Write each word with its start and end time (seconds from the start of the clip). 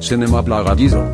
Cinema 0.00 0.40
Paradiso. 0.40 1.04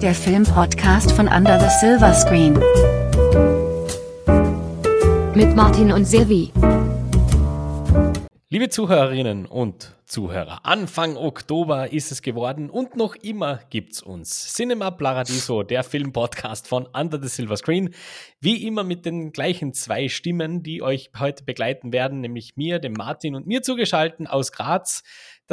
Der 0.00 0.14
Filmpodcast 0.14 1.12
von 1.12 1.28
Under 1.28 1.60
the 1.60 1.68
Silver 1.80 2.14
Screen. 2.14 2.54
Mit 5.34 5.54
Martin 5.54 5.92
und 5.92 6.06
Silvi. 6.06 6.50
Liebe 8.48 8.70
Zuhörerinnen 8.70 9.44
und 9.46 9.94
Zuhörer, 10.06 10.66
Anfang 10.66 11.16
Oktober 11.16 11.92
ist 11.92 12.10
es 12.10 12.20
geworden 12.20 12.68
und 12.68 12.96
noch 12.96 13.14
immer 13.14 13.60
gibt's 13.70 14.02
uns. 14.02 14.52
Cinema 14.52 14.90
Paradiso, 14.90 15.62
der 15.62 15.84
Filmpodcast 15.84 16.66
von 16.66 16.86
Under 16.86 17.22
the 17.22 17.28
Silver 17.28 17.56
Screen. 17.56 17.94
Wie 18.40 18.66
immer 18.66 18.82
mit 18.82 19.06
den 19.06 19.30
gleichen 19.30 19.72
zwei 19.72 20.08
Stimmen, 20.08 20.64
die 20.64 20.82
euch 20.82 21.12
heute 21.16 21.44
begleiten 21.44 21.92
werden, 21.92 22.22
nämlich 22.22 22.56
mir, 22.56 22.80
dem 22.80 22.94
Martin 22.94 23.36
und 23.36 23.46
mir 23.46 23.62
zugeschalten 23.62 24.26
aus 24.26 24.50
Graz, 24.50 25.04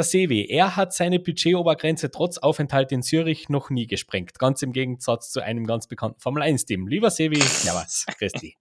Sevi. 0.04 0.46
Er 0.48 0.76
hat 0.76 0.94
seine 0.94 1.18
Budgetobergrenze 1.18 2.10
trotz 2.10 2.38
Aufenthalt 2.38 2.92
in 2.92 3.02
Zürich 3.02 3.48
noch 3.48 3.70
nie 3.70 3.86
gesprengt. 3.86 4.38
Ganz 4.38 4.62
im 4.62 4.72
Gegensatz 4.72 5.30
zu 5.30 5.40
einem 5.40 5.66
ganz 5.66 5.86
bekannten 5.86 6.20
Formel 6.20 6.42
1-Team. 6.42 6.86
Lieber 6.86 7.10
Sevi, 7.10 7.38
ja 7.64 7.74
was, 7.74 8.06
Christi. 8.18 8.56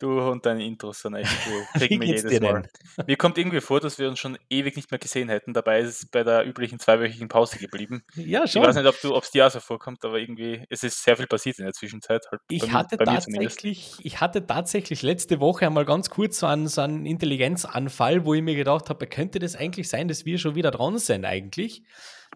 Du 0.00 0.20
und 0.20 0.46
deine 0.46 0.64
Intros 0.64 1.00
sind 1.00 1.14
echt 1.14 1.32
cool. 1.48 1.64
Kriegen 1.86 2.00
wir 2.00 2.08
jedes 2.08 2.40
Mal. 2.40 2.68
Mir 3.06 3.16
kommt 3.16 3.36
irgendwie 3.36 3.60
vor, 3.60 3.80
dass 3.80 3.98
wir 3.98 4.08
uns 4.08 4.18
schon 4.18 4.38
ewig 4.48 4.76
nicht 4.76 4.90
mehr 4.90 4.98
gesehen 4.98 5.28
hätten. 5.28 5.54
Dabei 5.54 5.80
ist 5.80 5.88
es 5.88 6.06
bei 6.06 6.22
der 6.22 6.46
üblichen 6.46 6.78
zweiwöchigen 6.78 7.28
Pause 7.28 7.58
geblieben. 7.58 8.02
Ja, 8.14 8.46
schon. 8.46 8.62
Ich 8.62 8.68
weiß 8.68 8.76
nicht, 8.76 8.86
ob 8.86 9.22
es 9.22 9.30
dir 9.30 9.46
auch 9.46 9.50
so 9.50 9.60
vorkommt, 9.60 10.04
aber 10.04 10.18
irgendwie 10.18 10.64
es 10.70 10.84
ist 10.84 11.02
sehr 11.02 11.16
viel 11.16 11.26
passiert 11.26 11.58
in 11.58 11.64
der 11.64 11.74
Zwischenzeit. 11.74 12.24
Halt 12.30 12.42
ich, 12.48 12.72
hatte 12.72 12.96
tatsächlich, 12.96 13.96
ich 14.02 14.20
hatte 14.20 14.46
tatsächlich 14.46 15.02
letzte 15.02 15.40
Woche 15.40 15.66
einmal 15.66 15.84
ganz 15.84 16.10
kurz 16.10 16.38
so 16.38 16.46
einen, 16.46 16.68
so 16.68 16.80
einen 16.80 17.04
Intelligenzanfall, 17.04 18.24
wo 18.24 18.34
ich 18.34 18.42
mir 18.42 18.54
gedacht 18.54 18.90
habe, 18.90 19.06
könnte 19.06 19.38
das 19.40 19.56
eigentlich 19.56 19.88
sein, 19.88 20.06
dass 20.06 20.24
wir 20.24 20.38
schon 20.38 20.54
wieder 20.54 20.70
dran 20.70 20.98
sind 20.98 21.24
eigentlich. 21.24 21.82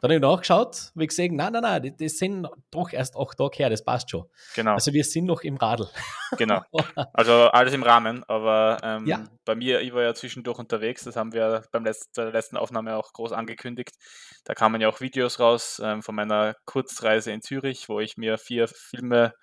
Dann 0.01 0.11
habe 0.11 0.15
ich 0.15 0.21
nachgeschaut, 0.21 0.91
wie 0.95 1.07
gesehen, 1.07 1.37
nein, 1.37 1.53
nein, 1.53 1.63
nein, 1.63 1.95
das 1.99 2.19
sind 2.19 2.49
doch 2.71 2.93
erst 2.93 3.17
acht 3.17 3.39
Tage 3.39 3.59
her, 3.59 3.71
das 3.71 3.85
passt 3.85 4.11
schon. 4.11 4.25
Genau. 4.55 4.75
Also 4.75 4.93
wir 4.93 5.05
sind 5.05 5.27
noch 5.27 5.43
im 5.43 5.57
Radl. 5.57 5.89
Genau. 6.39 6.63
Also 7.13 7.33
alles 7.33 7.75
im 7.75 7.83
Rahmen, 7.83 8.25
aber 8.25 8.79
ähm, 8.83 9.07
ja. 9.07 9.25
bei 9.45 9.55
mir, 9.55 9.83
ich 9.83 9.93
war 9.93 10.03
ja 10.03 10.15
zwischendurch 10.15 10.59
unterwegs, 10.59 11.05
das 11.05 11.15
haben 11.15 11.35
wir 11.35 11.63
beim 11.73 11.85
letzten, 11.85 12.11
bei 12.17 12.23
der 12.25 12.33
letzten 12.33 12.57
Aufnahme 12.57 12.97
auch 12.97 13.13
groß 13.13 13.33
angekündigt. 13.33 13.97
Da 14.45 14.55
kamen 14.55 14.81
ja 14.81 14.89
auch 14.89 15.01
Videos 15.01 15.41
raus 15.41 15.81
ähm, 15.85 16.03
von 16.03 16.15
meiner 16.15 16.57
Kurzreise 16.65 17.33
in 17.33 17.43
Zürich, 17.43 17.89
wo 17.89 18.01
ich 18.01 18.17
mir 18.17 18.39
vier 18.39 18.67
Filme 18.67 19.35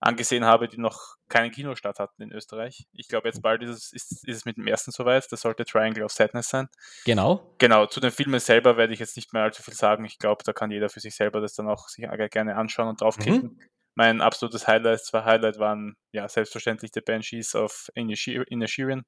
angesehen 0.00 0.44
habe, 0.44 0.68
die 0.68 0.78
noch 0.78 1.16
keinen 1.28 1.50
Kinostart 1.50 1.98
hatten 1.98 2.22
in 2.22 2.32
Österreich. 2.32 2.86
Ich 2.92 3.08
glaube, 3.08 3.28
jetzt 3.28 3.42
bald 3.42 3.62
ist 3.62 3.70
es, 3.70 3.92
ist, 3.92 4.28
ist 4.28 4.36
es 4.36 4.44
mit 4.44 4.56
dem 4.56 4.66
ersten 4.66 4.92
soweit. 4.92 5.30
Das 5.30 5.40
sollte 5.40 5.64
Triangle 5.64 6.04
of 6.04 6.12
Sadness 6.12 6.48
sein. 6.48 6.68
Genau. 7.04 7.54
Genau, 7.58 7.86
zu 7.86 8.00
den 8.00 8.10
Filmen 8.10 8.40
selber 8.40 8.76
werde 8.76 8.92
ich 8.92 9.00
jetzt 9.00 9.16
nicht 9.16 9.32
mehr 9.32 9.42
allzu 9.42 9.62
viel 9.62 9.74
sagen. 9.74 10.04
Ich 10.04 10.18
glaube, 10.18 10.44
da 10.44 10.52
kann 10.52 10.70
jeder 10.70 10.88
für 10.88 11.00
sich 11.00 11.14
selber 11.14 11.40
das 11.40 11.54
dann 11.54 11.68
auch 11.68 11.88
sich 11.88 12.06
gerne 12.30 12.56
anschauen 12.56 12.88
und 12.88 13.00
draufklicken. 13.00 13.56
Mhm. 13.56 13.60
Mein 13.94 14.20
absolutes 14.20 14.68
Highlight, 14.68 15.04
zwei 15.04 15.24
Highlight 15.24 15.58
waren 15.58 15.96
ja 16.12 16.28
selbstverständlich 16.28 16.92
The 16.94 17.00
Banshees 17.00 17.56
of 17.56 17.90
Inisherin 17.94 19.04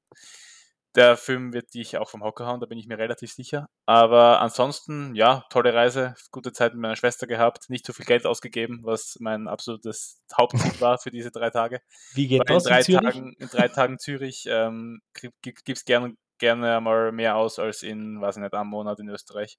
der 0.95 1.17
Film 1.17 1.53
wird 1.53 1.73
dich 1.73 1.97
auch 1.97 2.09
vom 2.09 2.23
Hocker 2.23 2.45
hauen, 2.45 2.59
da 2.59 2.65
bin 2.65 2.77
ich 2.77 2.87
mir 2.87 2.97
relativ 2.97 3.31
sicher. 3.31 3.69
Aber 3.85 4.41
ansonsten, 4.41 5.15
ja, 5.15 5.45
tolle 5.49 5.73
Reise, 5.73 6.15
gute 6.31 6.51
Zeit 6.51 6.73
mit 6.73 6.81
meiner 6.81 6.95
Schwester 6.95 7.27
gehabt, 7.27 7.69
nicht 7.69 7.85
so 7.85 7.93
viel 7.93 8.05
Geld 8.05 8.25
ausgegeben, 8.25 8.81
was 8.83 9.17
mein 9.19 9.47
absolutes 9.47 10.21
Hauptziel 10.35 10.79
war 10.81 10.97
für 10.97 11.11
diese 11.11 11.31
drei 11.31 11.49
Tage. 11.49 11.81
Wie 12.13 12.27
geht 12.27 12.41
Weil 12.41 12.55
das 12.55 12.65
in 12.65 12.69
drei, 12.69 12.79
in 12.81 13.13
Tagen, 13.13 13.35
in 13.39 13.47
drei 13.47 13.67
Tagen 13.67 13.99
Zürich 13.99 14.45
ähm, 14.47 15.01
gibt 15.41 15.69
es 15.69 15.85
gerne, 15.85 16.15
gerne 16.37 16.81
mal 16.81 17.11
mehr 17.11 17.35
aus 17.37 17.59
als 17.59 17.83
in, 17.83 18.19
weiß 18.19 18.37
ich 18.37 18.43
nicht, 18.43 18.53
einem 18.53 18.69
Monat 18.69 18.99
in 18.99 19.09
Österreich. 19.09 19.57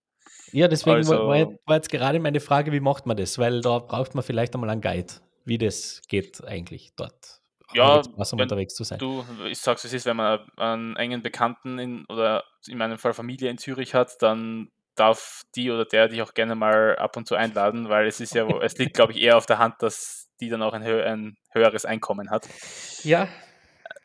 Ja, 0.53 0.69
deswegen 0.69 0.97
also, 0.97 1.27
war, 1.27 1.49
war 1.65 1.77
jetzt 1.77 1.91
gerade 1.91 2.21
meine 2.21 2.41
Frage, 2.41 2.73
wie 2.73 2.81
macht 2.81 3.07
man 3.07 3.17
das? 3.17 3.39
Weil 3.39 3.61
da 3.61 3.79
braucht 3.79 4.15
man 4.15 4.23
vielleicht 4.23 4.55
einmal 4.55 4.71
einen 4.71 4.81
Guide, 4.81 5.15
wie 5.45 5.59
das 5.59 6.03
geht 6.09 6.45
eigentlich 6.45 6.93
dort 6.97 7.42
ja, 7.75 8.03
was, 8.17 8.33
um 8.33 8.41
unterwegs 8.41 8.75
zu 8.75 8.85
sein. 8.85 8.99
Du, 8.99 9.25
ich 9.47 9.59
sag's 9.59 9.85
es 9.85 9.93
ist, 9.93 10.07
wenn 10.07 10.17
man 10.17 10.41
einen 10.57 10.97
engen 10.97 11.23
Bekannten 11.23 11.79
in, 11.79 12.05
oder 12.07 12.45
in 12.67 12.79
meinem 12.79 12.99
Fall 12.99 13.15
Familie 13.15 13.51
in 13.51 13.59
Zürich 13.59 13.95
hat, 13.95 14.21
dann 14.21 14.71
darf 14.95 15.43
die 15.55 15.71
oder 15.71 15.85
der 15.85 16.09
dich 16.09 16.23
auch 16.23 16.35
gerne 16.35 16.55
mal 16.55 16.97
ab 16.97 17.17
und 17.17 17.27
zu 17.27 17.35
einladen, 17.35 17.89
weil 17.89 18.07
es 18.07 18.21
ist 18.21 18.35
ja, 18.35 18.47
es 18.61 18.77
liegt, 18.77 18.95
glaube 18.95 19.13
ich, 19.13 19.21
eher 19.21 19.37
auf 19.37 19.47
der 19.47 19.59
Hand, 19.59 19.77
dass 19.81 20.29
die 20.41 20.49
dann 20.49 20.63
auch 20.63 20.73
ein, 20.73 20.85
hö 20.85 21.03
ein 21.03 21.37
höheres 21.53 21.85
Einkommen 21.85 22.31
hat. 22.31 22.49
Ja. 23.03 23.29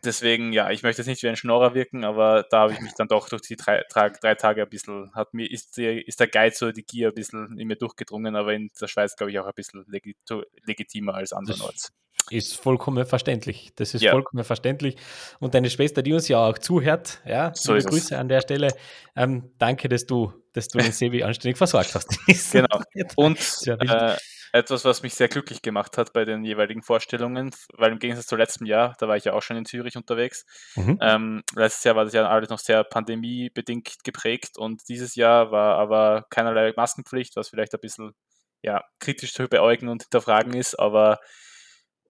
Deswegen, 0.04 0.54
ja, 0.54 0.70
ich 0.70 0.84
möchte 0.84 1.02
jetzt 1.02 1.08
nicht 1.08 1.24
wie 1.24 1.28
ein 1.28 1.36
Schnorrer 1.36 1.74
wirken, 1.74 2.06
aber 2.06 2.46
da 2.50 2.62
habe 2.62 2.74
ich 2.74 2.80
mich 2.80 2.94
dann 2.94 3.08
doch 3.08 3.28
durch 3.30 3.42
die 3.42 3.56
drei, 3.56 3.84
drei, 3.90 4.36
Tage 4.36 4.62
ein 4.62 4.70
bisschen, 4.70 5.12
hat 5.16 5.34
mir, 5.34 5.50
ist, 5.50 5.76
die, 5.78 6.02
ist 6.02 6.20
der 6.20 6.28
Geiz 6.28 6.62
oder 6.62 6.72
die 6.72 6.86
Gier 6.86 7.10
ein 7.10 7.16
bisschen 7.16 7.60
in 7.60 7.68
mir 7.68 7.76
durchgedrungen, 7.76 8.36
aber 8.36 8.54
in 8.54 8.70
der 8.80 8.88
Schweiz, 8.88 9.16
glaube 9.16 9.32
ich, 9.32 9.40
auch 9.40 9.48
ein 9.48 9.54
bisschen 9.56 9.84
legit 9.88 10.18
legitimer 10.64 11.16
als 11.16 11.34
andernorts. 11.34 11.92
Ist 12.30 12.58
vollkommen 12.58 13.06
verständlich. 13.06 13.72
Das 13.76 13.94
ist 13.94 14.02
ja. 14.02 14.12
vollkommen 14.12 14.44
verständlich. 14.44 14.98
Und 15.40 15.54
deine 15.54 15.70
Schwester, 15.70 16.02
die 16.02 16.14
uns 16.14 16.28
ja 16.28 16.40
auch 16.40 16.58
zuhört, 16.58 17.22
ja, 17.26 17.54
so 17.56 17.74
liebe 17.74 17.90
Grüße 17.90 18.14
es. 18.16 18.20
an 18.20 18.28
der 18.28 18.42
Stelle. 18.42 18.74
Ähm, 19.16 19.52
danke, 19.58 19.90
dass 19.90 20.06
du, 20.06 20.34
dass 20.54 20.68
du 20.68 20.80
den 20.80 20.92
Sevi 20.92 21.24
anständig 21.24 21.58
versorgt 21.58 21.96
hast. 21.96 22.20
genau. 22.52 22.82
Und 23.16 23.40
äh, 23.66 24.16
etwas, 24.54 24.86
was 24.86 25.04
mich 25.04 25.14
sehr 25.14 25.28
glücklich 25.28 25.62
gemacht 25.62 25.98
hat 25.98 26.14
bei 26.14 26.26
den 26.26 26.44
jeweiligen 26.44 26.82
Vorstellungen, 26.82 27.52
weil 27.74 27.92
im 27.92 28.00
Gegensatz 28.00 28.28
zu 28.28 28.36
letztem 28.36 28.66
Jahr, 28.66 28.96
da 29.00 29.08
war 29.08 29.18
ich 29.18 29.26
ja 29.26 29.34
auch 29.34 29.42
schon 29.42 29.58
in 29.58 29.66
Zürich 29.66 29.98
unterwegs. 29.98 30.46
Mhm. 30.76 30.98
Ähm, 31.02 31.44
letztes 31.56 31.84
Jahr 31.84 31.96
war 31.96 32.06
das 32.06 32.14
ja 32.14 32.28
alles 32.28 32.50
noch 32.50 32.60
sehr 32.60 32.84
pandemiebedingt 32.84 34.04
geprägt 34.04 34.58
und 34.58 34.82
dieses 34.90 35.16
Jahr 35.16 35.52
war 35.52 35.78
aber 35.78 36.26
keinerlei 36.30 36.74
Maskenpflicht, 36.76 37.36
was 37.36 37.50
vielleicht 37.50 37.74
ein 37.74 37.82
bisschen 37.82 38.14
ja, 38.62 38.84
kritisch 39.00 39.34
zu 39.34 39.48
beäugen 39.48 39.88
und 39.88 40.04
hinterfragen 40.04 40.54
ist, 40.54 40.80
aber 40.80 41.20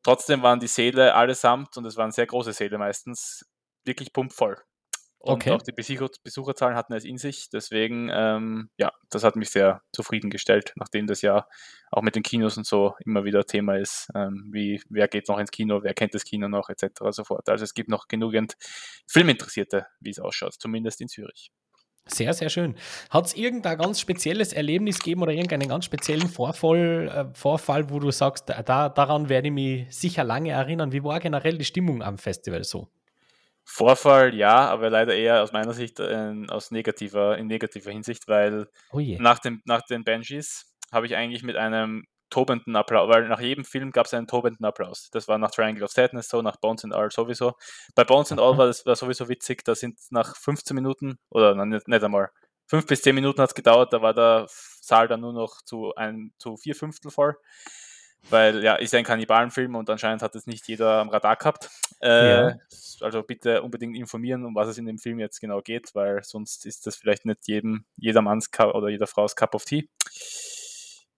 Trotzdem 0.03 0.41
waren 0.41 0.59
die 0.59 0.67
Säle 0.67 1.13
allesamt, 1.13 1.77
und 1.77 1.85
es 1.85 1.97
waren 1.97 2.11
sehr 2.11 2.25
große 2.25 2.53
Säle 2.53 2.77
meistens, 2.77 3.45
wirklich 3.85 4.13
pumpvoll. 4.13 4.57
Und 5.19 5.41
okay. 5.41 5.51
auch 5.51 5.61
die 5.61 5.71
Besucher, 5.71 6.09
Besucherzahlen 6.23 6.75
hatten 6.75 6.93
es 6.93 7.03
in 7.03 7.17
sich. 7.17 7.49
Deswegen, 7.49 8.09
ähm, 8.13 8.69
ja, 8.77 8.91
das 9.09 9.23
hat 9.23 9.35
mich 9.35 9.49
sehr 9.49 9.81
zufriedengestellt, 9.91 10.73
nachdem 10.75 11.07
das 11.07 11.21
ja 11.21 11.47
auch 11.91 12.03
mit 12.03 12.15
den 12.15 12.23
Kinos 12.23 12.57
und 12.57 12.67
so 12.67 12.95
immer 13.03 13.25
wieder 13.25 13.43
Thema 13.45 13.77
ist. 13.77 14.09
Ähm, 14.15 14.49
wie, 14.51 14.81
wer 14.89 15.07
geht 15.07 15.27
noch 15.27 15.39
ins 15.39 15.51
Kino, 15.51 15.81
wer 15.83 15.93
kennt 15.93 16.13
das 16.13 16.23
Kino 16.23 16.47
noch, 16.47 16.69
etc. 16.69 17.01
sofort. 17.09 17.49
Also 17.49 17.63
es 17.63 17.73
gibt 17.73 17.89
noch 17.89 18.07
genügend 18.07 18.55
Filminteressierte, 19.07 19.87
wie 19.99 20.11
es 20.11 20.19
ausschaut, 20.19 20.53
zumindest 20.53 21.01
in 21.01 21.07
Zürich. 21.07 21.51
Sehr, 22.07 22.33
sehr 22.33 22.49
schön. 22.49 22.75
Hat 23.09 23.27
es 23.27 23.35
irgendein 23.35 23.77
ganz 23.77 23.99
spezielles 23.99 24.53
Erlebnis 24.53 24.99
gegeben 24.99 25.21
oder 25.21 25.31
irgendeinen 25.31 25.69
ganz 25.69 25.85
speziellen 25.85 26.29
Vorfall, 26.29 27.09
äh, 27.09 27.35
Vorfall 27.35 27.89
wo 27.89 27.99
du 27.99 28.11
sagst, 28.11 28.49
da, 28.49 28.89
daran 28.89 29.29
werde 29.29 29.47
ich 29.47 29.53
mich 29.53 29.95
sicher 29.95 30.23
lange 30.23 30.51
erinnern? 30.51 30.91
Wie 30.91 31.03
war 31.03 31.19
generell 31.19 31.57
die 31.57 31.65
Stimmung 31.65 32.01
am 32.01 32.17
Festival 32.17 32.63
so? 32.63 32.89
Vorfall 33.69 34.33
ja, 34.33 34.69
aber 34.69 34.89
leider 34.89 35.13
eher 35.13 35.43
aus 35.43 35.51
meiner 35.51 35.73
Sicht 35.73 35.99
äh, 35.99 36.33
aus 36.47 36.71
negativer, 36.71 37.37
in 37.37 37.47
negativer 37.47 37.91
Hinsicht, 37.91 38.27
weil 38.29 38.67
oh 38.91 39.01
nach, 39.01 39.39
dem, 39.39 39.61
nach 39.65 39.81
den 39.81 40.05
Banshees 40.05 40.73
habe 40.91 41.05
ich 41.05 41.17
eigentlich 41.17 41.43
mit 41.43 41.57
einem 41.57 42.05
tobenden 42.29 42.75
Applaus, 42.75 43.09
weil 43.09 43.27
nach 43.27 43.39
jedem 43.39 43.65
Film 43.65 43.91
gab 43.91 44.05
es 44.05 44.13
einen 44.13 44.27
tobenden 44.27 44.65
Applaus. 44.65 45.09
Das 45.11 45.27
war 45.27 45.37
nach 45.37 45.51
Triangle 45.51 45.83
of 45.83 45.91
Sadness 45.91 46.29
so, 46.29 46.41
nach 46.41 46.57
Bones 46.57 46.83
and 46.83 46.93
All 46.93 47.11
sowieso. 47.11 47.53
Bei 47.95 48.03
Bones 48.03 48.31
and 48.31 48.41
All 48.41 48.57
war 48.57 48.67
das 48.67 48.85
war 48.85 48.95
sowieso 48.95 49.29
witzig, 49.29 49.63
da 49.63 49.75
sind 49.75 49.99
nach 50.09 50.35
15 50.35 50.75
Minuten, 50.75 51.19
oder 51.29 51.53
nicht, 51.65 51.87
nicht 51.87 52.03
einmal, 52.03 52.29
5 52.67 52.85
bis 52.85 53.01
10 53.01 53.15
Minuten 53.15 53.41
hat 53.41 53.49
es 53.49 53.55
gedauert, 53.55 53.93
da 53.93 54.01
war 54.01 54.13
der 54.13 54.45
Saal 54.49 55.07
dann 55.07 55.21
nur 55.21 55.33
noch 55.33 55.61
zu, 55.61 55.93
ein, 55.95 56.33
zu 56.37 56.57
vier 56.57 56.75
Fünftel 56.75 57.11
voll. 57.11 57.35
Weil 58.29 58.61
ja, 58.61 58.75
ist 58.75 58.93
ein 58.93 59.05
Kannibalenfilm 59.05 59.75
und 59.75 59.89
anscheinend 59.89 60.21
hat 60.21 60.35
es 60.35 60.47
nicht 60.47 60.67
jeder 60.67 60.99
am 60.99 61.09
Radar 61.09 61.37
gehabt. 61.37 61.69
Äh, 62.01 62.29
ja. 62.29 62.55
Also 62.99 63.23
bitte 63.23 63.61
unbedingt 63.61 63.95
informieren, 63.95 64.43
um 64.43 64.53
was 64.53 64.67
es 64.67 64.77
in 64.77 64.85
dem 64.85 64.97
Film 64.97 65.19
jetzt 65.19 65.39
genau 65.39 65.61
geht, 65.61 65.95
weil 65.95 66.23
sonst 66.23 66.65
ist 66.65 66.85
das 66.87 66.97
vielleicht 66.97 67.25
nicht 67.25 67.47
jedem, 67.47 67.85
jedermanns 67.95 68.49
oder 68.59 68.89
jeder 68.89 69.07
Frau's 69.07 69.35
Cup 69.35 69.55
of 69.55 69.63
Tea. 69.63 69.87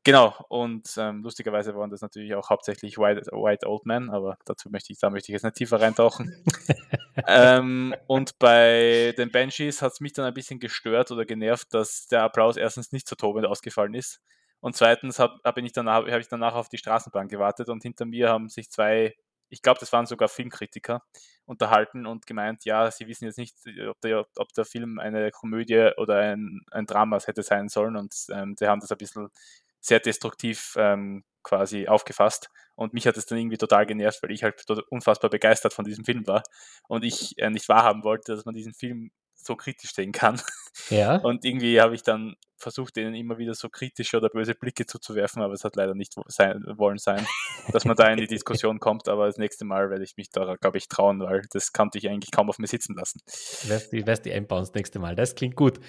Genau, 0.06 0.34
und 0.48 0.96
ähm, 0.98 1.24
lustigerweise 1.24 1.75
waren 1.75 1.90
das 1.90 2.01
natürlich 2.01 2.34
auch 2.34 2.50
hauptsächlich 2.50 2.98
White, 2.98 3.31
White 3.34 3.68
Old 3.68 3.86
Men, 3.86 4.10
aber 4.10 4.38
dazu 4.46 4.69
möchte 4.69 4.94
ich, 4.94 5.00
da 5.00 5.10
möchte 5.10 5.31
ich 5.31 5.34
jetzt 5.34 5.44
nicht 5.44 5.57
tiefer 5.57 5.81
reintauchen. 5.81 6.34
ähm, 7.28 7.94
und 8.07 8.40
bei 8.40 9.13
den 9.18 9.30
Banshees 9.30 9.81
hat 9.81 9.92
es 9.92 10.00
mich 10.00 10.13
dann 10.13 10.25
ein 10.25 10.34
bisschen 10.34 10.60
gestört 10.60 11.12
oder 11.12 11.25
genervt, 11.25 11.74
dass 11.74 12.07
der 12.07 12.24
Applaus 12.24 12.56
erstens 12.56 12.94
nicht 12.94 13.10
so 13.10 13.16
tobend 13.18 13.46
ausgefallen 13.46 13.94
ist. 13.94 14.22
Und 14.62 14.75
zweitens 14.75 15.19
habe 15.19 15.40
hab 15.44 15.57
ich, 15.57 15.74
danach, 15.74 16.06
hab 16.06 16.19
ich 16.19 16.28
danach 16.30 16.56
auf 16.56 16.69
die 16.69 16.78
Straßenbahn 16.78 17.28
gewartet 17.28 17.68
und 17.68 17.84
hinter 17.84 18.06
mir 18.06 18.30
haben 18.30 18.48
sich 18.48 18.69
zwei, 18.72 19.16
ich 19.50 19.62
glaube, 19.62 19.80
das 19.81 19.92
waren 19.92 20.06
sogar 20.06 20.30
Filmkritiker, 20.30 21.01
unterhalten 21.46 22.06
und 22.06 22.25
gemeint, 22.25 22.63
ja, 22.63 22.90
sie 22.92 23.07
wissen 23.07 23.25
jetzt 23.25 23.38
nicht, 23.38 23.56
ob 23.90 24.00
der, 24.01 24.25
ob 24.38 24.54
der 24.54 24.66
Film 24.66 25.00
eine 25.00 25.31
Komödie 25.31 25.92
oder 25.98 26.19
ein, 26.19 26.62
ein 26.72 26.86
Drama 26.86 27.19
hätte 27.19 27.44
sein 27.44 27.68
sollen 27.69 27.96
und 27.98 28.13
ähm, 28.31 28.56
die 28.56 28.68
haben 28.68 28.80
das 28.80 28.92
ein 28.92 28.98
bisschen 28.98 29.30
sehr 29.79 29.99
destruktiv 29.99 30.75
ähm, 30.77 31.23
quasi 31.43 31.87
aufgefasst. 31.87 32.49
Und 32.75 32.93
mich 32.93 33.07
hat 33.07 33.17
es 33.17 33.25
dann 33.25 33.37
irgendwie 33.37 33.57
total 33.57 33.85
genervt, 33.85 34.23
weil 34.23 34.31
ich 34.31 34.43
halt 34.43 34.63
unfassbar 34.89 35.29
begeistert 35.29 35.73
von 35.73 35.85
diesem 35.85 36.05
Film 36.05 36.25
war 36.27 36.43
und 36.87 37.03
ich 37.03 37.37
äh, 37.37 37.49
nicht 37.49 37.67
wahrhaben 37.67 38.03
wollte, 38.03 38.33
dass 38.35 38.45
man 38.45 38.55
diesen 38.55 38.73
Film 38.73 39.11
so 39.35 39.55
kritisch 39.55 39.93
sehen 39.93 40.11
kann. 40.11 40.41
Ja. 40.89 41.17
Und 41.17 41.43
irgendwie 41.43 41.81
habe 41.81 41.95
ich 41.95 42.03
dann 42.03 42.35
versucht, 42.59 42.95
denen 42.95 43.15
immer 43.15 43.38
wieder 43.38 43.53
so 43.53 43.69
kritische 43.69 44.17
oder 44.17 44.29
böse 44.29 44.56
Blicke 44.56 44.85
zuzuwerfen, 44.85 45.41
aber 45.41 45.53
es 45.53 45.63
hat 45.63 45.75
leider 45.75 45.95
nicht 45.95 46.13
sein, 46.27 46.63
wollen 46.77 46.97
sein, 46.97 47.25
dass 47.71 47.85
man 47.85 47.95
da 47.95 48.07
in 48.07 48.17
die 48.17 48.27
Diskussion 48.27 48.79
kommt. 48.79 49.07
Aber 49.07 49.27
das 49.27 49.38
nächste 49.38 49.65
Mal 49.65 49.89
werde 49.89 50.03
ich 50.03 50.17
mich 50.17 50.29
da, 50.29 50.56
glaube 50.56 50.77
ich, 50.77 50.88
trauen, 50.88 51.21
weil 51.21 51.44
das 51.51 51.73
kannte 51.73 51.97
ich 51.97 52.09
eigentlich 52.09 52.31
kaum 52.31 52.50
auf 52.50 52.59
mir 52.59 52.67
sitzen 52.67 52.95
lassen. 52.95 53.21
Wärst 53.67 53.94
die, 53.94 54.03
die 54.03 54.33
einbauen 54.33 54.61
das 54.61 54.73
nächste 54.73 55.00
Mal. 55.00 55.15
Das 55.15 55.35
klingt 55.35 55.56
gut. 55.56 55.79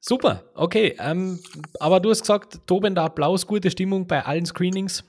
Super, 0.00 0.44
okay. 0.54 0.96
Ähm, 0.98 1.40
aber 1.80 2.00
du 2.00 2.10
hast 2.10 2.20
gesagt, 2.20 2.66
tobender 2.66 3.02
Applaus, 3.02 3.46
gute 3.46 3.70
Stimmung 3.70 4.06
bei 4.06 4.24
allen 4.24 4.46
Screenings. 4.46 5.04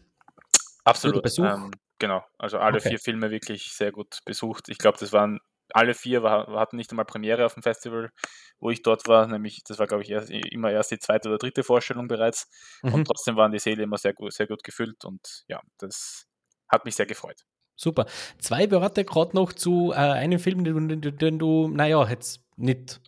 Absolut. 0.83 1.25
Ähm, 1.39 1.71
genau, 1.99 2.23
also 2.37 2.57
alle 2.57 2.77
okay. 2.77 2.89
vier 2.89 2.99
Filme 2.99 3.29
wirklich 3.29 3.73
sehr 3.73 3.91
gut 3.91 4.19
besucht. 4.25 4.69
Ich 4.69 4.77
glaube, 4.77 4.97
das 4.99 5.13
waren 5.13 5.39
alle 5.73 5.93
vier 5.93 6.23
war, 6.23 6.47
hatten 6.59 6.77
nicht 6.77 6.91
einmal 6.91 7.05
Premiere 7.05 7.45
auf 7.45 7.53
dem 7.53 7.63
Festival, 7.63 8.11
wo 8.59 8.69
ich 8.69 8.81
dort 8.81 9.07
war, 9.07 9.27
nämlich 9.27 9.63
das 9.63 9.79
war, 9.79 9.87
glaube 9.87 10.03
ich, 10.03 10.09
erst, 10.09 10.29
immer 10.29 10.71
erst 10.71 10.91
die 10.91 10.99
zweite 10.99 11.29
oder 11.29 11.37
dritte 11.37 11.63
Vorstellung 11.63 12.07
bereits. 12.07 12.49
Mhm. 12.81 12.93
Und 12.93 13.05
trotzdem 13.05 13.35
waren 13.35 13.51
die 13.51 13.59
Säle 13.59 13.83
immer 13.83 13.97
sehr 13.97 14.13
gut, 14.13 14.33
sehr 14.33 14.47
gut 14.47 14.63
gefüllt 14.63 15.05
und 15.05 15.43
ja, 15.47 15.61
das 15.77 16.27
hat 16.67 16.85
mich 16.85 16.95
sehr 16.95 17.05
gefreut. 17.05 17.45
Super. 17.75 18.05
Zwei 18.39 18.69
Worte 18.71 19.05
gerade 19.05 19.35
noch 19.35 19.53
zu 19.53 19.91
äh, 19.93 19.95
einem 19.95 20.39
Film, 20.39 20.65
den, 20.65 21.01
den, 21.01 21.17
den 21.17 21.39
du, 21.39 21.69
naja, 21.69 22.05
jetzt 22.09 22.41
nicht 22.57 22.99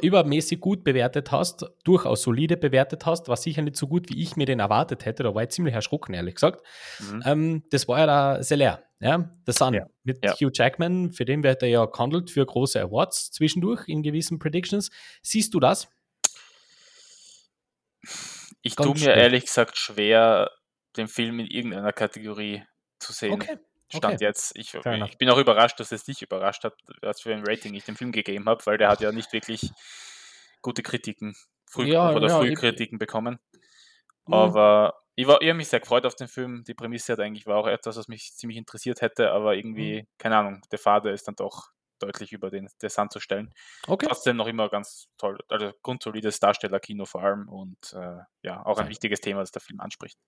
übermäßig 0.00 0.60
gut 0.60 0.84
bewertet 0.84 1.32
hast, 1.32 1.66
durchaus 1.84 2.22
solide 2.22 2.56
bewertet 2.56 3.04
hast, 3.04 3.28
war 3.28 3.36
sicher 3.36 3.60
nicht 3.60 3.76
so 3.76 3.86
gut, 3.86 4.08
wie 4.08 4.22
ich 4.22 4.36
mir 4.36 4.46
den 4.46 4.60
erwartet 4.60 5.04
hätte. 5.04 5.22
Da 5.22 5.34
war 5.34 5.42
ich 5.42 5.50
ziemlich 5.50 5.74
erschrocken, 5.74 6.14
ehrlich 6.14 6.36
gesagt. 6.36 6.64
Mhm. 6.98 7.22
Ähm, 7.26 7.62
das 7.70 7.86
war 7.86 7.98
ja 7.98 8.06
der 8.06 8.42
Seller, 8.42 8.82
ja, 9.00 9.18
der 9.46 9.54
Sun 9.54 9.74
ja. 9.74 9.86
mit 10.04 10.24
ja. 10.24 10.32
Hugh 10.34 10.50
Jackman. 10.52 11.12
Für 11.12 11.24
den 11.24 11.42
wird 11.42 11.62
er 11.62 11.68
ja 11.68 11.84
gehandelt 11.84 12.30
für 12.30 12.44
große 12.44 12.80
Awards 12.80 13.30
zwischendurch 13.30 13.88
in 13.88 14.02
gewissen 14.02 14.38
Predictions. 14.38 14.90
Siehst 15.22 15.52
du 15.54 15.60
das? 15.60 15.88
Ich 18.62 18.74
tue 18.74 18.88
mir 18.88 18.98
schwer. 18.98 19.16
ehrlich 19.16 19.44
gesagt 19.44 19.76
schwer, 19.76 20.50
den 20.96 21.08
Film 21.08 21.40
in 21.40 21.46
irgendeiner 21.46 21.92
Kategorie 21.92 22.64
zu 22.98 23.12
sehen. 23.12 23.34
Okay. 23.34 23.58
Stand 23.88 24.14
okay. 24.14 24.24
jetzt. 24.24 24.56
Ich, 24.56 24.74
ich, 24.74 25.18
bin 25.18 25.30
auch 25.30 25.38
überrascht, 25.38 25.78
dass 25.78 25.92
es 25.92 26.02
dich 26.02 26.20
überrascht 26.22 26.64
hat, 26.64 26.74
was 27.02 27.20
für 27.20 27.32
ein 27.32 27.44
Rating 27.46 27.74
ich 27.74 27.84
dem 27.84 27.94
Film 27.94 28.10
gegeben 28.10 28.46
habe, 28.46 28.64
weil 28.66 28.78
der 28.78 28.88
hat 28.88 29.00
ja 29.00 29.12
nicht 29.12 29.32
wirklich 29.32 29.70
gute 30.60 30.82
Kritiken 30.82 31.36
früh, 31.70 31.92
ja, 31.92 32.10
oder 32.10 32.26
ja, 32.26 32.38
Frühkritiken 32.38 32.98
bekommen. 32.98 33.38
Mhm. 34.26 34.34
Aber 34.34 34.94
ich, 35.16 35.26
war, 35.26 35.40
ich 35.40 35.48
habe 35.48 35.56
mich 35.56 35.68
sehr 35.68 35.80
gefreut 35.80 36.06
auf 36.06 36.14
den 36.14 36.28
Film. 36.28 36.62
Die 36.64 36.74
Prämisse 36.74 37.14
hat 37.14 37.20
eigentlich 37.20 37.46
war 37.46 37.56
auch 37.56 37.66
etwas, 37.66 37.96
was 37.96 38.06
mich 38.06 38.34
ziemlich 38.34 38.58
interessiert 38.58 39.00
hätte, 39.00 39.32
aber 39.32 39.56
irgendwie, 39.56 40.02
mhm. 40.02 40.06
keine 40.18 40.36
Ahnung, 40.36 40.62
der 40.70 40.78
Vater 40.78 41.10
ist 41.10 41.26
dann 41.26 41.34
doch 41.34 41.70
deutlich 41.98 42.32
über 42.32 42.50
den 42.50 42.68
Descent 42.82 43.10
zu 43.10 43.20
stellen. 43.20 43.52
Okay. 43.86 44.06
Trotzdem 44.06 44.36
noch 44.36 44.46
immer 44.46 44.68
ganz 44.68 45.08
toll, 45.16 45.38
also 45.48 45.72
grundsolides 45.82 46.38
Darstellerkino 46.40 47.06
vor 47.06 47.22
allem 47.22 47.48
und 47.48 47.78
äh, 47.94 48.18
ja, 48.42 48.64
auch 48.66 48.78
ein 48.78 48.90
wichtiges 48.90 49.22
Thema, 49.22 49.40
das 49.40 49.50
der 49.50 49.62
Film 49.62 49.80
anspricht. 49.80 50.18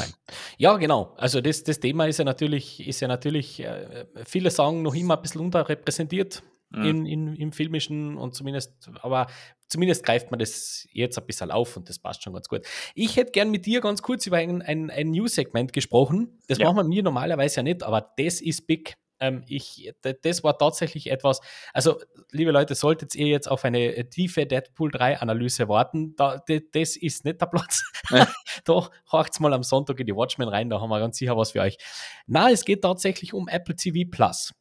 Nein. 0.00 0.12
Ja, 0.58 0.76
genau. 0.76 1.14
Also 1.16 1.40
das, 1.40 1.62
das 1.62 1.78
Thema 1.78 2.06
ist 2.06 2.18
ja 2.18 2.24
natürlich, 2.24 2.86
ist 2.86 3.00
ja 3.00 3.06
natürlich, 3.06 3.60
äh, 3.60 4.06
viele 4.24 4.50
sagen 4.50 4.82
noch 4.82 4.94
immer 4.94 5.16
ein 5.16 5.22
bisschen 5.22 5.40
unterrepräsentiert 5.40 6.42
mhm. 6.72 6.84
in, 6.84 7.06
in, 7.06 7.34
im 7.34 7.52
Filmischen 7.52 8.16
und 8.16 8.34
zumindest, 8.34 8.90
aber 9.00 9.26
zumindest 9.68 10.04
greift 10.04 10.30
man 10.30 10.38
das 10.38 10.86
jetzt 10.92 11.18
ein 11.18 11.26
bisschen 11.26 11.50
auf 11.50 11.76
und 11.76 11.88
das 11.88 11.98
passt 11.98 12.22
schon 12.22 12.34
ganz 12.34 12.48
gut. 12.48 12.62
Ich 12.94 13.16
hätte 13.16 13.32
gern 13.32 13.50
mit 13.50 13.66
dir 13.66 13.80
ganz 13.80 14.02
kurz 14.02 14.26
über 14.26 14.36
ein, 14.36 14.62
ein, 14.62 14.90
ein 14.90 15.10
News-Segment 15.10 15.72
gesprochen. 15.72 16.38
Das 16.48 16.58
ja. 16.58 16.70
machen 16.70 16.90
wir 16.90 17.02
normalerweise 17.02 17.56
ja 17.56 17.62
nicht, 17.62 17.82
aber 17.82 18.12
das 18.16 18.40
ist 18.40 18.66
big. 18.66 18.96
Ähm, 19.22 19.44
ich, 19.46 19.92
das 20.22 20.42
war 20.42 20.58
tatsächlich 20.58 21.08
etwas, 21.08 21.40
also 21.72 22.00
liebe 22.32 22.50
Leute, 22.50 22.74
solltet 22.74 23.14
ihr 23.14 23.28
jetzt 23.28 23.48
auf 23.48 23.64
eine 23.64 24.10
tiefe 24.10 24.46
Deadpool 24.46 24.90
3 24.90 25.20
Analyse 25.20 25.68
warten, 25.68 26.16
da, 26.16 26.42
das 26.72 26.96
ist 26.96 27.24
nicht 27.24 27.40
der 27.40 27.46
Platz. 27.46 27.84
Ja. 28.10 28.26
da 28.64 28.90
horcht's 29.12 29.38
mal 29.38 29.52
am 29.52 29.62
Sonntag 29.62 30.00
in 30.00 30.06
die 30.06 30.16
Watchmen 30.16 30.48
rein, 30.48 30.70
da 30.70 30.80
haben 30.80 30.90
wir 30.90 30.98
ganz 30.98 31.18
sicher 31.18 31.36
was 31.36 31.52
für 31.52 31.60
euch. 31.60 31.78
Na, 32.26 32.50
es 32.50 32.64
geht 32.64 32.82
tatsächlich 32.82 33.32
um 33.32 33.46
Apple 33.46 33.76
TV 33.76 34.10
Plus, 34.10 34.52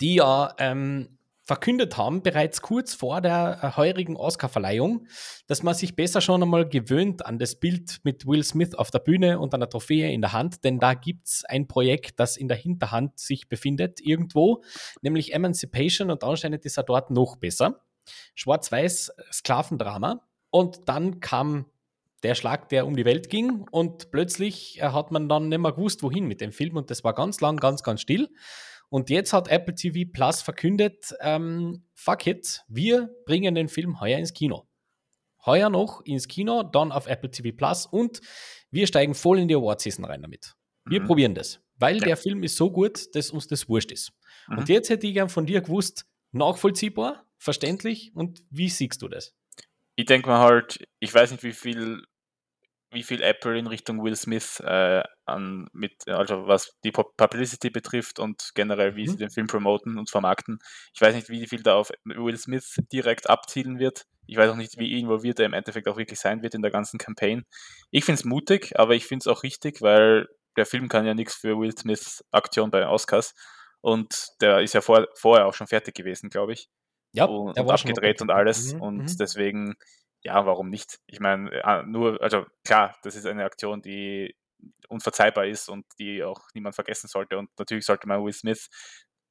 die 0.00 0.16
ja 0.16 0.54
ähm, 0.58 1.18
verkündet 1.48 1.96
haben, 1.96 2.22
bereits 2.22 2.60
kurz 2.60 2.92
vor 2.92 3.22
der 3.22 3.58
äh, 3.62 3.76
heurigen 3.76 4.16
Oscar-Verleihung, 4.16 5.06
dass 5.46 5.62
man 5.62 5.74
sich 5.74 5.96
besser 5.96 6.20
schon 6.20 6.42
einmal 6.42 6.68
gewöhnt 6.68 7.24
an 7.24 7.38
das 7.38 7.58
Bild 7.58 8.00
mit 8.02 8.26
Will 8.26 8.44
Smith 8.44 8.74
auf 8.74 8.90
der 8.90 8.98
Bühne 8.98 9.38
und 9.38 9.54
einer 9.54 9.70
Trophäe 9.70 10.12
in 10.12 10.20
der 10.20 10.34
Hand, 10.34 10.62
denn 10.64 10.78
da 10.78 10.92
gibt 10.92 11.26
es 11.26 11.44
ein 11.46 11.66
Projekt, 11.66 12.20
das 12.20 12.36
in 12.36 12.48
der 12.48 12.58
Hinterhand 12.58 13.18
sich 13.18 13.48
befindet, 13.48 14.00
irgendwo, 14.02 14.62
nämlich 15.00 15.32
Emancipation 15.32 16.10
und 16.10 16.22
anscheinend 16.22 16.66
ist 16.66 16.76
er 16.76 16.82
dort 16.82 17.10
noch 17.10 17.36
besser. 17.36 17.80
Schwarz-Weiß 18.34 19.12
Sklavendrama. 19.32 20.20
Und 20.50 20.88
dann 20.88 21.20
kam 21.20 21.66
der 22.22 22.34
Schlag, 22.34 22.68
der 22.68 22.86
um 22.86 22.96
die 22.96 23.04
Welt 23.04 23.30
ging 23.30 23.66
und 23.70 24.10
plötzlich 24.10 24.80
äh, 24.80 24.90
hat 24.90 25.12
man 25.12 25.28
dann 25.28 25.48
nicht 25.48 25.58
mehr 25.60 25.72
gewusst, 25.72 26.02
wohin 26.02 26.26
mit 26.26 26.40
dem 26.40 26.52
Film 26.52 26.76
und 26.76 26.90
das 26.90 27.04
war 27.04 27.14
ganz 27.14 27.40
lang, 27.40 27.56
ganz, 27.56 27.82
ganz 27.82 28.00
still. 28.00 28.28
Und 28.90 29.10
jetzt 29.10 29.32
hat 29.32 29.48
Apple 29.48 29.74
TV 29.74 30.10
Plus 30.10 30.40
verkündet, 30.40 31.14
ähm, 31.20 31.84
fuck 31.94 32.26
it, 32.26 32.64
wir 32.68 33.10
bringen 33.26 33.54
den 33.54 33.68
Film 33.68 34.00
heuer 34.00 34.18
ins 34.18 34.32
Kino. 34.32 34.66
Heuer 35.44 35.70
noch 35.70 36.00
ins 36.04 36.26
Kino, 36.28 36.62
dann 36.62 36.90
auf 36.92 37.06
Apple 37.06 37.30
TV 37.30 37.54
Plus 37.56 37.86
und 37.86 38.20
wir 38.70 38.86
steigen 38.86 39.14
voll 39.14 39.38
in 39.38 39.48
die 39.48 39.54
Award-Season 39.54 40.04
rein 40.04 40.22
damit. 40.22 40.54
Wir 40.84 41.00
mhm. 41.00 41.06
probieren 41.06 41.34
das, 41.34 41.60
weil 41.76 41.98
ja. 41.98 42.06
der 42.06 42.16
Film 42.16 42.42
ist 42.42 42.56
so 42.56 42.70
gut, 42.70 43.14
dass 43.14 43.30
uns 43.30 43.46
das 43.46 43.68
wurscht 43.68 43.92
ist. 43.92 44.12
Mhm. 44.48 44.58
Und 44.58 44.68
jetzt 44.68 44.90
hätte 44.90 45.06
ich 45.06 45.14
gern 45.14 45.28
von 45.28 45.46
dir 45.46 45.60
gewusst, 45.60 46.06
nachvollziehbar, 46.32 47.26
verständlich 47.36 48.12
und 48.14 48.42
wie 48.50 48.68
siehst 48.68 49.00
du 49.02 49.08
das? 49.08 49.34
Ich 49.96 50.06
denke 50.06 50.28
mal 50.28 50.40
halt, 50.40 50.86
ich 51.00 51.12
weiß 51.12 51.30
nicht, 51.32 51.42
wie 51.42 51.52
viel 51.52 52.02
wie 52.90 53.02
viel 53.02 53.22
Apple 53.22 53.58
in 53.58 53.66
Richtung 53.66 54.02
Will 54.02 54.16
Smith 54.16 54.60
äh, 54.60 55.02
an, 55.26 55.68
mit, 55.72 56.08
also 56.08 56.46
was 56.46 56.74
die 56.84 56.92
Publicity 56.92 57.70
betrifft 57.70 58.18
und 58.18 58.52
generell, 58.54 58.96
wie 58.96 59.06
mhm. 59.06 59.10
sie 59.10 59.16
den 59.18 59.30
Film 59.30 59.46
promoten 59.46 59.98
und 59.98 60.10
vermarkten. 60.10 60.58
Ich 60.94 61.00
weiß 61.00 61.14
nicht, 61.14 61.28
wie 61.28 61.46
viel 61.46 61.62
da 61.62 61.74
auf 61.74 61.90
Will 62.04 62.38
Smith 62.38 62.76
direkt 62.92 63.28
abzielen 63.28 63.78
wird. 63.78 64.04
Ich 64.26 64.36
weiß 64.36 64.50
auch 64.50 64.56
nicht, 64.56 64.78
wie 64.78 64.98
involviert 64.98 65.38
er 65.38 65.46
im 65.46 65.52
Endeffekt 65.52 65.88
auch 65.88 65.96
wirklich 65.96 66.18
sein 66.18 66.42
wird 66.42 66.54
in 66.54 66.62
der 66.62 66.70
ganzen 66.70 66.98
Campaign. 66.98 67.44
Ich 67.90 68.04
finde 68.04 68.20
es 68.20 68.24
mutig, 68.24 68.78
aber 68.78 68.94
ich 68.94 69.06
finde 69.06 69.22
es 69.22 69.26
auch 69.26 69.42
richtig, 69.42 69.80
weil 69.82 70.28
der 70.56 70.66
Film 70.66 70.88
kann 70.88 71.06
ja 71.06 71.14
nichts 71.14 71.36
für 71.36 71.58
Will 71.58 71.76
Smiths 71.76 72.24
Aktion 72.30 72.70
bei 72.70 72.86
Oscars. 72.86 73.34
Und 73.80 74.28
der 74.40 74.60
ist 74.60 74.74
ja 74.74 74.80
vor, 74.80 75.06
vorher 75.14 75.46
auch 75.46 75.54
schon 75.54 75.66
fertig 75.66 75.94
gewesen, 75.94 76.30
glaube 76.30 76.52
ich. 76.52 76.68
Ja, 77.12 77.24
und, 77.24 77.58
und 77.58 77.70
abgedreht 77.70 78.20
und 78.20 78.30
alles. 78.30 78.74
Mhm, 78.74 78.82
und 78.82 78.98
mhm. 78.98 79.16
deswegen 79.18 79.76
ja, 80.22 80.46
warum 80.46 80.68
nicht? 80.68 80.98
Ich 81.06 81.20
meine, 81.20 81.50
äh, 81.50 81.82
nur, 81.84 82.20
also 82.22 82.46
klar, 82.64 82.96
das 83.02 83.14
ist 83.14 83.26
eine 83.26 83.44
Aktion, 83.44 83.82
die 83.82 84.34
unverzeihbar 84.88 85.46
ist 85.46 85.68
und 85.68 85.86
die 85.98 86.22
auch 86.22 86.48
niemand 86.54 86.74
vergessen 86.74 87.08
sollte. 87.08 87.38
Und 87.38 87.50
natürlich 87.58 87.86
sollte 87.86 88.08
man 88.08 88.24
Will 88.24 88.32
Smith, 88.32 88.68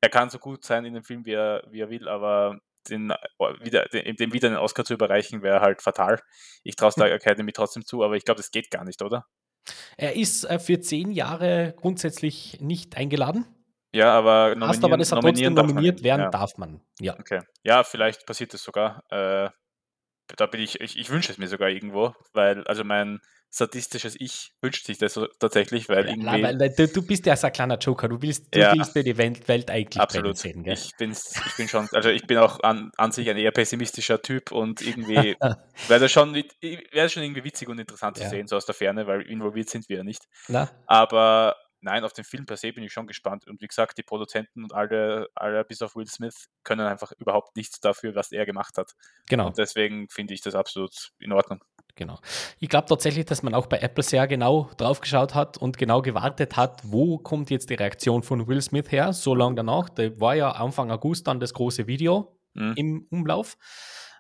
er 0.02 0.10
kann 0.10 0.30
so 0.30 0.40
gut 0.40 0.64
sein 0.64 0.86
in 0.86 0.94
dem 0.94 1.04
Film, 1.04 1.26
wie 1.26 1.34
er, 1.34 1.64
wie 1.70 1.82
er 1.82 1.90
will, 1.90 2.08
aber 2.08 2.60
den, 2.90 3.12
äh, 3.12 3.16
wieder, 3.60 3.86
dem 3.86 4.34
wieder 4.34 4.48
einen 4.48 4.58
Oscar 4.58 4.86
zu 4.86 4.94
überreichen, 4.94 5.42
wäre 5.42 5.62
halt 5.62 5.82
fatal. 5.82 6.22
Ich 6.64 6.76
traue 6.76 6.90
es 6.90 6.96
der 6.96 7.14
Academy 7.14 7.52
trotzdem 7.52 7.86
zu, 7.86 8.04
aber 8.04 8.16
ich 8.16 8.24
glaube, 8.24 8.38
das 8.38 8.52
geht 8.52 8.72
gar 8.72 8.86
nicht, 8.86 9.02
oder? 9.02 9.26
Er 9.98 10.16
ist 10.16 10.46
äh, 10.46 10.60
für 10.60 10.80
zehn 10.80 11.12
Jahre 11.12 11.74
grundsätzlich 11.76 12.62
nicht 12.62 12.96
eingeladen. 12.96 13.46
Ja, 13.94 14.14
aber 14.14 14.50
nominieren, 14.50 14.70
Hast 14.70 14.84
aber 14.84 14.98
das 14.98 15.12
hat 15.12 15.22
trotzdem 15.22 15.54
nominiert 15.54 16.04
werden 16.04 16.24
ja. 16.24 16.30
darf 16.30 16.58
man. 16.58 16.82
Ja. 17.00 17.18
Okay. 17.20 17.42
Ja, 17.64 17.84
vielleicht 17.84 18.26
passiert 18.26 18.54
das 18.54 18.62
sogar. 18.62 19.04
Äh, 19.10 19.50
da 20.36 20.46
bin 20.46 20.62
ich, 20.62 20.82
ich, 20.82 20.98
ich 20.98 21.10
wünsche 21.10 21.32
es 21.32 21.38
mir 21.38 21.48
sogar 21.48 21.70
irgendwo, 21.70 22.16
weil, 22.34 22.64
also 22.66 22.84
mein 22.84 23.20
sadistisches 23.50 24.16
Ich 24.20 24.52
wünscht 24.62 24.86
sich 24.86 24.98
das 24.98 25.14
so 25.14 25.26
tatsächlich, 25.40 25.88
weil 25.88 26.06
ja, 26.06 26.12
irgendwie. 26.12 26.44
Weil, 26.44 26.70
du, 26.70 26.88
du, 26.88 27.02
bist 27.02 27.26
ja 27.26 27.36
so 27.36 27.48
ein 27.48 27.54
kleiner 27.54 27.78
Joker, 27.78 28.10
du 28.10 28.22
willst, 28.22 28.54
du 28.54 28.60
ja, 28.60 28.74
willst 28.74 28.96
dir 28.96 29.04
die 29.04 29.18
Welt, 29.18 29.48
Welt 29.48 29.72
eigentlich 29.72 30.02
absolut. 30.02 30.38
sehen, 30.38 30.64
gell? 30.64 30.74
Ich, 30.74 30.92
bin's, 30.98 31.34
ich 31.46 31.56
bin 31.56 31.68
schon, 31.68 31.88
also 31.94 32.10
ich 32.10 32.28
bin 32.28 32.38
auch 32.38 32.60
an, 32.62 32.92
an 32.98 33.12
sich 33.12 33.30
ein 33.30 33.38
eher 33.38 33.52
pessimistischer 33.52 34.22
Typ 34.22 34.52
und 34.52 34.82
irgendwie 34.82 35.36
wäre 35.88 36.00
das 36.00 36.12
schon, 36.12 36.36
wäre 36.36 37.10
schon 37.10 37.24
irgendwie 37.24 37.46
witzig 37.46 37.70
und 37.70 37.80
interessant 37.80 38.18
ja. 38.18 38.26
zu 38.26 38.30
sehen, 38.30 38.48
so 38.48 38.58
aus 38.58 38.66
der 38.66 38.76
Ferne, 38.76 39.08
weil 39.08 39.22
involviert 39.22 39.70
sind 39.70 39.88
wir 39.88 39.98
ja 39.98 40.04
nicht. 40.04 40.24
Na? 40.50 40.70
Aber 40.86 41.56
nein, 41.82 42.04
auf 42.04 42.14
den 42.14 42.24
Film 42.24 42.46
per 42.46 42.58
se 42.58 42.74
bin 42.74 42.84
ich 42.84 42.92
schon 42.92 43.08
gespannt. 43.08 43.48
Und 43.48 43.62
wie 43.62 43.68
gesagt, 43.68 43.98
die 43.98 44.04
Produzenten 44.04 44.64
und 44.64 44.74
alle, 44.74 45.28
alle 45.36 45.64
bis 45.64 45.82
auf 45.82 45.96
Will 45.96 46.08
Smith 46.08 46.48
können 46.64 46.88
einfach 46.88 47.12
überhaupt 47.14 47.56
nichts 47.56 47.80
dafür, 47.80 48.16
was 48.16 48.32
er 48.32 48.46
gemacht 48.46 48.78
hat. 48.78 48.94
Genau. 49.30 49.48
Und 49.48 49.58
deswegen 49.58 50.10
finde 50.10 50.34
ich 50.34 50.42
das 50.42 50.56
absolut 50.56 51.12
in 51.20 51.32
Ordnung. 51.32 51.64
Genau. 51.96 52.20
Ich 52.60 52.70
glaube 52.70 52.88
tatsächlich, 52.88 53.26
dass 53.26 53.42
man 53.42 53.56
auch 53.56 53.66
bei 53.66 53.80
Apple 53.80 54.04
sehr 54.04 54.28
genau 54.28 54.70
drauf 54.78 55.02
geschaut 55.02 55.34
hat 55.34 55.58
und 55.58 55.78
genau 55.78 56.02
gewartet 56.04 56.56
hat, 56.56 56.82
wo 56.84 57.18
kommt 57.18 57.50
jetzt 57.50 57.70
die 57.72 57.74
Reaktion 57.74 58.22
von 58.22 58.48
Will 58.48 58.62
Smith 58.62 58.92
her, 58.92 59.14
so 59.14 59.34
lange 59.34 59.56
danach. 59.56 59.90
Da 59.90 60.20
war 60.20 60.36
ja 60.36 60.52
Anfang 60.52 60.92
August 60.92 61.28
dann 61.28 61.40
das 61.40 61.54
große 61.54 61.88
Video 61.88 62.38
mhm. 62.54 62.74
im 62.76 63.08
Umlauf. 63.10 63.58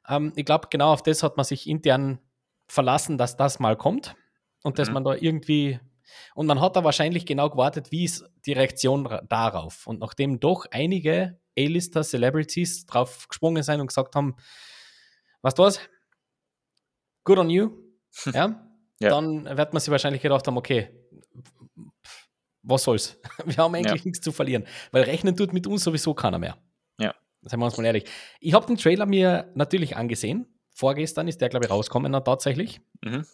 Ähm, 0.09 0.33
ich 0.35 0.45
glaube, 0.45 0.67
genau 0.71 0.91
auf 0.91 1.03
das 1.03 1.21
hat 1.21 1.37
man 1.37 1.45
sich 1.45 1.69
intern 1.69 2.19
verlassen, 2.67 3.17
dass 3.17 3.37
das 3.37 3.59
mal 3.59 3.77
kommt 3.77 4.15
und 4.63 4.79
dass 4.79 4.87
mhm. 4.87 4.95
man 4.95 5.03
da 5.03 5.13
irgendwie 5.13 5.79
Und 6.35 6.47
man 6.47 6.61
hat 6.61 6.75
da 6.75 6.83
wahrscheinlich 6.83 7.25
genau 7.25 7.49
gewartet, 7.49 7.91
wie 7.91 8.05
ist 8.05 8.25
die 8.45 8.53
Reaktion 8.53 9.07
darauf. 9.27 9.87
Und 9.87 9.99
nachdem 9.99 10.39
doch 10.39 10.65
einige 10.71 11.39
A-Lister, 11.57 12.03
Celebrities 12.03 12.85
drauf 12.85 13.27
gesprungen 13.27 13.63
sind 13.63 13.81
und 13.81 13.87
gesagt 13.87 14.15
haben, 14.15 14.35
was 15.41 15.55
du 15.55 15.63
was? 15.63 15.79
Good 17.23 17.39
on 17.39 17.49
you. 17.49 17.69
Ja, 18.33 18.67
ja. 18.99 19.09
dann 19.09 19.45
wird 19.45 19.73
man 19.73 19.79
sich 19.79 19.91
wahrscheinlich 19.91 20.23
gedacht 20.23 20.47
haben, 20.47 20.57
okay, 20.57 20.89
was 22.63 22.83
soll's? 22.83 23.19
Wir 23.45 23.57
haben 23.57 23.75
eigentlich 23.75 24.01
ja. 24.01 24.05
nichts 24.05 24.21
zu 24.21 24.31
verlieren, 24.31 24.65
weil 24.91 25.03
rechnen 25.03 25.35
tut 25.35 25.53
mit 25.53 25.67
uns 25.67 25.83
sowieso 25.83 26.13
keiner 26.13 26.39
mehr. 26.39 26.57
Ja. 26.99 27.13
Seien 27.43 27.59
wir 27.59 27.65
uns 27.65 27.77
mal 27.77 27.85
ehrlich. 27.85 28.05
Ich 28.39 28.53
habe 28.53 28.65
den 28.65 28.77
Trailer 28.77 29.05
mir 29.05 29.51
natürlich 29.55 29.95
angesehen. 29.95 30.47
Vorgestern 30.71 31.27
ist 31.27 31.41
der, 31.41 31.49
glaube 31.49 31.65
ich, 31.65 31.71
rausgekommen 31.71 32.11
tatsächlich. 32.23 32.81
Mhm. 33.01 33.25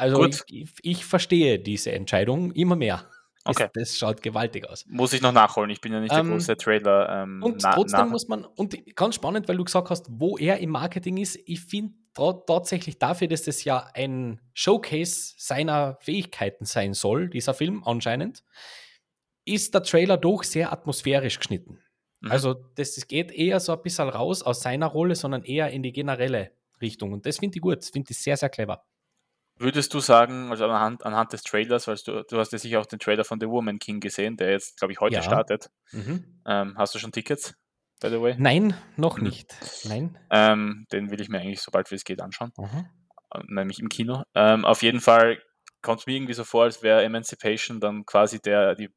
Also 0.00 0.24
ich, 0.24 0.72
ich, 0.82 1.04
verstehe 1.04 1.58
diese 1.58 1.92
Entscheidung 1.92 2.52
immer 2.52 2.76
mehr. 2.76 3.04
Okay. 3.42 3.70
Das, 3.72 3.88
das, 3.88 3.98
schaut 3.98 4.20
gewaltig 4.20 4.68
aus. 4.68 4.84
Muss 4.86 5.14
ich 5.14 5.22
noch 5.22 5.32
nachholen, 5.32 5.70
ich 5.70 5.80
bin 5.80 5.94
ja 5.94 6.00
nicht 6.00 6.12
der 6.12 6.18
ähm, 6.18 6.32
große 6.32 6.58
Trailer. 6.58 7.22
Ähm, 7.22 7.42
und 7.42 7.62
trotzdem 7.62 8.10
muss 8.10 8.28
man, 8.28 8.44
und 8.44 8.76
ganz 8.94 9.14
spannend, 9.14 9.48
weil 9.48 9.56
du 9.56 9.64
gesagt 9.64 9.88
hast, 9.88 10.08
wo 10.10 10.36
er 10.36 10.58
im 10.58 10.68
Marketing 10.68 11.16
ist, 11.16 11.38
ich 11.46 11.60
finde 11.60 11.94
tatsächlich 12.14 12.98
dafür, 12.98 13.28
dass 13.28 13.44
das 13.44 13.64
ja 13.64 13.88
ein 13.94 14.42
Showcase 14.52 15.34
seiner 15.38 15.96
Fähigkeiten 16.00 16.66
sein 16.66 16.92
soll, 16.92 17.30
dieser 17.30 17.54
Film 17.54 17.82
anscheinend, 17.82 18.44
ist 19.46 19.72
der 19.72 19.84
Trailer 19.84 20.18
doch 20.18 20.42
sehr 20.42 20.70
atmosphärisch 20.70 21.38
geschnitten. 21.38 21.80
Mhm. 22.20 22.30
Also 22.30 22.54
das, 22.74 22.94
das 22.94 23.08
geht 23.08 23.32
eher 23.32 23.58
so 23.60 23.72
ein 23.72 23.82
bisschen 23.82 24.08
raus 24.08 24.42
aus 24.42 24.60
seiner 24.60 24.86
Rolle, 24.86 25.14
sondern 25.14 25.44
eher 25.44 25.70
in 25.70 25.82
die 25.82 25.92
generelle 25.92 26.52
Richtung. 26.80 27.12
Und 27.12 27.26
das 27.26 27.38
finde 27.38 27.56
ich 27.56 27.62
gut, 27.62 27.78
das 27.78 27.90
finde 27.90 28.10
ich 28.10 28.18
sehr, 28.18 28.36
sehr 28.36 28.48
clever. 28.48 28.84
Würdest 29.60 29.94
du 29.94 30.00
sagen, 30.00 30.50
also 30.50 30.64
anhand, 30.64 31.04
anhand 31.04 31.32
des 31.32 31.42
Trailers, 31.42 31.86
weil 31.86 31.96
du, 32.04 32.24
du 32.24 32.38
hast 32.38 32.52
ja 32.52 32.58
sicher 32.58 32.80
auch 32.80 32.86
den 32.86 32.98
Trailer 32.98 33.24
von 33.24 33.38
The 33.40 33.48
Woman 33.48 33.78
King 33.78 34.00
gesehen, 34.00 34.36
der 34.36 34.50
jetzt, 34.50 34.78
glaube 34.78 34.92
ich, 34.92 35.00
heute 35.00 35.16
ja. 35.16 35.22
startet. 35.22 35.70
Mhm. 35.92 36.40
Ähm, 36.46 36.74
hast 36.76 36.94
du 36.94 36.98
schon 36.98 37.12
Tickets? 37.12 37.54
by 38.00 38.08
the 38.08 38.20
way? 38.20 38.34
Nein, 38.38 38.74
noch 38.96 39.18
mhm. 39.18 39.24
nicht. 39.24 39.54
Nein. 39.84 40.18
Ähm, 40.30 40.86
den 40.92 41.10
will 41.10 41.20
ich 41.20 41.28
mir 41.28 41.38
eigentlich 41.38 41.60
sobald 41.60 41.90
wie 41.90 41.94
es 41.94 42.04
geht 42.04 42.20
anschauen. 42.20 42.52
Mhm. 42.56 42.86
Nämlich 43.46 43.78
im 43.78 43.88
Kino. 43.88 44.24
Ähm, 44.34 44.64
auf 44.64 44.82
jeden 44.82 45.00
Fall 45.00 45.40
kommt 45.82 46.00
es 46.00 46.06
mir 46.06 46.16
irgendwie 46.16 46.34
so 46.34 46.44
vor, 46.44 46.64
als 46.64 46.82
wäre 46.82 47.04
Emancipation 47.04 47.80
dann 47.80 48.04
quasi 48.04 48.40
der, 48.40 48.74
die 48.74 48.90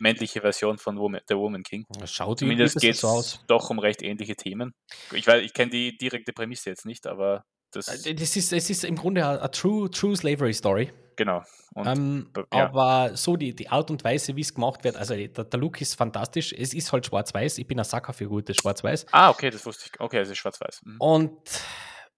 männliche 0.00 0.40
Version 0.40 0.78
von 0.78 0.98
Woman, 0.98 1.20
der 1.28 1.36
Woman 1.36 1.62
King. 1.62 1.86
Schaut 2.04 2.38
Zumindest 2.38 2.80
geht 2.80 2.94
es 2.94 3.00
so 3.00 3.22
doch 3.46 3.70
um 3.70 3.78
recht 3.78 4.02
ähnliche 4.02 4.34
Themen. 4.34 4.74
Ich, 5.12 5.28
ich 5.28 5.52
kenne 5.52 5.70
die 5.70 5.96
direkte 5.96 6.32
Prämisse 6.32 6.70
jetzt 6.70 6.86
nicht, 6.86 7.06
aber 7.06 7.44
das, 7.78 8.06
äh, 8.06 8.14
das 8.14 8.36
ist, 8.36 8.52
es 8.52 8.70
ist 8.70 8.84
im 8.84 8.96
Grunde 8.96 9.26
eine 9.26 9.50
true, 9.50 9.90
true 9.90 10.16
Slavery 10.16 10.52
Story. 10.52 10.92
Genau. 11.16 11.42
Und, 11.74 11.86
ähm, 11.86 12.30
ja. 12.36 12.66
Aber 12.66 13.16
so 13.16 13.36
die, 13.36 13.54
die 13.54 13.68
Art 13.68 13.90
und 13.90 14.04
Weise, 14.04 14.36
wie 14.36 14.42
es 14.42 14.54
gemacht 14.54 14.84
wird, 14.84 14.96
also 14.96 15.14
der, 15.14 15.28
der 15.28 15.60
Look 15.60 15.80
ist 15.80 15.94
fantastisch. 15.94 16.52
Es 16.52 16.72
ist 16.74 16.92
halt 16.92 17.06
schwarz-weiß. 17.06 17.58
Ich 17.58 17.66
bin 17.66 17.78
ein 17.78 17.84
Sacker 17.84 18.12
für 18.12 18.28
gutes 18.28 18.56
Schwarz-Weiß. 18.56 19.06
Ah, 19.12 19.30
okay, 19.30 19.50
das 19.50 19.64
wusste 19.66 19.90
ich. 19.92 20.00
Okay, 20.00 20.18
es 20.18 20.28
ist 20.30 20.38
schwarz-weiß. 20.38 20.82
Mhm. 20.84 20.96
Und 20.98 21.38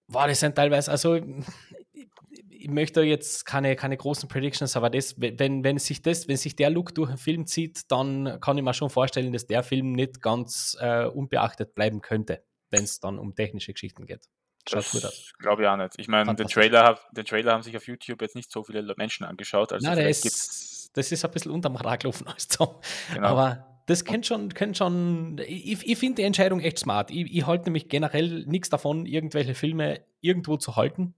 war 0.07 0.27
das 0.27 0.39
sind 0.39 0.55
teilweise, 0.55 0.91
also 0.91 1.15
ich 2.49 2.67
möchte 2.67 3.01
jetzt 3.01 3.45
keine, 3.45 3.75
keine 3.75 3.95
großen 3.95 4.27
Predictions, 4.27 4.75
aber 4.75 4.89
das, 4.89 5.15
wenn, 5.17 5.63
wenn 5.63 5.77
sich 5.77 6.01
das, 6.01 6.27
wenn 6.27 6.37
sich 6.37 6.55
der 6.55 6.69
Look 6.69 6.93
durch 6.93 7.09
den 7.09 7.17
Film 7.17 7.45
zieht, 7.45 7.89
dann 7.91 8.39
kann 8.41 8.57
ich 8.57 8.63
mir 8.63 8.73
schon 8.73 8.89
vorstellen, 8.89 9.31
dass 9.31 9.47
der 9.47 9.63
Film 9.63 9.93
nicht 9.93 10.21
ganz 10.21 10.77
äh, 10.79 11.05
unbeachtet 11.05 11.73
bleiben 11.73 12.01
könnte, 12.01 12.43
wenn 12.69 12.83
es 12.83 12.99
dann 12.99 13.17
um 13.17 13.33
technische 13.33 13.73
Geschichten 13.73 14.05
geht. 14.05 14.27
Schaut 14.69 14.91
gut 14.91 15.05
aus. 15.05 15.33
Glaube 15.39 15.63
ich 15.63 15.67
auch 15.67 15.77
nicht. 15.77 15.93
Ich 15.97 16.07
meine, 16.07 16.35
den 16.35 16.47
Trailer, 16.47 16.99
den 17.11 17.25
Trailer 17.25 17.53
haben 17.53 17.63
sich 17.63 17.75
auf 17.75 17.87
YouTube 17.87 18.21
jetzt 18.21 18.35
nicht 18.35 18.51
so 18.51 18.63
viele 18.63 18.93
Menschen 18.95 19.25
angeschaut. 19.25 19.73
Also 19.73 19.87
Nein, 19.87 19.97
der 19.97 20.09
ist, 20.09 20.89
das 20.93 21.11
ist 21.11 21.25
ein 21.25 21.31
bisschen 21.31 21.51
unterm 21.51 21.75
Radar 21.75 21.97
gelaufen 21.97 22.27
als 22.33 22.47
Tom. 22.47 22.75
Genau. 23.13 23.27
Aber 23.27 23.65
das 23.85 24.05
könnte 24.05 24.27
schon, 24.27 24.53
könnte 24.53 24.77
schon. 24.77 25.41
Ich, 25.47 25.87
ich 25.87 25.97
finde 25.97 26.17
die 26.17 26.23
Entscheidung 26.23 26.59
echt 26.59 26.79
smart. 26.79 27.09
Ich, 27.09 27.33
ich 27.33 27.45
halte 27.47 27.65
nämlich 27.65 27.89
generell 27.89 28.45
nichts 28.45 28.69
davon, 28.69 29.05
irgendwelche 29.05 29.55
Filme 29.55 30.01
irgendwo 30.21 30.57
zu 30.57 30.75
halten. 30.75 31.15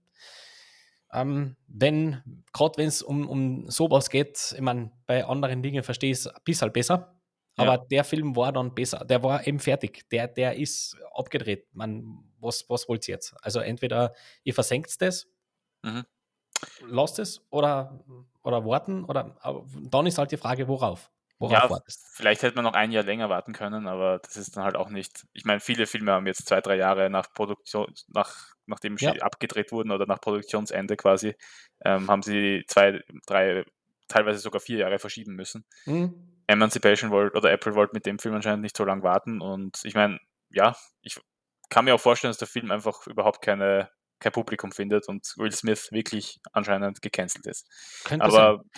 Ähm, 1.12 1.56
denn, 1.66 2.22
gerade 2.54 2.78
wenn 2.78 2.88
es 2.88 3.02
um, 3.02 3.28
um 3.28 3.70
sowas 3.70 4.08
geht, 4.08 4.54
ich 4.56 4.62
meine, 4.62 4.90
bei 5.06 5.26
anderen 5.26 5.62
Dingen 5.62 5.82
verstehe 5.82 6.12
ich 6.12 6.18
es 6.18 6.26
ein 6.26 6.40
bisschen 6.44 6.72
besser. 6.72 7.14
Aber 7.56 7.74
ja. 7.74 7.84
der 7.90 8.04
Film 8.04 8.34
war 8.34 8.52
dann 8.52 8.74
besser. 8.74 9.04
Der 9.04 9.22
war 9.22 9.46
eben 9.46 9.58
fertig. 9.58 10.08
Der, 10.10 10.26
der 10.26 10.56
ist 10.56 10.96
abgedreht. 11.14 11.66
Man, 11.74 12.24
was, 12.42 12.68
was 12.68 12.88
wollt 12.88 13.08
ihr 13.08 13.14
jetzt? 13.14 13.34
Also 13.42 13.60
entweder 13.60 14.14
ihr 14.44 14.54
versenkt 14.54 15.00
das, 15.00 15.28
mhm. 15.82 16.04
lasst 16.86 17.18
es 17.18 17.44
oder, 17.50 18.04
oder 18.42 18.64
warten 18.64 19.04
oder 19.04 19.36
dann 19.90 20.06
ist 20.06 20.18
halt 20.18 20.32
die 20.32 20.36
Frage, 20.36 20.68
worauf? 20.68 21.10
Worauf 21.42 21.64
ja, 21.64 21.70
wartest? 21.70 22.06
Vielleicht 22.12 22.42
hätte 22.42 22.54
man 22.54 22.64
noch 22.64 22.74
ein 22.74 22.92
Jahr 22.92 23.02
länger 23.02 23.28
warten 23.28 23.52
können, 23.52 23.88
aber 23.88 24.20
das 24.20 24.36
ist 24.36 24.56
dann 24.56 24.62
halt 24.62 24.76
auch 24.76 24.90
nicht. 24.90 25.26
Ich 25.32 25.44
meine, 25.44 25.58
viele 25.58 25.86
Filme 25.86 26.12
haben 26.12 26.26
jetzt 26.26 26.46
zwei, 26.46 26.60
drei 26.60 26.76
Jahre 26.76 27.10
nach 27.10 27.32
Produktion, 27.32 27.92
nach, 28.06 28.54
nachdem 28.66 28.96
sie 28.96 29.06
ja. 29.06 29.14
abgedreht 29.14 29.72
wurden 29.72 29.90
oder 29.90 30.06
nach 30.06 30.20
Produktionsende 30.20 30.96
quasi, 30.96 31.34
ähm, 31.84 32.08
haben 32.08 32.22
sie 32.22 32.62
zwei, 32.68 33.00
drei, 33.26 33.64
teilweise 34.06 34.38
sogar 34.38 34.60
vier 34.60 34.78
Jahre 34.78 35.00
verschieben 35.00 35.34
müssen. 35.34 35.64
Mhm. 35.84 36.14
Emancipation 36.46 37.10
wollte 37.10 37.36
oder 37.36 37.50
Apple 37.50 37.74
wollte 37.74 37.94
mit 37.94 38.06
dem 38.06 38.20
Film 38.20 38.36
anscheinend 38.36 38.62
nicht 38.62 38.76
so 38.76 38.84
lange 38.84 39.02
warten 39.02 39.40
und 39.40 39.80
ich 39.82 39.94
meine, 39.94 40.20
ja, 40.50 40.76
ich 41.00 41.18
kann 41.72 41.86
mir 41.86 41.94
auch 41.94 42.00
vorstellen, 42.00 42.30
dass 42.30 42.38
der 42.38 42.48
Film 42.48 42.70
einfach 42.70 43.06
überhaupt 43.06 43.40
keine, 43.40 43.88
kein 44.20 44.30
Publikum 44.30 44.72
findet 44.72 45.08
und 45.08 45.26
Will 45.38 45.52
Smith 45.52 45.90
wirklich 45.90 46.38
anscheinend 46.52 47.00
gecancelt 47.00 47.46
ist. 47.46 47.66
Könnte 48.04 48.26
Aber 48.26 48.58
sein. 48.58 48.70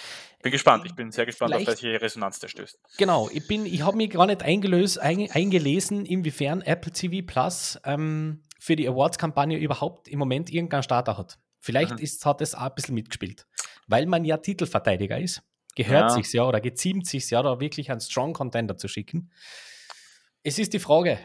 bin 0.43 0.53
gespannt. 0.53 0.87
Ich 0.87 0.95
bin 0.95 1.11
sehr 1.11 1.27
gespannt, 1.27 1.53
Vielleicht, 1.53 1.69
auf 1.69 1.83
welche 1.83 2.01
Resonanz 2.01 2.39
der 2.39 2.49
stößt. 2.49 2.79
Genau, 2.97 3.29
ich 3.33 3.51
ich 3.51 3.83
habe 3.83 3.97
mich 3.97 4.11
gar 4.11 4.27
nicht 4.27 4.45
eingelöst, 4.45 5.01
ein, 5.01 5.29
eingelesen, 5.33 6.07
inwiefern 6.07 6.63
Apple 6.63 6.93
TV 6.93 7.27
Plus 7.27 7.81
ähm, 7.85 8.45
für 8.61 8.77
die 8.77 8.89
Awards-Kampagne 8.89 9.59
überhaupt 9.59 10.07
im 10.07 10.21
Moment 10.21 10.51
irgendeinen 10.51 10.85
Starter 10.85 11.19
hat. 11.19 11.41
Vielleicht 11.59 11.93
mhm. 11.93 11.99
ist, 11.99 12.25
hat 12.25 12.41
es 12.43 12.55
auch 12.55 12.63
ein 12.63 12.75
bisschen 12.77 12.95
mitgespielt. 12.95 13.47
Weil 13.89 14.07
man 14.07 14.25
ja 14.25 14.37
Titelverteidiger 14.37 15.19
ist, 15.19 15.43
gehört 15.75 16.11
ja. 16.11 16.11
sich's 16.11 16.33
ja 16.33 16.45
oder 16.45 16.61
geziemt 16.61 17.09
sich's 17.09 17.31
ja, 17.31 17.43
da 17.43 17.59
wirklich 17.59 17.91
einen 17.91 18.01
Strong 18.01 18.35
Contender 18.35 18.77
zu 18.77 18.87
schicken. 18.87 19.33
Es 20.45 20.61
ist 20.61 20.75
die 20.75 20.79
Frage, 20.79 21.19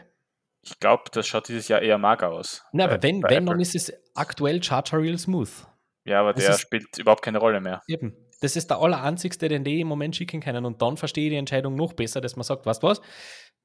ich 0.62 0.78
glaube, 0.78 1.04
das 1.12 1.26
schaut 1.26 1.48
dieses 1.48 1.68
Jahr 1.68 1.82
eher 1.82 1.98
mager 1.98 2.30
aus. 2.30 2.62
Na, 2.72 2.84
aber 2.84 3.02
wenn, 3.02 3.22
wenn 3.22 3.46
dann 3.46 3.60
ist 3.60 3.74
es 3.74 3.92
aktuell 4.14 4.62
Charger 4.62 4.98
Real 4.98 5.18
Smooth. 5.18 5.66
Ja, 6.04 6.20
aber 6.20 6.32
das 6.32 6.44
der 6.44 6.52
spielt 6.54 6.98
überhaupt 6.98 7.22
keine 7.22 7.38
Rolle 7.38 7.60
mehr. 7.60 7.82
Eben. 7.86 8.16
Das 8.40 8.56
ist 8.56 8.70
der 8.70 8.78
alleranzigste, 8.78 9.48
den 9.48 9.64
die 9.64 9.80
im 9.80 9.88
Moment 9.88 10.16
schicken 10.16 10.40
können. 10.40 10.64
Und 10.64 10.80
dann 10.80 10.96
verstehe 10.96 11.24
ich 11.26 11.30
die 11.30 11.36
Entscheidung 11.36 11.74
noch 11.74 11.92
besser, 11.92 12.20
dass 12.20 12.36
man 12.36 12.44
sagt, 12.44 12.66
was 12.66 12.82
was, 12.82 13.00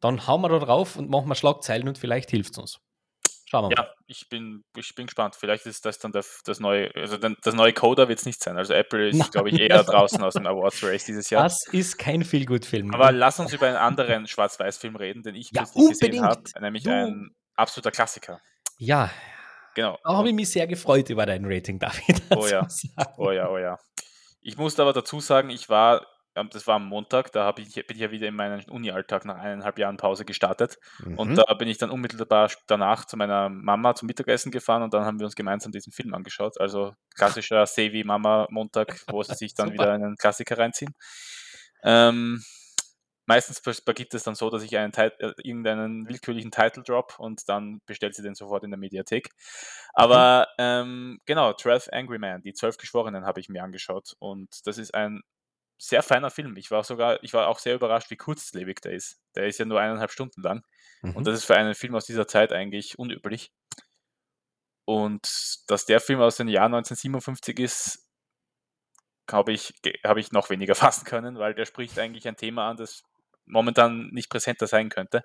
dann 0.01 0.27
hauen 0.27 0.41
wir 0.41 0.49
da 0.49 0.59
drauf 0.59 0.97
und 0.97 1.09
machen 1.09 1.29
wir 1.29 1.35
Schlagzeilen 1.35 1.87
und 1.87 1.97
vielleicht 1.97 2.29
hilft 2.31 2.51
es 2.53 2.57
uns. 2.57 2.79
Schauen 3.45 3.69
wir 3.69 3.75
mal. 3.75 3.83
Ja, 3.83 3.93
ich 4.07 4.27
bin, 4.27 4.63
ich 4.75 4.95
bin 4.95 5.05
gespannt. 5.05 5.35
Vielleicht 5.35 5.65
ist 5.67 5.85
das 5.85 5.99
dann 5.99 6.11
das, 6.11 6.41
das 6.45 6.59
neue, 6.59 6.93
also 6.95 7.17
das 7.17 7.53
neue 7.53 7.73
Coder 7.73 8.07
wird 8.07 8.19
es 8.19 8.25
nicht 8.25 8.43
sein. 8.43 8.57
Also 8.57 8.73
Apple 8.73 9.09
ist, 9.09 9.31
glaube 9.31 9.49
ich, 9.49 9.59
eher 9.59 9.83
draußen 9.83 10.21
aus 10.23 10.33
dem 10.33 10.47
Awards 10.47 10.83
Race 10.83 11.05
dieses 11.05 11.29
Jahr. 11.29 11.43
Das 11.43 11.67
ist 11.71 11.97
kein 11.97 12.23
Feel-Good-Film. 12.23 12.93
Aber 12.93 13.11
lass 13.11 13.39
uns 13.39 13.53
über 13.53 13.67
einen 13.67 13.77
anderen 13.77 14.27
Schwarz-Weiß-Film 14.27 14.95
reden, 14.95 15.21
den 15.21 15.35
ich 15.35 15.51
ja, 15.53 15.63
gesehen 15.63 16.23
habe, 16.23 16.41
nämlich 16.59 16.83
du. 16.83 16.91
ein 16.91 17.35
absoluter 17.55 17.91
Klassiker. 17.91 18.41
Ja. 18.77 19.11
Genau. 19.75 19.99
Da 20.03 20.13
habe 20.13 20.29
ich 20.29 20.33
mich 20.33 20.49
sehr 20.49 20.67
gefreut 20.67 21.09
über 21.09 21.25
dein 21.25 21.45
Rating, 21.45 21.79
David. 21.79 22.23
Oh 22.35 22.47
ja. 22.47 22.67
oh 23.17 23.31
ja, 23.31 23.49
oh 23.49 23.57
ja. 23.57 23.77
Ich 24.41 24.57
musste 24.57 24.81
aber 24.81 24.93
dazu 24.93 25.19
sagen, 25.19 25.49
ich 25.49 25.69
war 25.69 26.05
das 26.51 26.67
war 26.67 26.75
am 26.75 26.87
Montag, 26.87 27.31
da 27.31 27.53
ich, 27.57 27.75
bin 27.75 27.95
ich 27.95 27.97
ja 27.97 28.11
wieder 28.11 28.27
in 28.27 28.35
meinen 28.35 28.63
Uni-Alltag 28.69 29.25
nach 29.25 29.37
eineinhalb 29.37 29.79
Jahren 29.79 29.97
Pause 29.97 30.25
gestartet. 30.25 30.77
Mhm. 30.99 31.17
Und 31.17 31.35
da 31.35 31.53
bin 31.53 31.67
ich 31.67 31.77
dann 31.77 31.89
unmittelbar 31.89 32.51
danach 32.67 33.05
zu 33.05 33.15
meiner 33.17 33.49
Mama 33.49 33.95
zum 33.95 34.07
Mittagessen 34.07 34.51
gefahren 34.51 34.83
und 34.83 34.93
dann 34.93 35.05
haben 35.05 35.19
wir 35.19 35.25
uns 35.25 35.35
gemeinsam 35.35 35.71
diesen 35.71 35.93
Film 35.93 36.13
angeschaut. 36.13 36.59
Also 36.59 36.93
klassischer 37.15 37.65
Sevi 37.65 38.03
Mama 38.03 38.47
Montag, 38.49 39.01
wo 39.07 39.23
sie 39.23 39.35
sich 39.35 39.53
dann 39.53 39.73
wieder 39.73 39.91
einen 39.93 40.17
Klassiker 40.17 40.57
reinziehen. 40.57 40.93
Ähm, 41.83 42.43
meistens 43.25 43.61
beginnt 43.61 44.13
es 44.13 44.23
dann 44.23 44.35
so, 44.35 44.49
dass 44.49 44.63
ich 44.63 44.77
einen 44.77 44.93
äh, 44.93 45.11
irgendeinen 45.43 46.07
willkürlichen 46.07 46.51
Title 46.51 46.83
drop 46.83 47.17
und 47.17 47.47
dann 47.47 47.81
bestellt 47.85 48.15
sie 48.15 48.23
den 48.23 48.35
sofort 48.35 48.63
in 48.63 48.71
der 48.71 48.79
Mediathek. 48.79 49.29
Aber 49.93 50.47
mhm. 50.57 50.63
ähm, 50.63 51.19
genau, 51.25 51.53
12 51.53 51.89
Angry 51.91 52.19
Men, 52.19 52.41
die 52.41 52.53
zwölf 52.53 52.77
Geschworenen 52.77 53.25
habe 53.25 53.39
ich 53.39 53.49
mir 53.49 53.63
angeschaut 53.63 54.15
und 54.19 54.49
das 54.65 54.77
ist 54.77 54.93
ein 54.93 55.21
sehr 55.77 56.03
feiner 56.03 56.29
Film. 56.29 56.55
Ich 56.57 56.71
war 56.71 56.83
sogar, 56.83 57.21
ich 57.23 57.33
war 57.33 57.47
auch 57.47 57.59
sehr 57.59 57.75
überrascht, 57.75 58.09
wie 58.09 58.17
kurzlebig 58.17 58.81
der 58.81 58.93
ist. 58.93 59.19
Der 59.35 59.47
ist 59.47 59.59
ja 59.59 59.65
nur 59.65 59.79
eineinhalb 59.79 60.11
Stunden 60.11 60.41
lang. 60.41 60.63
Mhm. 61.01 61.15
Und 61.15 61.27
das 61.27 61.35
ist 61.35 61.45
für 61.45 61.55
einen 61.55 61.75
Film 61.75 61.95
aus 61.95 62.05
dieser 62.05 62.27
Zeit 62.27 62.53
eigentlich 62.53 62.97
unüblich. 62.97 63.51
Und 64.85 65.27
dass 65.67 65.85
der 65.85 65.99
Film 65.99 66.21
aus 66.21 66.37
dem 66.37 66.47
Jahr 66.47 66.65
1957 66.65 67.59
ist, 67.59 68.07
habe 69.31 69.51
ich, 69.51 69.73
habe 70.03 70.19
ich 70.19 70.31
noch 70.31 70.49
weniger 70.49 70.75
fassen 70.75 71.05
können, 71.05 71.37
weil 71.37 71.53
der 71.53 71.65
spricht 71.65 71.97
eigentlich 71.99 72.27
ein 72.27 72.37
Thema 72.37 72.69
an, 72.69 72.77
das 72.77 73.03
momentan 73.45 74.09
nicht 74.11 74.29
präsenter 74.29 74.67
sein 74.67 74.89
könnte. 74.89 75.23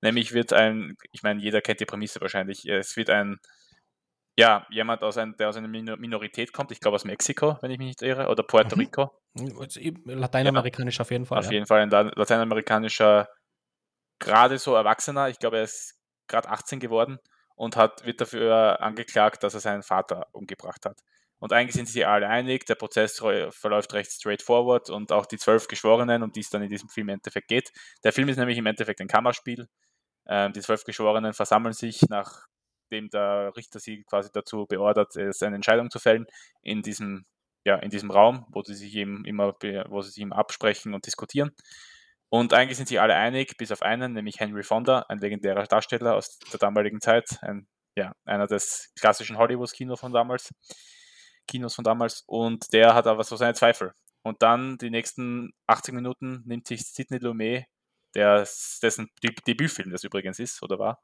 Nämlich 0.00 0.32
wird 0.32 0.52
ein, 0.52 0.96
ich 1.12 1.22
meine, 1.22 1.40
jeder 1.42 1.60
kennt 1.60 1.80
die 1.80 1.86
Prämisse 1.86 2.20
wahrscheinlich, 2.20 2.66
es 2.66 2.96
wird 2.96 3.10
ein 3.10 3.38
ja, 4.36 4.66
jemand, 4.70 5.02
aus 5.02 5.18
ein, 5.18 5.36
der 5.38 5.48
aus 5.48 5.56
einer 5.56 5.68
Minorität 5.68 6.52
kommt, 6.52 6.72
ich 6.72 6.80
glaube 6.80 6.94
aus 6.94 7.04
Mexiko, 7.04 7.58
wenn 7.60 7.70
ich 7.70 7.78
mich 7.78 7.88
nicht 7.88 8.02
irre, 8.02 8.28
oder 8.28 8.42
Puerto 8.42 8.76
mhm. 8.76 8.82
Rico. 8.82 9.10
Lateinamerikanisch 10.04 10.98
ja, 10.98 11.02
auf 11.02 11.10
jeden 11.10 11.26
Fall. 11.26 11.38
Auf 11.38 11.46
ja. 11.46 11.52
jeden 11.52 11.66
Fall 11.66 11.80
ein 11.82 11.90
lateinamerikanischer, 11.90 13.28
gerade 14.18 14.58
so 14.58 14.74
Erwachsener, 14.74 15.28
ich 15.28 15.38
glaube, 15.38 15.58
er 15.58 15.64
ist 15.64 15.98
gerade 16.26 16.48
18 16.48 16.80
geworden 16.80 17.18
und 17.54 17.76
hat, 17.76 18.04
wird 18.06 18.20
dafür 18.20 18.80
angeklagt, 18.80 19.42
dass 19.42 19.54
er 19.54 19.60
seinen 19.60 19.82
Vater 19.82 20.28
umgebracht 20.32 20.86
hat. 20.86 21.00
Und 21.40 21.52
eigentlich 21.54 21.74
sind 21.74 21.88
sie 21.88 22.04
alle 22.04 22.28
einig, 22.28 22.66
der 22.66 22.74
Prozess 22.74 23.16
verläuft 23.50 23.94
recht 23.94 24.12
straightforward 24.12 24.90
und 24.90 25.10
auch 25.10 25.24
die 25.24 25.38
zwölf 25.38 25.68
Geschworenen, 25.68 26.22
um 26.22 26.32
die 26.32 26.40
es 26.40 26.50
dann 26.50 26.62
in 26.62 26.68
diesem 26.68 26.90
Film 26.90 27.08
im 27.08 27.14
Endeffekt 27.14 27.48
geht. 27.48 27.72
Der 28.04 28.12
Film 28.12 28.28
ist 28.28 28.36
nämlich 28.36 28.58
im 28.58 28.66
Endeffekt 28.66 29.00
ein 29.00 29.08
Kammerspiel. 29.08 29.66
Ähm, 30.28 30.52
die 30.52 30.60
zwölf 30.60 30.84
Geschworenen 30.84 31.32
versammeln 31.32 31.72
sich, 31.72 32.02
nachdem 32.90 33.10
der 33.10 33.52
Richter 33.56 33.78
sie 33.78 34.02
quasi 34.04 34.30
dazu 34.32 34.66
beordert, 34.66 35.16
eine 35.16 35.56
Entscheidung 35.56 35.90
zu 35.90 35.98
fällen, 35.98 36.26
in 36.62 36.82
diesem, 36.82 37.24
ja, 37.64 37.76
in 37.76 37.90
diesem 37.90 38.10
Raum, 38.10 38.46
wo 38.50 38.62
sie 38.62 38.74
sich 38.74 38.94
eben 38.96 39.24
immer, 39.24 39.54
wo 39.88 40.02
sie 40.02 40.10
sich 40.10 40.22
immer 40.22 40.36
absprechen 40.36 40.94
und 40.94 41.06
diskutieren. 41.06 41.52
Und 42.28 42.52
eigentlich 42.54 42.76
sind 42.76 42.88
sie 42.88 42.98
alle 42.98 43.14
einig, 43.14 43.56
bis 43.58 43.72
auf 43.72 43.82
einen, 43.82 44.12
nämlich 44.12 44.40
Henry 44.40 44.62
Fonda, 44.62 45.06
ein 45.08 45.18
legendärer 45.18 45.64
Darsteller 45.64 46.14
aus 46.14 46.38
der 46.52 46.58
damaligen 46.58 47.00
Zeit, 47.00 47.38
ein, 47.42 47.66
ja, 47.96 48.12
einer 48.24 48.46
des 48.46 48.92
klassischen 48.98 49.36
Hollywood-Kinos 49.38 50.00
von 50.00 50.12
damals. 50.12 50.50
Kinos 51.46 51.74
von 51.74 51.84
damals 51.84 52.22
und 52.26 52.72
der 52.72 52.94
hat 52.94 53.06
aber 53.06 53.24
so 53.24 53.34
seine 53.36 53.54
Zweifel. 53.54 53.92
Und 54.22 54.42
dann 54.42 54.78
die 54.78 54.90
nächsten 54.90 55.52
80 55.66 55.94
Minuten 55.94 56.42
nimmt 56.44 56.66
sich 56.66 56.82
Sidney 56.86 57.18
Lumet, 57.18 57.64
der, 58.14 58.46
dessen 58.82 59.08
Debütfilm 59.46 59.90
das 59.90 60.04
übrigens 60.04 60.38
ist 60.38 60.62
oder 60.62 60.78
war, 60.78 61.00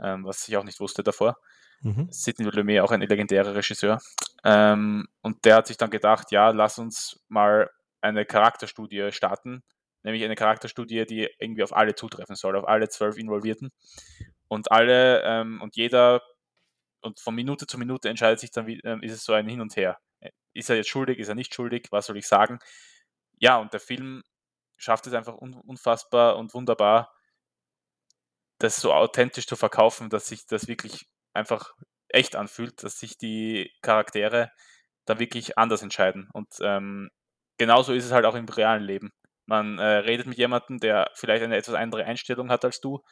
ähm, 0.00 0.24
was 0.24 0.46
ich 0.48 0.56
auch 0.56 0.64
nicht 0.64 0.80
wusste 0.80 1.02
davor. 1.02 1.36
Mhm. 1.80 2.08
Sidney 2.10 2.48
Lumet, 2.50 2.80
auch 2.80 2.90
ein 2.90 3.00
legendärer 3.00 3.54
Regisseur. 3.54 4.00
Ähm, 4.44 5.06
und 5.22 5.44
der 5.44 5.56
hat 5.56 5.66
sich 5.66 5.76
dann 5.76 5.90
gedacht, 5.90 6.30
ja, 6.30 6.50
lass 6.50 6.78
uns 6.78 7.24
mal 7.28 7.70
eine 8.00 8.24
Charakterstudie 8.24 9.10
starten, 9.12 9.62
nämlich 10.02 10.24
eine 10.24 10.36
Charakterstudie, 10.36 11.04
die 11.06 11.28
irgendwie 11.38 11.62
auf 11.62 11.74
alle 11.74 11.94
zutreffen 11.94 12.36
soll, 12.36 12.56
auf 12.56 12.66
alle 12.66 12.88
zwölf 12.88 13.16
Involvierten. 13.16 13.72
Und 14.48 14.70
alle 14.70 15.22
ähm, 15.22 15.60
und 15.60 15.76
jeder 15.76 16.22
und 17.02 17.20
von 17.20 17.34
Minute 17.34 17.66
zu 17.66 17.78
Minute 17.78 18.08
entscheidet 18.08 18.40
sich 18.40 18.50
dann, 18.50 18.68
äh, 18.68 18.98
ist 19.02 19.12
es 19.12 19.24
so 19.24 19.32
ein 19.32 19.48
Hin 19.48 19.60
und 19.60 19.76
Her. 19.76 19.98
Ist 20.52 20.70
er 20.70 20.76
jetzt 20.76 20.88
schuldig, 20.88 21.18
ist 21.18 21.28
er 21.28 21.34
nicht 21.34 21.54
schuldig, 21.54 21.88
was 21.90 22.06
soll 22.06 22.16
ich 22.16 22.26
sagen? 22.26 22.58
Ja, 23.38 23.58
und 23.58 23.72
der 23.72 23.80
Film 23.80 24.22
schafft 24.76 25.06
es 25.06 25.12
einfach 25.12 25.36
un 25.36 25.54
unfassbar 25.54 26.36
und 26.36 26.54
wunderbar, 26.54 27.12
das 28.58 28.76
so 28.76 28.92
authentisch 28.92 29.46
zu 29.46 29.56
verkaufen, 29.56 30.10
dass 30.10 30.28
sich 30.28 30.46
das 30.46 30.68
wirklich 30.68 31.06
einfach 31.32 31.74
echt 32.08 32.36
anfühlt, 32.36 32.82
dass 32.82 32.98
sich 32.98 33.18
die 33.18 33.70
Charaktere 33.82 34.50
da 35.04 35.18
wirklich 35.18 35.58
anders 35.58 35.82
entscheiden. 35.82 36.28
Und 36.32 36.48
ähm, 36.60 37.10
genauso 37.58 37.92
ist 37.92 38.04
es 38.04 38.12
halt 38.12 38.24
auch 38.24 38.34
im 38.34 38.48
realen 38.48 38.82
Leben. 38.82 39.12
Man 39.46 39.78
äh, 39.78 39.84
redet 39.84 40.26
mit 40.26 40.38
jemandem, 40.38 40.78
der 40.80 41.10
vielleicht 41.14 41.44
eine 41.44 41.56
etwas 41.56 41.74
andere 41.74 42.04
Einstellung 42.04 42.50
hat 42.50 42.64
als 42.64 42.80
du, 42.80 43.02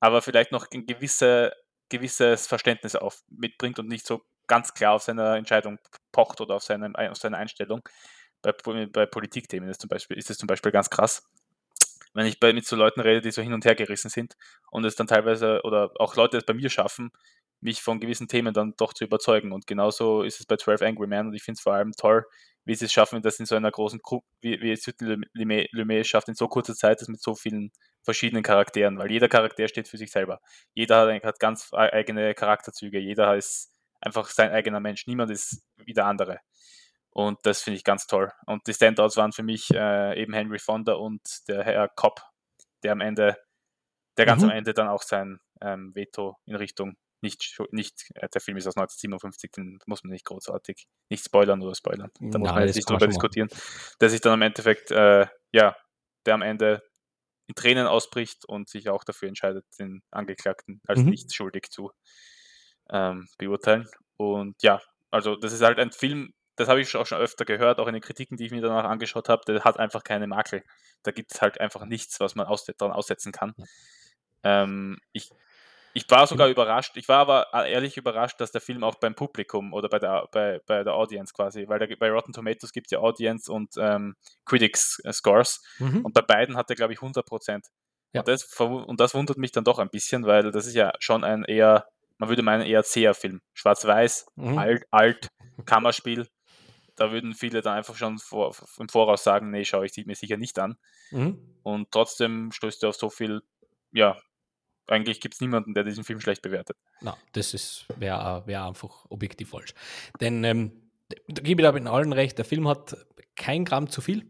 aber 0.00 0.22
vielleicht 0.22 0.52
noch 0.52 0.68
gewisse 0.70 1.52
gewisses 1.88 2.46
Verständnis 2.46 2.96
auf, 2.96 3.22
mitbringt 3.28 3.78
und 3.78 3.88
nicht 3.88 4.06
so 4.06 4.22
ganz 4.46 4.74
klar 4.74 4.94
auf 4.94 5.02
seine 5.02 5.36
Entscheidung 5.36 5.78
pocht 6.12 6.40
oder 6.40 6.56
auf 6.56 6.62
seine, 6.62 6.92
auf 7.10 7.18
seine 7.18 7.36
Einstellung. 7.36 7.82
Bei, 8.42 8.52
bei 8.86 9.06
Politikthemen 9.06 9.68
ist, 9.68 9.80
zum 9.80 9.88
Beispiel, 9.88 10.16
ist 10.16 10.30
es 10.30 10.38
zum 10.38 10.46
Beispiel 10.46 10.72
ganz 10.72 10.90
krass. 10.90 11.28
Wenn 12.14 12.26
ich 12.26 12.40
bei, 12.40 12.52
mit 12.52 12.66
so 12.66 12.76
Leuten 12.76 13.00
rede, 13.00 13.20
die 13.20 13.30
so 13.30 13.42
hin 13.42 13.52
und 13.52 13.64
her 13.64 13.74
gerissen 13.74 14.10
sind 14.10 14.36
und 14.70 14.84
es 14.84 14.96
dann 14.96 15.06
teilweise 15.06 15.60
oder 15.64 15.90
auch 15.98 16.16
Leute 16.16 16.36
es 16.38 16.44
bei 16.44 16.54
mir 16.54 16.70
schaffen, 16.70 17.10
mich 17.60 17.82
von 17.82 18.00
gewissen 18.00 18.28
Themen 18.28 18.54
dann 18.54 18.74
doch 18.76 18.92
zu 18.92 19.04
überzeugen. 19.04 19.52
Und 19.52 19.66
genauso 19.66 20.22
ist 20.22 20.40
es 20.40 20.46
bei 20.46 20.56
12 20.56 20.82
Angry 20.82 21.06
Men 21.06 21.28
und 21.28 21.34
ich 21.34 21.42
finde 21.42 21.56
es 21.58 21.62
vor 21.62 21.74
allem 21.74 21.92
toll, 21.92 22.24
wie 22.64 22.74
sie 22.74 22.86
es 22.86 22.92
schaffen, 22.92 23.22
dass 23.22 23.38
in 23.38 23.46
so 23.46 23.54
einer 23.54 23.70
großen 23.70 24.00
Gruppe, 24.00 24.26
wie, 24.40 24.60
wie 24.60 24.74
Sidney 24.76 25.16
Lumet 25.34 26.06
schafft, 26.06 26.28
in 26.28 26.34
so 26.34 26.48
kurzer 26.48 26.74
Zeit, 26.74 27.00
das 27.00 27.08
mit 27.08 27.22
so 27.22 27.34
vielen 27.34 27.70
verschiedenen 28.02 28.42
Charakteren, 28.42 28.98
weil 28.98 29.10
jeder 29.10 29.28
Charakter 29.28 29.68
steht 29.68 29.88
für 29.88 29.98
sich 29.98 30.10
selber. 30.10 30.40
Jeder 30.74 31.12
hat, 31.14 31.24
hat 31.24 31.40
ganz 31.40 31.72
eigene 31.72 32.34
Charakterzüge, 32.34 32.98
jeder 32.98 33.36
ist 33.36 33.72
einfach 34.00 34.28
sein 34.28 34.50
eigener 34.50 34.80
Mensch, 34.80 35.06
niemand 35.06 35.30
ist 35.30 35.62
wie 35.84 35.94
der 35.94 36.06
andere. 36.06 36.40
Und 37.16 37.38
das 37.44 37.62
finde 37.62 37.78
ich 37.78 37.84
ganz 37.84 38.06
toll. 38.06 38.30
Und 38.44 38.66
die 38.66 38.74
Standouts 38.74 39.16
waren 39.16 39.32
für 39.32 39.42
mich 39.42 39.70
äh, 39.70 40.20
eben 40.20 40.34
Henry 40.34 40.58
Fonda 40.58 40.92
und 40.92 41.22
der 41.48 41.64
Herr 41.64 41.88
Cobb, 41.88 42.20
der 42.82 42.92
am 42.92 43.00
Ende, 43.00 43.38
der 44.18 44.26
ganz 44.26 44.42
mhm. 44.42 44.50
am 44.50 44.56
Ende 44.56 44.74
dann 44.74 44.88
auch 44.88 45.00
sein 45.00 45.40
ähm, 45.62 45.94
Veto 45.94 46.36
in 46.44 46.56
Richtung 46.56 46.94
nicht, 47.22 47.58
nicht, 47.70 48.10
äh, 48.16 48.28
der 48.28 48.42
Film 48.42 48.58
ist 48.58 48.66
aus 48.66 48.76
1957, 48.76 49.50
den 49.50 49.78
muss 49.86 50.04
man 50.04 50.12
nicht 50.12 50.26
großartig, 50.26 50.86
nicht 51.08 51.24
spoilern 51.24 51.62
oder 51.62 51.74
spoilern. 51.74 52.10
Da 52.20 52.38
muss 52.38 52.50
man 52.50 52.66
jetzt 52.66 52.76
nicht 52.76 52.90
drüber 52.90 53.06
diskutieren. 53.06 53.48
Der 53.98 54.10
sich 54.10 54.20
dann 54.20 54.34
im 54.34 54.42
Endeffekt, 54.42 54.90
äh, 54.90 55.26
ja, 55.52 55.74
der 56.26 56.34
am 56.34 56.42
Ende 56.42 56.82
in 57.48 57.54
Tränen 57.54 57.86
ausbricht 57.86 58.44
und 58.46 58.68
sich 58.68 58.90
auch 58.90 59.04
dafür 59.04 59.28
entscheidet, 59.28 59.64
den 59.78 60.02
Angeklagten 60.10 60.82
als 60.86 61.00
mhm. 61.00 61.08
nicht 61.08 61.34
schuldig 61.34 61.70
zu 61.70 61.92
ähm, 62.90 63.26
beurteilen. 63.38 63.88
Und 64.18 64.62
ja, 64.62 64.82
also 65.10 65.34
das 65.34 65.54
ist 65.54 65.62
halt 65.62 65.78
ein 65.78 65.92
Film, 65.92 66.34
das 66.56 66.68
habe 66.68 66.80
ich 66.80 66.96
auch 66.96 67.06
schon 67.06 67.18
öfter 67.18 67.44
gehört, 67.44 67.78
auch 67.78 67.86
in 67.86 67.94
den 67.94 68.02
Kritiken, 68.02 68.36
die 68.36 68.46
ich 68.46 68.52
mir 68.52 68.62
danach 68.62 68.84
angeschaut 68.84 69.28
habe, 69.28 69.44
der 69.46 69.64
hat 69.64 69.78
einfach 69.78 70.04
keine 70.04 70.26
Makel. 70.26 70.62
Da 71.02 71.10
gibt 71.10 71.32
es 71.32 71.40
halt 71.40 71.60
einfach 71.60 71.84
nichts, 71.84 72.20
was 72.20 72.34
man 72.34 72.46
aus, 72.46 72.64
daran 72.64 72.94
aussetzen 72.94 73.32
kann. 73.32 73.54
Ähm, 74.42 74.98
ich 75.12 75.30
ich 75.96 76.04
war 76.10 76.26
sogar 76.26 76.48
überrascht. 76.48 76.98
Ich 76.98 77.08
war 77.08 77.20
aber 77.20 77.46
äh, 77.54 77.72
ehrlich 77.72 77.96
überrascht, 77.96 78.38
dass 78.38 78.52
der 78.52 78.60
Film 78.60 78.84
auch 78.84 78.96
beim 78.96 79.14
Publikum 79.14 79.72
oder 79.72 79.88
bei 79.88 79.98
der, 79.98 80.28
bei, 80.30 80.60
bei 80.66 80.84
der 80.84 80.92
Audience 80.92 81.32
quasi, 81.32 81.68
weil 81.68 81.78
der, 81.78 81.96
bei 81.96 82.10
Rotten 82.10 82.34
Tomatoes 82.34 82.72
gibt 82.72 82.88
es 82.88 82.90
ja 82.90 82.98
Audience 82.98 83.50
und 83.50 83.70
ähm, 83.78 84.14
Critics 84.44 85.00
äh, 85.04 85.12
Scores 85.14 85.62
mhm. 85.78 86.04
und 86.04 86.12
bei 86.12 86.20
beiden 86.20 86.58
hat 86.58 86.68
er, 86.68 86.76
glaube 86.76 86.92
ich, 86.92 86.98
100 86.98 87.24
Prozent. 87.24 87.68
Ja. 88.12 88.20
Und, 88.20 88.28
das, 88.28 88.44
und 88.60 89.00
das 89.00 89.14
wundert 89.14 89.38
mich 89.38 89.52
dann 89.52 89.64
doch 89.64 89.78
ein 89.78 89.88
bisschen, 89.88 90.26
weil 90.26 90.50
das 90.50 90.66
ist 90.66 90.74
ja 90.74 90.92
schon 90.98 91.24
ein 91.24 91.44
eher, 91.44 91.88
man 92.18 92.28
würde 92.28 92.42
meinen, 92.42 92.66
eher 92.66 92.84
zäher 92.84 93.14
Film. 93.14 93.40
Schwarz-Weiß, 93.54 94.26
mhm. 94.34 94.58
alt, 94.58 94.84
alt, 94.90 95.28
Kammerspiel. 95.64 96.28
Da 96.96 97.12
würden 97.12 97.34
viele 97.34 97.62
dann 97.62 97.76
einfach 97.76 97.94
schon 97.94 98.18
vor, 98.18 98.54
im 98.78 98.88
Voraus 98.88 99.22
sagen, 99.22 99.50
nee, 99.50 99.64
schaue 99.64 99.86
ich 99.86 100.06
mir 100.06 100.16
sicher 100.16 100.36
nicht 100.36 100.58
an. 100.58 100.76
Mhm. 101.10 101.38
Und 101.62 101.90
trotzdem 101.92 102.52
stößt 102.52 102.82
er 102.82 102.88
auf 102.88 102.96
so 102.96 103.10
viel 103.10 103.42
ja, 103.92 104.16
eigentlich 104.86 105.20
gibt 105.20 105.34
es 105.34 105.40
niemanden, 105.40 105.74
der 105.74 105.84
diesen 105.84 106.04
Film 106.04 106.20
schlecht 106.20 106.42
bewertet. 106.42 106.76
Na, 107.00 107.16
das 107.32 107.84
wäre 107.96 108.42
wär 108.46 108.64
einfach 108.64 109.06
objektiv 109.08 109.50
falsch. 109.50 109.74
Denn 110.20 110.44
ähm, 110.44 110.72
da 111.28 111.42
gebe 111.42 111.62
ich 111.62 111.68
da 111.68 111.76
in 111.76 111.88
allen 111.88 112.12
recht, 112.12 112.38
der 112.38 112.44
Film 112.44 112.68
hat 112.68 112.96
kein 113.34 113.64
Gramm 113.64 113.90
zu 113.90 114.00
viel. 114.00 114.26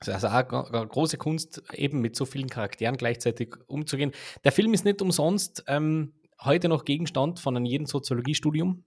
Das 0.00 0.22
ist 0.22 0.24
auch 0.24 0.72
eine 0.72 0.86
große 0.86 1.16
Kunst, 1.16 1.62
eben 1.72 2.00
mit 2.00 2.16
so 2.16 2.26
vielen 2.26 2.50
Charakteren 2.50 2.96
gleichzeitig 2.96 3.54
umzugehen. 3.66 4.12
Der 4.42 4.52
Film 4.52 4.74
ist 4.74 4.84
nicht 4.84 5.00
umsonst 5.00 5.64
ähm, 5.66 6.12
heute 6.42 6.68
noch 6.68 6.84
Gegenstand 6.84 7.40
von 7.40 7.56
einem 7.56 7.64
jeden 7.64 7.86
Soziologiestudium. 7.86 8.84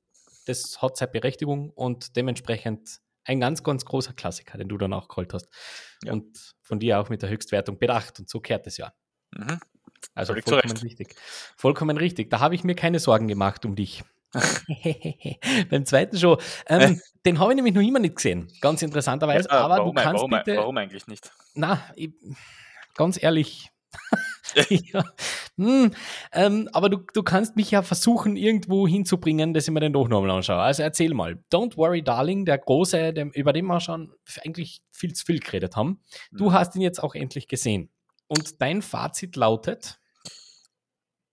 Das 0.48 0.82
hat 0.82 0.98
seine 0.98 1.12
Berechtigung 1.12 1.72
und 1.72 2.16
dementsprechend 2.16 3.00
ein 3.26 3.40
ganz, 3.40 3.64
ganz 3.64 3.86
großer 3.86 4.14
Klassiker, 4.14 4.58
den 4.58 4.70
du 4.70 4.78
dann 4.78 4.94
auch 4.94 5.08
geholt 5.08 5.34
hast. 5.34 5.50
Ja. 6.04 6.14
Und 6.14 6.56
von 6.62 6.80
dir 6.80 7.00
auch 7.00 7.10
mit 7.10 7.22
der 7.22 7.30
Höchstwertung 7.30 7.78
bedacht. 7.78 8.20
Und 8.20 8.30
so 8.30 8.40
kehrt 8.40 8.66
es 8.68 8.78
ja. 8.78 8.94
Mhm. 9.32 9.60
Also 10.14 10.34
Völlig 10.34 10.46
vollkommen 10.46 10.76
zurecht. 10.76 11.00
richtig. 11.00 11.16
Vollkommen 11.56 11.98
richtig. 11.98 12.30
Da 12.30 12.40
habe 12.40 12.56
ich 12.56 12.64
mir 12.64 12.76
keine 12.76 13.00
Sorgen 13.00 13.28
gemacht 13.28 13.66
um 13.66 13.76
dich. 13.76 14.04
Beim 15.70 15.86
zweiten 15.86 16.18
Show. 16.18 16.38
Ähm, 16.68 17.02
den 17.26 17.40
habe 17.40 17.52
ich 17.52 17.56
nämlich 17.56 17.74
noch 17.74 17.82
immer 17.82 18.00
nicht 18.00 18.16
gesehen. 18.16 18.48
Ganz 18.62 18.82
interessanterweise. 18.82 19.50
Ja, 19.50 19.60
aber 19.60 19.78
warum, 19.78 19.96
du 19.96 20.02
kannst 20.02 20.16
warum, 20.16 20.32
bitte, 20.32 20.58
warum 20.58 20.78
eigentlich 20.78 21.08
nicht? 21.08 21.32
Na, 21.54 21.84
ich, 21.96 22.12
ganz 22.96 23.22
ehrlich. 23.22 23.72
ja. 24.70 25.04
hm, 25.58 25.92
ähm, 26.32 26.70
aber 26.74 26.90
du, 26.90 26.98
du 27.14 27.24
kannst 27.24 27.56
mich 27.56 27.72
ja 27.72 27.82
versuchen, 27.82 28.36
irgendwo 28.36 28.88
hinzubringen, 28.88 29.54
dass 29.54 29.68
ich 29.68 29.74
mir 29.74 29.80
den 29.80 29.94
doch 29.94 30.08
nochmal 30.08 30.32
anschaue. 30.32 30.62
Also 30.62 30.84
erzähl 30.84 31.14
mal. 31.14 31.44
Don't 31.52 31.78
Worry 31.78 32.04
Darling, 32.04 32.46
der 32.46 32.58
große, 32.58 33.14
der, 33.14 33.30
über 33.34 33.54
den 33.54 33.66
wir 33.66 33.80
schon 33.80 34.14
eigentlich 34.46 34.82
viel 34.92 35.14
zu 35.14 35.26
viel 35.26 35.40
geredet 35.40 35.76
haben. 35.76 36.02
Du 36.32 36.46
mhm. 36.46 36.54
hast 36.54 36.76
ihn 36.76 36.82
jetzt 36.82 37.02
auch 37.02 37.16
endlich 37.16 37.48
gesehen. 37.48 37.90
Und 38.28 38.62
dein 38.62 38.82
Fazit 38.82 39.36
lautet? 39.36 40.00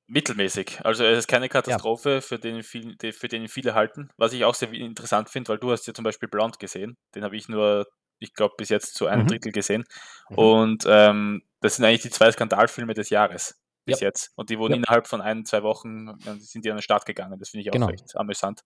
Mittelmäßig. 0.06 0.80
Also 0.84 1.04
es 1.04 1.20
ist 1.20 1.28
keine 1.28 1.48
Katastrophe, 1.48 2.14
ja. 2.14 2.20
für, 2.20 2.38
den 2.38 2.62
viel, 2.62 2.96
für 3.12 3.28
den 3.28 3.48
viele 3.48 3.74
halten. 3.74 4.10
Was 4.16 4.32
ich 4.32 4.44
auch 4.44 4.54
sehr 4.54 4.70
interessant 4.72 5.30
finde, 5.30 5.48
weil 5.48 5.58
du 5.58 5.72
hast 5.72 5.86
ja 5.86 5.94
zum 5.94 6.04
Beispiel 6.04 6.28
Blond 6.28 6.58
gesehen. 6.58 6.96
Den 7.14 7.24
habe 7.24 7.36
ich 7.36 7.48
nur, 7.48 7.86
ich 8.18 8.34
glaube, 8.34 8.54
bis 8.58 8.68
jetzt 8.68 8.94
zu 8.94 9.06
einem 9.06 9.22
mhm. 9.22 9.28
Drittel 9.28 9.52
gesehen. 9.52 9.84
Mhm. 10.28 10.36
Und 10.36 10.84
ähm, 10.86 11.42
das 11.64 11.76
sind 11.76 11.86
eigentlich 11.86 12.02
die 12.02 12.10
zwei 12.10 12.30
Skandalfilme 12.30 12.92
des 12.92 13.08
Jahres 13.08 13.58
bis 13.86 14.00
ja. 14.00 14.08
jetzt. 14.08 14.32
Und 14.36 14.50
die 14.50 14.58
wurden 14.58 14.72
ja. 14.72 14.76
innerhalb 14.78 15.06
von 15.06 15.22
ein, 15.22 15.46
zwei 15.46 15.62
Wochen 15.62 16.14
sind 16.38 16.62
die 16.62 16.70
an 16.70 16.76
den 16.76 16.82
Start 16.82 17.06
gegangen. 17.06 17.38
Das 17.38 17.48
finde 17.48 17.62
ich 17.62 17.70
auch 17.70 17.72
genau. 17.72 17.86
recht 17.86 18.14
amüsant. 18.16 18.60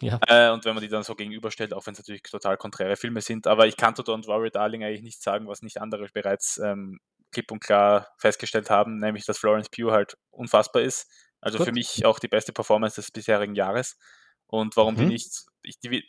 Ja. 0.00 0.20
Äh, 0.28 0.52
und 0.52 0.64
wenn 0.64 0.74
man 0.74 0.82
die 0.82 0.88
dann 0.88 1.02
so 1.02 1.16
gegenüberstellt, 1.16 1.74
auch 1.74 1.84
wenn 1.86 1.94
es 1.94 1.98
natürlich 1.98 2.22
total 2.22 2.58
konträre 2.58 2.94
Filme 2.96 3.22
sind, 3.22 3.48
aber 3.48 3.66
ich 3.66 3.76
kann 3.76 3.96
to 3.96 4.02
Don't 4.02 4.26
Worry 4.28 4.50
Darling 4.50 4.84
eigentlich 4.84 5.02
nicht 5.02 5.20
sagen, 5.20 5.48
was 5.48 5.62
nicht 5.62 5.80
andere 5.80 6.06
bereits 6.12 6.58
ähm, 6.58 7.00
klipp 7.32 7.50
und 7.50 7.58
klar 7.58 8.06
festgestellt 8.18 8.70
haben, 8.70 8.98
nämlich 8.98 9.24
dass 9.24 9.38
Florence 9.38 9.68
Pugh 9.68 9.90
halt 9.90 10.16
unfassbar 10.30 10.82
ist. 10.82 11.10
Also 11.40 11.58
Gut. 11.58 11.68
für 11.68 11.72
mich 11.72 12.04
auch 12.04 12.20
die 12.20 12.28
beste 12.28 12.52
Performance 12.52 12.96
des 12.96 13.10
bisherigen 13.10 13.56
Jahres. 13.56 13.98
Und 14.46 14.76
warum 14.76 14.94
mhm. 14.94 14.98
die 14.98 15.06
nicht, 15.06 15.46
ich, 15.62 15.80
die, 15.80 16.04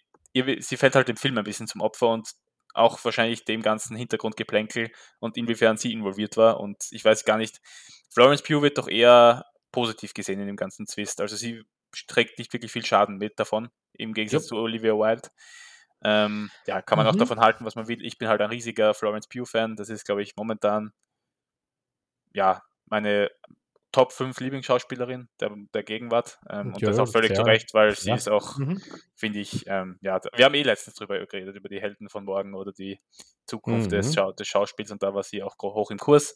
sie 0.60 0.78
fällt 0.78 0.96
halt 0.96 1.08
dem 1.08 1.18
Film 1.18 1.40
ein 1.40 1.44
bisschen 1.44 1.68
zum 1.68 1.82
Opfer 1.82 2.10
und 2.10 2.30
auch 2.78 3.04
wahrscheinlich 3.04 3.46
dem 3.46 3.62
ganzen 3.62 3.96
Hintergrundgeplänkel 3.96 4.92
und 5.20 5.38
inwiefern 5.38 5.78
sie 5.78 5.92
involviert 5.92 6.38
war. 6.38 6.60
Und 6.60 6.88
ich 6.92 7.04
weiß 7.04 7.26
gar 7.26 7.38
nicht, 7.38 7.62
Florence 8.10 8.42
Pugh 8.42 8.62
wird 8.62 8.78
doch 8.78 8.88
eher 8.88 9.46
positiv 9.72 10.14
gesehen 10.14 10.40
in 10.40 10.48
dem 10.48 10.56
ganzen 10.56 10.86
Twist. 10.86 11.22
Also 11.22 11.36
sie 11.36 11.64
trägt 12.08 12.40
nicht 12.40 12.54
wirklich 12.54 12.72
viel 12.72 12.86
Schaden 12.86 13.18
mit 13.18 13.40
davon, 13.40 13.70
im 13.94 14.14
Gegensatz 14.14 14.44
ja. 14.44 14.50
zu 14.50 14.56
Olivia 14.58 14.94
Wilde. 14.94 15.30
Ähm, 16.04 16.52
ja, 16.68 16.82
kann 16.82 16.98
man 16.98 17.08
mhm. 17.08 17.12
auch 17.12 17.16
davon 17.16 17.40
halten, 17.40 17.66
was 17.66 17.76
man 17.76 17.88
will. 17.88 18.06
Ich 18.06 18.18
bin 18.18 18.28
halt 18.28 18.42
ein 18.42 18.50
riesiger 18.50 18.94
Florence 18.94 19.28
Pugh-Fan. 19.28 19.76
Das 19.76 19.90
ist, 19.90 20.06
glaube 20.06 20.22
ich, 20.22 20.36
momentan 20.36 20.94
ja 22.34 22.62
meine 22.86 23.32
Top 23.92 24.12
5 24.12 24.40
Lieblingsschauspielerin 24.40 25.30
der, 25.40 25.52
der 25.74 25.84
Gegenwart. 25.84 26.40
Ähm, 26.50 26.74
und 26.74 26.82
ja, 26.82 26.90
das 26.90 27.00
auch 27.00 27.08
völlig 27.08 27.34
zu 27.34 27.42
Recht, 27.42 27.74
weil 27.74 27.96
sie 27.96 28.10
ja. 28.10 28.16
ist 28.16 28.30
auch, 28.30 28.58
mhm. 28.58 28.82
finde 29.16 29.40
ich, 29.40 29.66
ähm, 29.68 29.98
ja, 30.02 30.20
wir 30.36 30.46
haben 30.46 30.56
eh 30.56 30.64
letztens 30.64 30.96
drüber 30.96 31.18
geredet, 31.26 31.56
über 31.56 31.70
die 31.70 31.82
Helden 31.82 32.10
von 32.10 32.26
morgen 32.26 32.54
oder 32.54 32.72
die 32.72 33.00
Zukunft 33.46 33.88
mhm. 33.88 33.96
des, 33.96 34.14
Schau 34.14 34.32
des 34.34 34.48
Schauspiels 34.48 34.92
und 34.92 35.02
da 35.02 35.14
war 35.14 35.24
sie 35.24 35.42
auch 35.42 35.56
hoch 35.62 35.92
im 35.92 35.98
Kurs. 35.98 36.36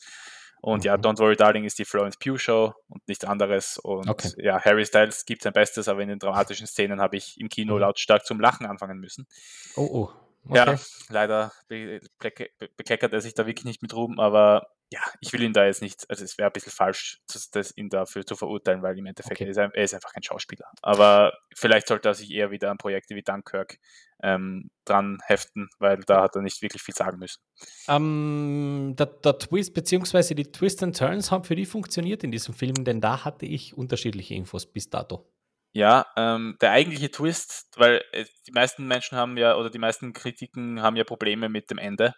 Und 0.61 0.83
mhm. 0.83 0.85
ja, 0.85 0.95
Don't 0.95 1.19
Worry 1.19 1.35
Darling 1.35 1.65
ist 1.65 1.79
die 1.79 1.85
Florence 1.85 2.17
Pugh 2.17 2.37
Show 2.37 2.73
und 2.87 3.05
nichts 3.07 3.25
anderes. 3.25 3.77
Und 3.79 4.07
okay. 4.07 4.31
ja, 4.37 4.63
Harry 4.63 4.85
Styles 4.85 5.25
gibt 5.25 5.41
sein 5.41 5.53
Bestes, 5.53 5.87
aber 5.87 6.01
in 6.01 6.09
den 6.09 6.19
dramatischen 6.19 6.67
Szenen 6.67 7.01
habe 7.01 7.17
ich 7.17 7.39
im 7.39 7.49
Kino 7.49 7.75
mhm. 7.75 7.81
lautstark 7.81 8.25
zum 8.25 8.39
Lachen 8.39 8.65
anfangen 8.65 8.99
müssen. 8.99 9.27
Oh, 9.75 9.89
oh. 9.91 10.30
Okay. 10.47 10.55
Ja, 10.55 10.79
leider 11.09 11.51
bekleckert 11.67 13.13
er 13.13 13.21
sich 13.21 13.33
da 13.33 13.45
wirklich 13.45 13.65
nicht 13.65 13.81
mit 13.81 13.93
Ruhm, 13.93 14.19
aber 14.19 14.67
ja, 14.93 14.99
ich 15.21 15.31
will 15.31 15.41
ihn 15.41 15.53
da 15.53 15.65
jetzt 15.65 15.81
nicht, 15.81 16.09
also 16.09 16.23
es 16.23 16.37
wäre 16.37 16.49
ein 16.49 16.53
bisschen 16.53 16.73
falsch, 16.73 17.21
das, 17.53 17.77
ihn 17.77 17.89
dafür 17.89 18.25
zu 18.25 18.35
verurteilen, 18.35 18.81
weil 18.81 18.97
im 18.97 19.05
Endeffekt 19.05 19.39
okay. 19.39 19.45
er, 19.45 19.51
ist, 19.51 19.57
er, 19.57 19.73
ist, 19.75 19.93
einfach 19.93 20.11
kein 20.11 20.23
Schauspieler. 20.23 20.65
Aber 20.81 21.31
vielleicht 21.55 21.87
sollte 21.87 22.09
er 22.09 22.13
sich 22.13 22.29
eher 22.29 22.51
wieder 22.51 22.69
an 22.69 22.77
Projekte 22.77 23.15
wie 23.15 23.21
Dunkirk 23.21 23.77
ähm, 24.21 24.69
dran 24.83 25.19
heften, 25.25 25.69
weil 25.79 25.99
da 25.99 26.23
hat 26.23 26.35
er 26.35 26.41
nicht 26.41 26.61
wirklich 26.61 26.81
viel 26.81 26.93
sagen 26.93 27.19
müssen. 27.19 27.41
Um, 27.87 28.89
ähm, 28.89 28.95
der, 28.97 29.05
der, 29.05 29.39
Twist, 29.39 29.73
beziehungsweise 29.73 30.35
die 30.35 30.51
Twists 30.51 30.83
and 30.83 30.97
Turns 30.97 31.31
haben 31.31 31.45
für 31.45 31.55
die 31.55 31.65
funktioniert 31.65 32.25
in 32.25 32.31
diesem 32.31 32.53
Film, 32.53 32.83
denn 32.83 32.99
da 32.99 33.23
hatte 33.23 33.45
ich 33.45 33.77
unterschiedliche 33.77 34.33
Infos 34.33 34.65
bis 34.65 34.89
dato. 34.89 35.25
Ja, 35.73 36.05
ähm, 36.17 36.57
der 36.59 36.71
eigentliche 36.71 37.11
Twist, 37.11 37.67
weil 37.77 38.03
äh, 38.11 38.25
die 38.47 38.51
meisten 38.51 38.87
Menschen 38.87 39.17
haben 39.17 39.37
ja, 39.37 39.55
oder 39.55 39.69
die 39.69 39.79
meisten 39.79 40.13
Kritiken 40.13 40.81
haben 40.81 40.97
ja 40.97 41.03
Probleme 41.03 41.47
mit 41.47 41.69
dem 41.71 41.77
Ende. 41.77 42.13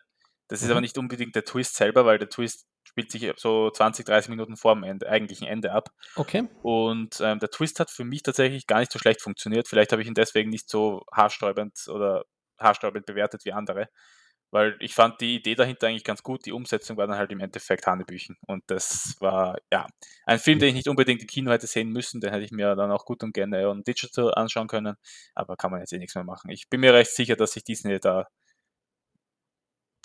Das 0.48 0.62
ist 0.62 0.68
mhm. 0.68 0.72
aber 0.72 0.82
nicht 0.82 0.98
unbedingt 0.98 1.36
der 1.36 1.46
Twist 1.46 1.76
selber, 1.76 2.06
weil 2.06 2.18
der 2.18 2.30
Twist 2.30 2.66
spielt 2.84 3.12
sich 3.12 3.32
so 3.38 3.70
20, 3.70 4.06
30 4.06 4.30
Minuten 4.30 4.58
vor 4.58 4.76
dem 4.76 4.84
Ende, 4.84 5.10
eigentlichen 5.10 5.48
Ende 5.48 5.72
ab. 5.72 5.90
Okay. 6.16 6.48
Und 6.62 7.20
ähm, 7.22 7.40
der 7.40 7.50
Twist 7.50 7.80
hat 7.80 7.90
für 7.90 8.04
mich 8.04 8.24
tatsächlich 8.24 8.68
gar 8.68 8.80
nicht 8.80 8.92
so 8.92 9.00
schlecht 9.00 9.22
funktioniert. 9.22 9.68
Vielleicht 9.68 9.92
habe 9.92 10.02
ich 10.02 10.08
ihn 10.08 10.14
deswegen 10.14 10.50
nicht 10.50 10.70
so 10.70 11.04
haarsträubend 11.12 11.88
oder 11.88 12.26
haarsträubend 12.60 13.06
bewertet 13.06 13.46
wie 13.46 13.54
andere. 13.54 13.90
Weil 14.54 14.78
ich 14.82 14.94
fand 14.94 15.20
die 15.20 15.34
Idee 15.34 15.56
dahinter 15.56 15.88
eigentlich 15.88 16.04
ganz 16.04 16.22
gut. 16.22 16.46
Die 16.46 16.52
Umsetzung 16.52 16.96
war 16.96 17.08
dann 17.08 17.18
halt 17.18 17.32
im 17.32 17.40
Endeffekt 17.40 17.88
Hanebüchen. 17.88 18.38
Und 18.46 18.64
das 18.68 19.16
war, 19.20 19.58
ja, 19.72 19.88
ein 20.28 20.38
Film, 20.38 20.60
den 20.60 20.70
ich 20.70 20.76
nicht 20.76 20.88
unbedingt 20.88 21.22
im 21.22 21.28
Kino 21.28 21.50
hätte 21.50 21.66
sehen 21.66 21.90
müssen. 21.90 22.22
Den 22.22 22.32
hätte 22.32 22.46
ich 22.46 22.52
mir 22.52 22.76
dann 22.76 22.92
auch 22.92 23.04
gut 23.04 23.24
und 23.24 23.34
gerne 23.34 23.68
on 23.68 23.84
Digital 23.84 24.32
anschauen 24.36 24.68
können. 24.68 24.96
Aber 25.34 25.58
kann 25.58 25.72
man 25.72 25.80
jetzt 25.80 25.92
eh 25.92 25.98
nichts 25.98 26.14
mehr 26.14 26.24
machen. 26.24 26.52
Ich 26.52 26.70
bin 26.70 26.82
mir 26.82 26.94
recht 26.94 27.10
sicher, 27.16 27.36
dass 27.36 27.54
sich 27.54 27.64
Disney 27.64 28.00
da 28.00 28.28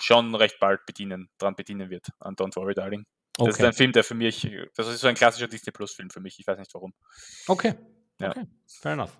schon 0.01 0.35
recht 0.35 0.59
bald 0.59 0.87
bedienen, 0.87 1.29
dran 1.37 1.55
bedienen 1.55 1.91
wird 1.91 2.07
an 2.19 2.35
Don't 2.35 2.57
Worry 2.57 2.73
Darling. 2.73 3.05
Das 3.37 3.49
okay. 3.49 3.51
ist 3.51 3.65
ein 3.65 3.73
Film, 3.75 3.93
der 3.93 4.03
für 4.03 4.15
mich, 4.15 4.51
das 4.75 4.89
ist 4.89 5.01
so 5.01 5.09
ein 5.09 5.15
klassischer 5.15 5.49
Disney 5.49 5.73
Plus 5.73 5.93
Film 5.93 6.09
für 6.09 6.21
mich. 6.21 6.39
Ich 6.39 6.47
weiß 6.47 6.59
nicht 6.59 6.73
warum. 6.73 6.95
Okay. 7.49 7.75
Ja. 8.21 8.31
Okay, 8.31 8.47
fair 8.67 8.93
enough. 8.93 9.17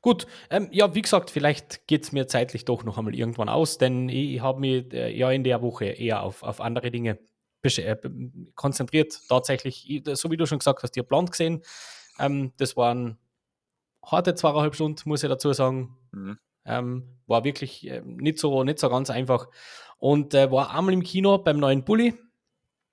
Gut, 0.00 0.26
ähm, 0.50 0.68
ja, 0.72 0.94
wie 0.94 1.02
gesagt, 1.02 1.30
vielleicht 1.30 1.86
geht 1.86 2.04
es 2.04 2.12
mir 2.12 2.26
zeitlich 2.26 2.64
doch 2.64 2.84
noch 2.84 2.98
einmal 2.98 3.14
irgendwann 3.14 3.48
aus, 3.48 3.78
denn 3.78 4.08
ich, 4.08 4.34
ich 4.34 4.40
habe 4.40 4.60
mich 4.60 4.92
äh, 4.92 5.16
ja 5.16 5.30
in 5.30 5.44
der 5.44 5.62
Woche 5.62 5.84
eher 5.86 6.22
auf, 6.22 6.42
auf 6.42 6.60
andere 6.60 6.90
Dinge 6.90 7.18
äh, 7.62 7.96
konzentriert. 8.54 9.20
Tatsächlich, 9.28 9.88
ich, 9.88 10.02
so 10.18 10.30
wie 10.30 10.36
du 10.36 10.46
schon 10.46 10.58
gesagt 10.58 10.82
hast, 10.82 10.96
ihr 10.96 11.04
Plan 11.04 11.26
gesehen. 11.26 11.62
Ähm, 12.18 12.52
das 12.56 12.76
waren 12.76 13.18
harte 14.04 14.34
zweieinhalb 14.34 14.74
Stunden, 14.74 15.08
muss 15.08 15.22
ich 15.22 15.28
dazu 15.28 15.52
sagen. 15.52 15.96
Mhm. 16.10 16.38
Ähm, 16.64 17.18
war 17.26 17.44
wirklich 17.44 17.86
äh, 17.88 18.02
nicht, 18.04 18.38
so, 18.38 18.64
nicht 18.64 18.78
so 18.78 18.88
ganz 18.88 19.10
einfach. 19.10 19.48
Und 19.98 20.34
äh, 20.34 20.50
war 20.50 20.74
einmal 20.74 20.94
im 20.94 21.02
Kino 21.02 21.38
beim 21.38 21.58
neuen 21.58 21.84
Bully, 21.84 22.14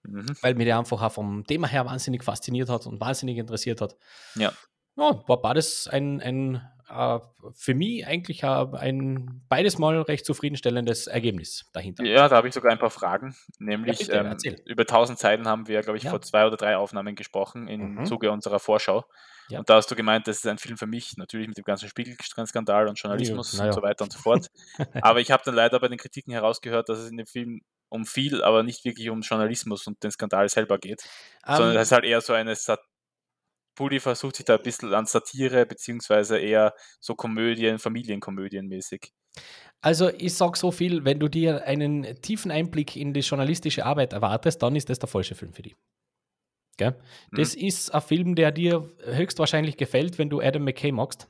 mhm. 0.04 0.36
weil 0.42 0.54
mich 0.54 0.66
der 0.66 0.78
einfach 0.78 1.02
auch 1.02 1.12
vom 1.12 1.46
Thema 1.46 1.68
her 1.68 1.86
wahnsinnig 1.86 2.24
fasziniert 2.24 2.70
hat 2.70 2.86
und 2.86 3.00
wahnsinnig 3.00 3.38
interessiert 3.38 3.82
hat. 3.82 3.98
Ja. 4.36 4.54
Ja, 5.00 5.24
war 5.28 5.42
beides 5.42 5.88
ein, 5.88 6.22
ein 6.22 6.62
äh, 6.90 7.20
für 7.52 7.74
mich 7.74 8.06
eigentlich 8.06 8.44
ein 8.44 9.42
beides 9.48 9.78
mal 9.78 10.02
recht 10.02 10.26
zufriedenstellendes 10.26 11.08
Ergebnis 11.08 11.70
dahinter. 11.72 12.04
Ja, 12.04 12.28
da 12.28 12.38
habe 12.38 12.48
ich 12.48 12.54
sogar 12.54 12.72
ein 12.72 12.80
paar 12.80 12.90
Fragen. 12.90 13.36
Nämlich 13.60 14.08
ja, 14.08 14.24
bitte, 14.24 14.50
ähm, 14.50 14.56
über 14.66 14.82
1000 14.82 15.20
Seiten 15.20 15.48
haben 15.48 15.68
wir, 15.68 15.82
glaube 15.82 15.98
ich, 15.98 16.04
ja. 16.04 16.10
vor 16.10 16.22
zwei 16.22 16.46
oder 16.46 16.58
drei 16.58 16.78
Aufnahmen 16.78 17.16
gesprochen 17.16 17.68
im 17.68 17.96
mhm. 17.96 18.06
Zuge 18.06 18.32
unserer 18.32 18.60
Vorschau. 18.60 19.06
Ja. 19.50 19.60
Und 19.60 19.70
da 19.70 19.76
hast 19.76 19.90
du 19.90 19.96
gemeint, 19.96 20.28
das 20.28 20.38
ist 20.38 20.48
ein 20.48 20.58
Film 20.58 20.78
für 20.78 20.88
mich, 20.88 21.18
natürlich 21.18 21.48
mit 21.48 21.58
dem 21.58 21.64
ganzen 21.64 21.90
Spiegelskandal 21.90 22.88
und 22.88 23.00
Journalismus 23.00 23.58
ja, 23.58 23.66
und 23.66 23.74
so 23.74 23.82
weiter 23.82 24.04
und 24.04 24.14
so 24.14 24.20
fort. 24.20 24.48
aber 25.02 25.20
ich 25.20 25.32
habe 25.32 25.44
dann 25.46 25.56
leider 25.56 25.80
bei 25.80 25.88
den 25.88 25.98
Kritiken 25.98 26.34
herausgehört, 26.34 26.90
dass 26.90 27.00
es 27.00 27.10
in 27.10 27.18
dem 27.18 27.26
Film 27.26 27.62
um 27.90 28.06
viel, 28.06 28.44
aber 28.44 28.62
nicht 28.62 28.86
wirklich 28.86 29.10
um 29.10 29.22
Journalismus 29.22 29.88
und 29.88 30.04
den 30.04 30.12
Skandal 30.12 30.48
selber 30.50 30.78
geht, 30.78 31.04
um, 31.48 31.56
sondern 31.56 31.78
es 31.78 31.88
ist 31.88 31.92
halt 31.92 32.06
eher 32.06 32.22
so 32.22 32.34
eine 32.34 32.56
Sat 32.56 32.80
Bully 33.80 34.02
versucht 34.02 34.36
sich 34.36 34.46
da 34.46 34.58
ein 34.58 34.62
bisschen 34.62 34.94
an 34.94 35.06
Satire, 35.06 35.66
beziehungsweise 35.66 36.38
eher 36.38 36.74
so 37.00 37.16
Komödien, 37.16 37.80
Familienkomödien 37.80 38.68
mäßig. 38.68 39.14
Also 39.82 40.10
ich 40.10 40.36
sage 40.36 40.58
so 40.58 40.72
viel, 40.72 41.06
wenn 41.06 41.20
du 41.20 41.30
dir 41.30 41.64
einen 41.64 42.22
tiefen 42.22 42.52
Einblick 42.52 42.98
in 42.98 43.14
die 43.14 43.22
journalistische 43.22 43.86
Arbeit 43.86 44.12
erwartest, 44.12 44.62
dann 44.62 44.76
ist 44.76 44.90
das 44.90 45.00
der 45.00 45.08
falsche 45.08 45.34
Film 45.34 45.54
für 45.54 45.62
dich. 45.62 45.78
Gell? 46.76 46.96
Das 47.32 47.56
mhm. 47.56 47.62
ist 47.62 47.96
ein 47.96 48.02
Film, 48.02 48.36
der 48.36 48.52
dir 48.52 48.90
höchstwahrscheinlich 49.06 49.78
gefällt, 49.78 50.18
wenn 50.18 50.30
du 50.30 50.42
Adam 50.42 50.66
McKay 50.66 50.92
magst. 50.92 51.30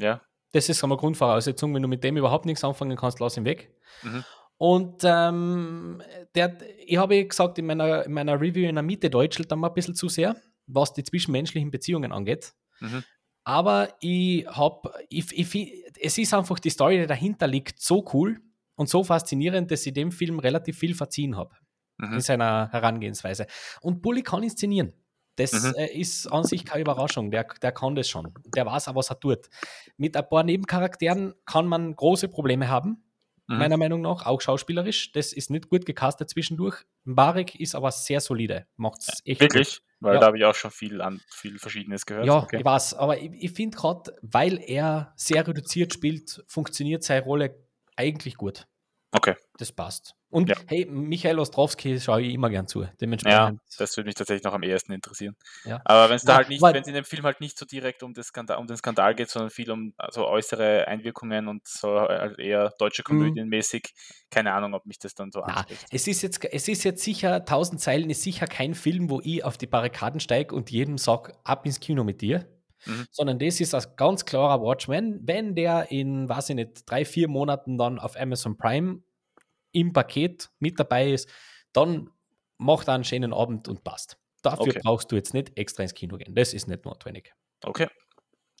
Ja. 0.00 0.20
Das 0.50 0.68
ist 0.68 0.82
eine 0.82 0.96
Grundvoraussetzung. 0.96 1.72
Wenn 1.74 1.82
du 1.82 1.88
mit 1.88 2.02
dem 2.02 2.16
überhaupt 2.16 2.44
nichts 2.44 2.64
anfangen 2.64 2.96
kannst, 2.96 3.20
lass 3.20 3.36
ihn 3.36 3.44
weg. 3.44 3.72
Mhm. 4.02 4.24
Und 4.58 5.02
ähm, 5.04 6.02
der, 6.34 6.58
ich 6.84 6.96
habe 6.96 7.24
gesagt, 7.24 7.58
in 7.58 7.66
meiner, 7.66 8.04
in 8.04 8.12
meiner 8.12 8.40
Review 8.40 8.68
in 8.68 8.74
der 8.74 8.82
Mitte 8.82 9.10
deutschelt 9.10 9.50
dann 9.50 9.60
mal 9.60 9.68
ein 9.68 9.74
bisschen 9.74 9.94
zu 9.94 10.08
sehr, 10.08 10.36
was 10.66 10.92
die 10.92 11.04
zwischenmenschlichen 11.04 11.70
Beziehungen 11.70 12.12
angeht. 12.12 12.54
Mhm. 12.80 13.04
Aber 13.44 13.96
ich 14.00 14.46
habe, 14.46 14.92
es 15.10 16.18
ist 16.18 16.34
einfach 16.34 16.58
die 16.58 16.70
Story, 16.70 17.00
die 17.00 17.06
dahinter 17.06 17.46
liegt, 17.46 17.80
so 17.80 18.04
cool 18.12 18.40
und 18.76 18.88
so 18.88 19.02
faszinierend, 19.02 19.70
dass 19.70 19.84
ich 19.84 19.92
dem 19.92 20.12
Film 20.12 20.38
relativ 20.38 20.78
viel 20.78 20.94
verziehen 20.94 21.36
habe 21.36 21.56
mhm. 21.98 22.14
in 22.14 22.20
seiner 22.20 22.70
Herangehensweise. 22.70 23.46
Und 23.80 24.02
Bully 24.02 24.22
kann 24.22 24.42
inszenieren. 24.42 24.92
Das 25.36 25.52
mhm. 25.52 25.74
äh, 25.76 25.86
ist 25.86 26.26
an 26.26 26.44
sich 26.44 26.64
keine 26.64 26.82
Überraschung. 26.82 27.30
Der, 27.30 27.44
der 27.62 27.72
kann 27.72 27.94
das 27.94 28.08
schon. 28.08 28.32
Der 28.54 28.66
weiß 28.66 28.88
auch, 28.88 28.94
was 28.94 29.10
er 29.10 29.18
tut. 29.18 29.48
Mit 29.96 30.16
ein 30.16 30.28
paar 30.28 30.44
Nebencharakteren 30.44 31.34
kann 31.46 31.66
man 31.66 31.96
große 31.96 32.28
Probleme 32.28 32.68
haben, 32.68 33.02
mhm. 33.48 33.58
meiner 33.58 33.76
Meinung 33.76 34.02
nach, 34.02 34.26
auch 34.26 34.40
schauspielerisch. 34.40 35.12
Das 35.12 35.32
ist 35.32 35.50
nicht 35.50 35.68
gut 35.68 35.86
gecastet 35.86 36.28
zwischendurch. 36.28 36.84
Mbarek 37.04 37.58
ist 37.58 37.74
aber 37.74 37.90
sehr 37.92 38.20
solide. 38.20 38.66
Macht 38.76 39.00
es 39.00 39.22
echt 39.24 39.40
Wirklich? 39.40 39.80
Gut. 39.80 39.82
Weil 40.02 40.14
ja. 40.14 40.20
da 40.20 40.26
habe 40.26 40.38
ich 40.38 40.44
auch 40.44 40.54
schon 40.54 40.72
viel, 40.72 41.00
an, 41.00 41.20
viel 41.28 41.58
Verschiedenes 41.58 42.04
gehört. 42.06 42.26
Ja, 42.26 42.38
okay. 42.38 42.58
ich 42.58 42.64
weiß. 42.64 42.94
Aber 42.94 43.18
ich, 43.18 43.30
ich 43.32 43.52
finde 43.52 43.76
gerade, 43.76 44.12
weil 44.20 44.58
er 44.58 45.12
sehr 45.16 45.46
reduziert 45.46 45.94
spielt, 45.94 46.42
funktioniert 46.48 47.04
seine 47.04 47.22
Rolle 47.22 47.54
eigentlich 47.96 48.36
gut. 48.36 48.66
Okay. 49.12 49.36
Das 49.58 49.70
passt. 49.70 50.14
Und 50.30 50.48
ja. 50.48 50.56
hey, 50.66 50.86
Michael 50.86 51.38
Ostrowski 51.38 52.00
schaue 52.00 52.22
ich 52.22 52.32
immer 52.32 52.48
gern 52.48 52.66
zu. 52.66 52.86
Dementsprechend. 52.98 53.38
Ja, 53.38 53.76
das 53.76 53.94
würde 53.98 54.06
mich 54.06 54.14
tatsächlich 54.14 54.42
noch 54.42 54.54
am 54.54 54.62
ehesten 54.62 54.92
interessieren. 54.92 55.36
Ja. 55.64 55.82
Aber 55.84 56.08
wenn 56.08 56.16
es 56.16 56.22
da 56.22 56.32
ja, 56.32 56.36
halt 56.38 56.48
nicht, 56.48 56.62
wenn 56.62 56.80
es 56.80 56.88
in 56.88 56.94
dem 56.94 57.04
Film 57.04 57.24
halt 57.24 57.40
nicht 57.42 57.58
so 57.58 57.66
direkt 57.66 58.02
um, 58.02 58.14
das 58.14 58.28
Skandal, 58.28 58.56
um 58.56 58.66
den 58.66 58.78
Skandal 58.78 59.14
geht, 59.14 59.28
sondern 59.28 59.50
viel 59.50 59.70
um 59.70 59.92
also 59.98 60.26
äußere 60.26 60.88
Einwirkungen 60.88 61.48
und 61.48 61.68
so 61.68 62.00
halt 62.00 62.38
eher 62.38 62.72
deutsche 62.78 63.02
mhm. 63.02 63.18
Komödienmäßig, 63.18 63.82
mhm. 63.92 64.30
keine 64.30 64.54
Ahnung, 64.54 64.72
ob 64.72 64.86
mich 64.86 64.98
das 64.98 65.14
dann 65.14 65.30
so 65.30 65.42
anspricht. 65.42 65.86
Es 65.90 66.06
ist 66.06 66.22
jetzt, 66.22 66.42
es 66.46 66.66
ist 66.66 66.82
jetzt 66.84 67.04
sicher, 67.04 67.34
1000 67.34 67.78
Zeilen 67.78 68.08
ist 68.08 68.22
sicher 68.22 68.46
kein 68.46 68.74
Film, 68.74 69.10
wo 69.10 69.20
ich 69.22 69.44
auf 69.44 69.58
die 69.58 69.66
Barrikaden 69.66 70.20
steige 70.20 70.54
und 70.54 70.70
jedem 70.70 70.96
sage, 70.96 71.34
ab 71.44 71.66
ins 71.66 71.78
Kino 71.78 72.04
mit 72.04 72.22
dir. 72.22 72.48
Mhm. 72.86 73.06
Sondern 73.10 73.38
das 73.38 73.60
ist 73.60 73.74
ein 73.74 73.84
ganz 73.96 74.24
klarer 74.24 74.62
Watch. 74.62 74.88
Wenn, 74.88 75.54
der 75.54 75.90
in, 75.90 76.28
weiß 76.28 76.50
ich 76.50 76.56
nicht, 76.56 76.90
drei, 76.90 77.04
vier 77.04 77.28
Monaten 77.28 77.78
dann 77.78 77.98
auf 77.98 78.18
Amazon 78.18 78.56
Prime 78.56 79.02
im 79.72 79.92
Paket 79.92 80.50
mit 80.58 80.78
dabei 80.78 81.12
ist, 81.12 81.28
dann 81.72 82.10
macht 82.58 82.88
einen 82.88 83.04
schönen 83.04 83.32
Abend 83.32 83.68
und 83.68 83.84
passt. 83.84 84.18
Dafür 84.42 84.68
okay. 84.68 84.80
brauchst 84.82 85.10
du 85.12 85.16
jetzt 85.16 85.34
nicht 85.34 85.56
extra 85.56 85.82
ins 85.82 85.94
Kino 85.94 86.16
gehen. 86.16 86.34
Das 86.34 86.52
ist 86.52 86.66
nicht 86.68 86.84
notwendig. 86.84 87.32
Okay. 87.64 87.88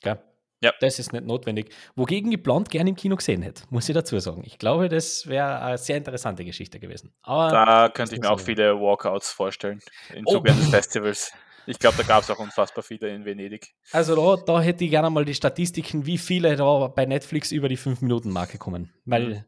Gell? 0.00 0.22
Ja. 0.62 0.72
Das 0.80 1.00
ist 1.00 1.12
nicht 1.12 1.24
notwendig. 1.24 1.74
Wogegen 1.96 2.30
ich 2.30 2.40
Blond 2.40 2.70
gerne 2.70 2.90
im 2.90 2.96
Kino 2.96 3.16
gesehen 3.16 3.42
hätte, 3.42 3.64
muss 3.70 3.88
ich 3.88 3.94
dazu 3.94 4.18
sagen. 4.20 4.42
Ich 4.46 4.58
glaube, 4.58 4.88
das 4.88 5.26
wäre 5.26 5.60
eine 5.60 5.76
sehr 5.76 5.96
interessante 5.96 6.44
Geschichte 6.44 6.78
gewesen. 6.78 7.12
Aber 7.22 7.50
da 7.50 7.88
könnte 7.88 8.14
ich 8.14 8.20
mir 8.20 8.30
auch 8.30 8.38
viele 8.38 8.80
Walkouts 8.80 9.32
vorstellen 9.32 9.80
im 10.14 10.24
oh. 10.26 10.40
Eines 10.40 10.68
Festivals. 10.68 11.32
Ich 11.66 11.78
glaube, 11.78 11.96
da 11.98 12.02
gab 12.02 12.22
es 12.22 12.30
auch 12.30 12.38
unfassbar 12.38 12.82
viele 12.82 13.08
in 13.08 13.24
Venedig. 13.24 13.74
Also 13.92 14.16
da, 14.16 14.42
da 14.42 14.60
hätte 14.60 14.84
ich 14.84 14.90
gerne 14.90 15.10
mal 15.10 15.24
die 15.24 15.34
Statistiken, 15.34 16.06
wie 16.06 16.18
viele 16.18 16.56
da 16.56 16.88
bei 16.88 17.06
Netflix 17.06 17.52
über 17.52 17.68
die 17.68 17.78
5-Minuten-Marke 17.78 18.58
kommen. 18.58 18.92
Weil, 19.04 19.26
mhm. 19.26 19.44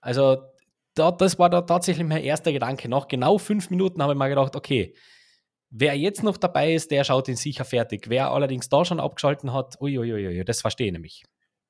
also 0.00 0.42
da, 0.94 1.12
das 1.12 1.38
war 1.38 1.50
da 1.50 1.62
tatsächlich 1.62 2.06
mein 2.06 2.22
erster 2.22 2.52
Gedanke. 2.52 2.88
Nach 2.88 3.08
genau 3.08 3.38
fünf 3.38 3.70
Minuten 3.70 4.02
habe 4.02 4.14
ich 4.14 4.18
mal 4.18 4.28
gedacht, 4.28 4.56
okay, 4.56 4.94
wer 5.70 5.96
jetzt 5.96 6.22
noch 6.22 6.36
dabei 6.36 6.72
ist, 6.72 6.90
der 6.90 7.04
schaut 7.04 7.28
ihn 7.28 7.36
sicher 7.36 7.64
fertig. 7.64 8.08
Wer 8.08 8.30
allerdings 8.30 8.68
da 8.68 8.84
schon 8.84 9.00
abgeschalten 9.00 9.52
hat, 9.52 9.80
uiuiui, 9.80 10.44
das 10.44 10.60
verstehe 10.60 10.88
ich 10.88 10.92
nämlich. 10.92 11.24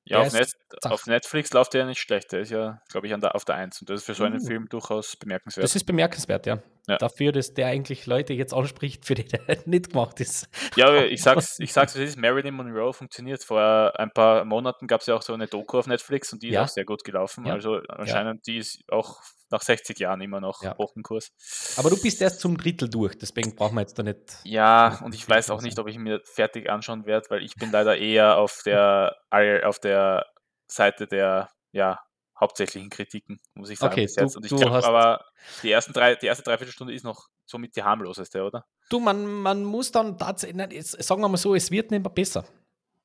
Ja, 0.05 0.21
auf, 0.21 0.33
Net 0.33 0.49
auf, 0.85 1.05
Netflix 1.05 1.53
läuft 1.53 1.73
der 1.73 1.81
ja 1.81 1.87
nicht 1.87 1.99
schlecht. 1.99 2.31
Der 2.31 2.39
ist 2.39 2.49
ja, 2.49 2.81
glaube 2.89 3.05
ich, 3.05 3.13
an 3.13 3.21
der, 3.21 3.35
auf 3.35 3.45
der 3.45 3.55
1. 3.55 3.81
Und 3.81 3.89
das 3.89 3.99
ist 3.99 4.05
für 4.05 4.15
so 4.15 4.23
einen 4.23 4.41
uh. 4.41 4.45
Film 4.45 4.67
durchaus 4.67 5.15
bemerkenswert. 5.15 5.63
Das 5.63 5.75
ist 5.75 5.83
bemerkenswert, 5.83 6.47
ja. 6.47 6.59
Ja. 6.89 6.97
Dafür, 6.97 7.31
dass 7.31 7.53
der 7.53 7.67
eigentlich 7.67 8.05
Leute 8.05 8.33
jetzt 8.33 8.53
anspricht, 8.53 9.05
für 9.05 9.15
die 9.15 9.25
der 9.25 9.41
nicht 9.65 9.91
gemacht 9.91 10.19
ist. 10.19 10.49
Ja, 10.75 11.03
ich 11.03 11.21
sag's, 11.21 11.59
ich 11.59 11.73
sag's, 11.73 11.95
es 11.95 12.11
ist 12.11 12.17
Marilyn 12.17 12.55
Monroe 12.55 12.93
funktioniert. 12.93 13.43
Vor 13.43 13.93
ein 13.97 14.11
paar 14.11 14.45
Monaten 14.45 14.87
gab 14.87 15.01
es 15.01 15.07
ja 15.07 15.15
auch 15.15 15.21
so 15.21 15.33
eine 15.33 15.47
Doku 15.47 15.79
auf 15.79 15.87
Netflix 15.87 16.33
und 16.33 16.43
die 16.43 16.49
ja. 16.49 16.63
ist 16.63 16.71
auch 16.71 16.73
sehr 16.73 16.85
gut 16.85 17.03
gelaufen. 17.03 17.45
Ja. 17.45 17.53
Also 17.53 17.79
anscheinend, 17.87 18.45
die 18.47 18.57
ist 18.57 18.83
auch 18.89 19.21
nach 19.51 19.61
60 19.61 19.97
Jahren 19.99 20.21
immer 20.21 20.41
noch 20.41 20.61
ja. 20.61 20.77
hoch 20.77 20.95
im 20.95 21.03
Kurs. 21.03 21.31
Aber 21.77 21.89
du 21.89 22.01
bist 22.01 22.21
erst 22.21 22.39
zum 22.39 22.57
Drittel 22.57 22.89
durch, 22.89 23.17
deswegen 23.17 23.55
brauchen 23.55 23.75
wir 23.75 23.81
jetzt 23.81 23.97
da 23.97 24.03
nicht. 24.03 24.19
Ja, 24.43 24.99
und 25.03 25.15
ich 25.15 25.27
weiß 25.27 25.49
auch 25.49 25.61
nicht, 25.61 25.79
ob 25.79 25.87
ich 25.87 25.97
mir 25.97 26.21
fertig 26.23 26.69
anschauen 26.69 27.05
werde, 27.05 27.29
weil 27.29 27.43
ich 27.43 27.55
bin 27.55 27.71
leider 27.71 27.97
eher 27.97 28.37
auf 28.37 28.61
der, 28.63 29.15
auf 29.63 29.79
der 29.79 30.25
Seite 30.67 31.07
der 31.07 31.49
ja, 31.71 31.99
hauptsächlichen 32.39 32.89
Kritiken, 32.89 33.39
muss 33.53 33.69
ich 33.69 33.79
sagen. 33.79 33.93
Okay, 33.93 34.07
du, 34.15 34.23
und 34.23 34.45
ich 34.45 34.55
glaub, 34.55 34.71
aber 34.71 35.25
die, 35.63 35.71
ersten 35.71 35.93
drei, 35.93 36.15
die 36.15 36.27
erste 36.27 36.43
Dreiviertelstunde 36.43 36.93
ist 36.93 37.03
noch 37.03 37.27
somit 37.45 37.75
die 37.75 37.83
harmloseste, 37.83 38.43
oder? 38.43 38.65
Du, 38.89 38.99
man, 38.99 39.25
man 39.25 39.63
muss 39.63 39.91
dann 39.91 40.17
tatsächlich, 40.17 40.85
sagen 40.85 41.21
wir 41.21 41.27
mal 41.29 41.37
so, 41.37 41.55
es 41.55 41.69
wird 41.71 41.91
nicht 41.91 42.01
mehr 42.01 42.11
besser. 42.11 42.45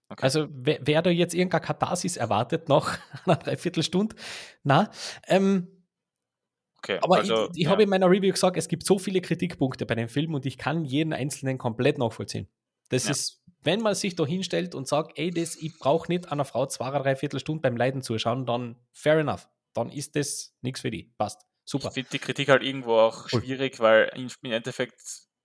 Okay. 0.08 0.22
Also 0.22 0.46
wer, 0.50 0.78
wer, 0.82 1.02
da 1.02 1.10
jetzt 1.10 1.34
irgendeine 1.34 1.64
Katharsis 1.64 2.16
erwartet 2.16 2.68
nach 2.68 2.98
einer 3.24 3.36
Dreiviertelstunde, 3.36 4.14
na, 4.62 4.90
ähm, 5.26 5.68
Okay, 6.84 6.98
aber 7.00 7.16
also, 7.16 7.46
ich, 7.46 7.60
ich 7.60 7.64
ja. 7.64 7.70
habe 7.70 7.84
in 7.84 7.88
meiner 7.88 8.10
Review 8.10 8.30
gesagt, 8.30 8.58
es 8.58 8.68
gibt 8.68 8.84
so 8.84 8.98
viele 8.98 9.22
Kritikpunkte 9.22 9.86
bei 9.86 9.94
dem 9.94 10.10
Film 10.10 10.34
und 10.34 10.44
ich 10.44 10.58
kann 10.58 10.84
jeden 10.84 11.14
einzelnen 11.14 11.56
komplett 11.56 11.96
nachvollziehen. 11.96 12.46
Das 12.90 13.04
ja. 13.04 13.12
ist, 13.12 13.42
wenn 13.64 13.80
man 13.80 13.94
sich 13.94 14.14
da 14.14 14.24
hinstellt 14.24 14.74
und 14.74 14.86
sagt, 14.86 15.18
ey, 15.18 15.30
das, 15.30 15.56
ich 15.56 15.78
brauche 15.78 16.10
nicht 16.10 16.30
einer 16.30 16.44
Frau 16.44 16.66
zwei, 16.66 16.90
drei 16.98 17.16
Viertelstunden 17.16 17.62
beim 17.62 17.76
Leiden 17.76 18.02
zuschauen, 18.02 18.46
dann 18.46 18.76
fair 18.92 19.18
enough. 19.18 19.48
Dann 19.72 19.90
ist 19.90 20.14
das 20.16 20.54
nichts 20.60 20.82
für 20.82 20.90
die. 20.90 21.12
Passt. 21.18 21.46
Super. 21.64 21.88
Ich 21.88 21.94
finde 21.94 22.10
die 22.10 22.18
Kritik 22.18 22.48
halt 22.48 22.62
irgendwo 22.62 22.94
auch 22.98 23.26
cool. 23.32 23.40
schwierig, 23.40 23.80
weil 23.80 24.12
im 24.14 24.52
Endeffekt 24.52 25.00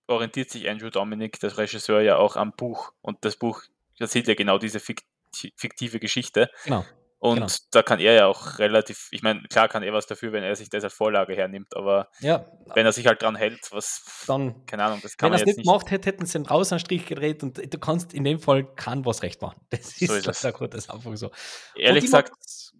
orientiert 0.06 0.50
sich 0.50 0.68
Andrew 0.68 0.90
Dominic, 0.90 1.40
der 1.40 1.56
Regisseur, 1.56 2.02
ja 2.02 2.16
auch 2.16 2.36
am 2.36 2.52
Buch. 2.52 2.92
Und 3.00 3.24
das 3.24 3.36
Buch, 3.36 3.62
das 3.98 4.12
sieht 4.12 4.28
ja 4.28 4.34
genau 4.34 4.58
diese 4.58 4.80
fiktive 4.80 5.98
Geschichte. 5.98 6.50
Genau. 6.64 6.84
Und 7.22 7.34
genau. 7.34 7.46
da 7.70 7.82
kann 7.82 8.00
er 8.00 8.14
ja 8.14 8.26
auch 8.26 8.58
relativ, 8.58 9.08
ich 9.10 9.22
meine, 9.22 9.42
klar 9.42 9.68
kann 9.68 9.82
er 9.82 9.92
was 9.92 10.06
dafür, 10.06 10.32
wenn 10.32 10.42
er 10.42 10.56
sich 10.56 10.70
das 10.70 10.84
als 10.84 10.94
Vorlage 10.94 11.36
hernimmt, 11.36 11.76
aber 11.76 12.08
ja. 12.20 12.46
wenn 12.74 12.86
er 12.86 12.92
sich 12.92 13.06
halt 13.06 13.20
dran 13.20 13.36
hält, 13.36 13.60
was, 13.72 14.02
dann, 14.26 14.64
keine 14.64 14.84
Ahnung, 14.84 15.00
das 15.02 15.18
kann 15.18 15.30
Wenn 15.30 15.38
er 15.38 15.42
es 15.42 15.46
nicht 15.46 15.66
gemacht 15.66 15.90
hätte, 15.90 16.08
hätten 16.08 16.24
sie 16.24 16.38
ihn 16.38 16.46
raus 16.46 16.72
an 16.72 16.78
Strich 16.78 17.04
gedreht 17.04 17.42
und 17.42 17.58
du 17.58 17.78
kannst 17.78 18.14
in 18.14 18.24
dem 18.24 18.40
Fall 18.40 18.64
kann 18.74 19.04
was 19.04 19.22
recht 19.22 19.42
machen. 19.42 19.60
Das 19.68 19.80
ist, 19.80 20.08
so 20.08 20.14
ist 20.14 20.26
das. 20.26 20.42
Ist 20.42 20.54
gut, 20.54 20.72
das 20.72 20.88
einfach 20.88 21.14
so. 21.16 21.30
Ehrlich 21.76 22.04
gesagt. 22.04 22.32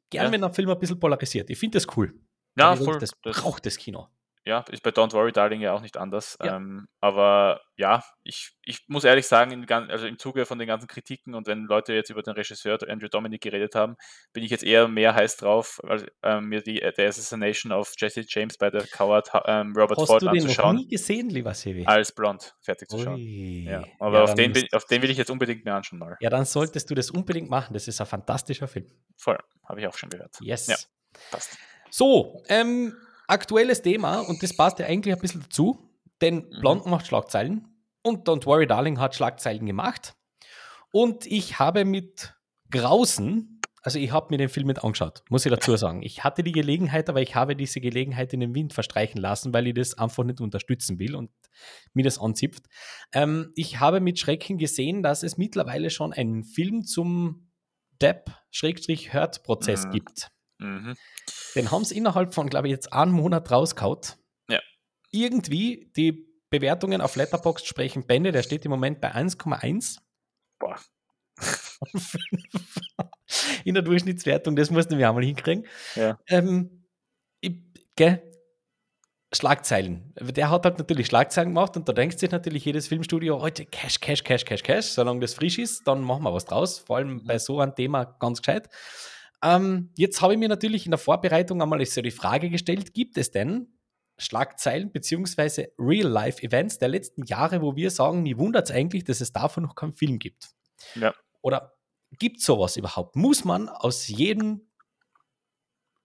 Gern, 0.08 0.24
ja. 0.24 0.32
wenn 0.32 0.42
ein 0.42 0.54
Film 0.54 0.70
ein 0.70 0.78
bisschen 0.78 0.98
polarisiert. 0.98 1.50
Ich 1.50 1.58
finde 1.58 1.76
das 1.76 1.86
cool. 1.96 2.14
Ja, 2.56 2.74
voll. 2.74 2.98
Das, 2.98 3.10
das 3.22 3.34
braucht 3.34 3.66
das 3.66 3.76
Kino 3.76 4.08
ja, 4.50 4.64
ist 4.68 4.82
bei 4.82 4.90
Don't 4.90 5.12
Worry 5.12 5.30
Darling 5.30 5.60
ja 5.60 5.72
auch 5.72 5.80
nicht 5.80 5.96
anders. 5.96 6.36
Ja. 6.42 6.56
Ähm, 6.56 6.88
aber 7.00 7.60
ja, 7.76 8.02
ich, 8.24 8.50
ich 8.64 8.80
muss 8.88 9.04
ehrlich 9.04 9.26
sagen, 9.26 9.52
in, 9.52 9.70
also 9.72 10.06
im 10.06 10.18
Zuge 10.18 10.44
von 10.44 10.58
den 10.58 10.66
ganzen 10.66 10.88
Kritiken 10.88 11.34
und 11.34 11.46
wenn 11.46 11.64
Leute 11.66 11.94
jetzt 11.94 12.10
über 12.10 12.22
den 12.22 12.34
Regisseur 12.34 12.78
Andrew 12.88 13.06
Dominic 13.08 13.40
geredet 13.42 13.76
haben, 13.76 13.94
bin 14.32 14.42
ich 14.42 14.50
jetzt 14.50 14.64
eher 14.64 14.88
mehr 14.88 15.14
heiß 15.14 15.36
drauf, 15.36 15.80
als, 15.86 16.04
ähm, 16.24 16.46
mir 16.46 16.62
die 16.62 16.82
The 16.96 17.02
Assassination 17.04 17.70
of 17.70 17.94
Jesse 17.96 18.24
James 18.26 18.58
bei 18.58 18.70
der 18.70 18.86
Coward 18.88 19.30
ähm, 19.46 19.72
Robert 19.76 19.98
Hast 19.98 20.08
Ford 20.08 20.22
du 20.22 20.26
den 20.30 20.42
anzuschauen. 20.42 20.76
Noch 20.76 20.82
nie 20.82 20.88
gesehen, 20.88 21.30
lieber 21.30 21.54
Sevi? 21.54 21.86
Als 21.86 22.12
Blond 22.12 22.54
fertig 22.60 22.88
zu 22.88 22.98
schauen. 22.98 23.18
Ja, 23.18 23.84
aber 24.00 24.18
ja, 24.18 24.24
auf, 24.24 24.34
den, 24.34 24.52
auf 24.72 24.84
den 24.86 25.02
will 25.02 25.10
ich 25.10 25.16
jetzt 25.16 25.30
unbedingt 25.30 25.64
mehr 25.64 25.76
anschauen 25.76 26.00
mal. 26.00 26.16
Ja, 26.20 26.28
dann 26.28 26.44
solltest 26.44 26.90
du 26.90 26.96
das 26.96 27.10
unbedingt 27.12 27.48
machen. 27.48 27.72
Das 27.72 27.86
ist 27.86 28.00
ein 28.00 28.06
fantastischer 28.06 28.66
Film. 28.66 28.90
Voll, 29.16 29.38
habe 29.64 29.80
ich 29.80 29.86
auch 29.86 29.96
schon 29.96 30.10
gehört. 30.10 30.36
Yes. 30.40 30.66
Ja, 30.66 30.76
passt. 31.30 31.56
So, 31.90 32.42
ähm, 32.48 32.96
aktuelles 33.30 33.82
Thema 33.82 34.20
und 34.20 34.42
das 34.42 34.56
passt 34.56 34.78
ja 34.78 34.86
eigentlich 34.86 35.14
ein 35.14 35.20
bisschen 35.20 35.42
dazu, 35.42 35.78
denn 36.20 36.36
mhm. 36.36 36.60
Blond 36.60 36.86
macht 36.86 37.06
Schlagzeilen 37.06 37.68
und 38.02 38.28
Don't 38.28 38.46
Worry 38.46 38.66
Darling 38.66 38.98
hat 38.98 39.14
Schlagzeilen 39.14 39.66
gemacht. 39.66 40.14
Und 40.92 41.26
ich 41.26 41.58
habe 41.58 41.84
mit 41.84 42.34
Grausen, 42.70 43.60
also 43.82 43.98
ich 43.98 44.12
habe 44.12 44.26
mir 44.30 44.38
den 44.38 44.48
Film 44.48 44.66
mit 44.66 44.82
angeschaut, 44.84 45.22
muss 45.30 45.46
ich 45.46 45.52
dazu 45.52 45.76
sagen. 45.76 46.02
Ich 46.02 46.24
hatte 46.24 46.42
die 46.42 46.52
Gelegenheit, 46.52 47.08
aber 47.08 47.22
ich 47.22 47.34
habe 47.34 47.56
diese 47.56 47.80
Gelegenheit 47.80 48.32
in 48.32 48.40
den 48.40 48.54
Wind 48.54 48.72
verstreichen 48.72 49.20
lassen, 49.20 49.54
weil 49.54 49.66
ich 49.68 49.74
das 49.74 49.96
einfach 49.96 50.24
nicht 50.24 50.40
unterstützen 50.40 50.98
will 50.98 51.14
und 51.14 51.30
mir 51.94 52.04
das 52.04 52.18
anzipft. 52.18 52.64
Ähm, 53.12 53.52
ich 53.54 53.80
habe 53.80 54.00
mit 54.00 54.18
Schrecken 54.18 54.58
gesehen, 54.58 55.02
dass 55.02 55.22
es 55.22 55.38
mittlerweile 55.38 55.90
schon 55.90 56.12
einen 56.12 56.44
Film 56.44 56.84
zum 56.84 57.50
Depp-Hört-Prozess 58.02 59.86
mhm. 59.86 59.90
gibt. 59.92 60.30
Mhm. 60.60 60.96
Den 61.56 61.70
haben 61.70 61.84
sie 61.84 61.96
innerhalb 61.96 62.34
von, 62.34 62.48
glaube 62.48 62.68
ich, 62.68 62.72
jetzt 62.72 62.92
einem 62.92 63.12
Monat 63.12 63.50
rausgehauen. 63.50 64.00
Ja. 64.48 64.60
Irgendwie, 65.10 65.90
die 65.96 66.28
Bewertungen 66.50 67.00
auf 67.00 67.16
Letterboxd 67.16 67.66
sprechen 67.66 68.06
Bände, 68.06 68.32
der 68.32 68.42
steht 68.42 68.64
im 68.64 68.70
Moment 68.70 69.00
bei 69.00 69.14
1,1. 69.14 69.98
Boah. 70.58 70.78
In 73.64 73.74
der 73.74 73.82
Durchschnittswertung, 73.82 74.56
das 74.56 74.70
mussten 74.70 74.98
wir 74.98 75.08
einmal 75.08 75.24
hinkriegen. 75.24 75.66
Ja. 75.94 76.18
Ähm, 76.26 76.84
ich, 77.40 77.56
gell? 77.96 78.22
Schlagzeilen. 79.32 80.12
Der 80.20 80.50
hat 80.50 80.64
halt 80.64 80.78
natürlich 80.78 81.06
Schlagzeilen 81.06 81.50
gemacht 81.50 81.76
und 81.76 81.88
da 81.88 81.92
denkt 81.92 82.18
sich 82.18 82.32
natürlich 82.32 82.64
jedes 82.64 82.88
Filmstudio, 82.88 83.40
heute 83.40 83.64
Cash, 83.64 84.00
Cash, 84.00 84.24
Cash, 84.24 84.44
Cash, 84.44 84.64
Cash. 84.64 84.86
Solange 84.86 85.20
das 85.20 85.34
frisch 85.34 85.58
ist, 85.58 85.86
dann 85.86 86.02
machen 86.02 86.24
wir 86.24 86.34
was 86.34 86.46
draus. 86.46 86.80
Vor 86.80 86.96
allem 86.96 87.24
bei 87.24 87.38
so 87.38 87.60
einem 87.60 87.76
Thema 87.76 88.04
ganz 88.04 88.42
gescheit. 88.42 88.68
Ähm, 89.42 89.90
jetzt 89.96 90.20
habe 90.20 90.34
ich 90.34 90.38
mir 90.38 90.48
natürlich 90.48 90.84
in 90.86 90.90
der 90.90 90.98
Vorbereitung 90.98 91.62
einmal 91.62 91.84
so 91.86 92.02
die 92.02 92.10
Frage 92.10 92.50
gestellt, 92.50 92.92
gibt 92.92 93.16
es 93.16 93.30
denn 93.30 93.68
Schlagzeilen 94.18 94.92
bzw. 94.92 95.68
Real-Life-Events 95.78 96.78
der 96.78 96.88
letzten 96.88 97.24
Jahre, 97.24 97.62
wo 97.62 97.74
wir 97.74 97.90
sagen, 97.90 98.22
mir 98.22 98.38
wundert 98.38 98.68
es 98.68 98.74
eigentlich, 98.74 99.04
dass 99.04 99.20
es 99.20 99.32
davon 99.32 99.62
noch 99.62 99.74
keinen 99.74 99.94
Film 99.94 100.18
gibt? 100.18 100.50
Ja. 100.94 101.14
Oder 101.40 101.74
gibt 102.18 102.38
es 102.38 102.44
sowas 102.44 102.76
überhaupt? 102.76 103.16
Muss 103.16 103.44
man 103.44 103.68
aus 103.68 104.08
jedem 104.08 104.68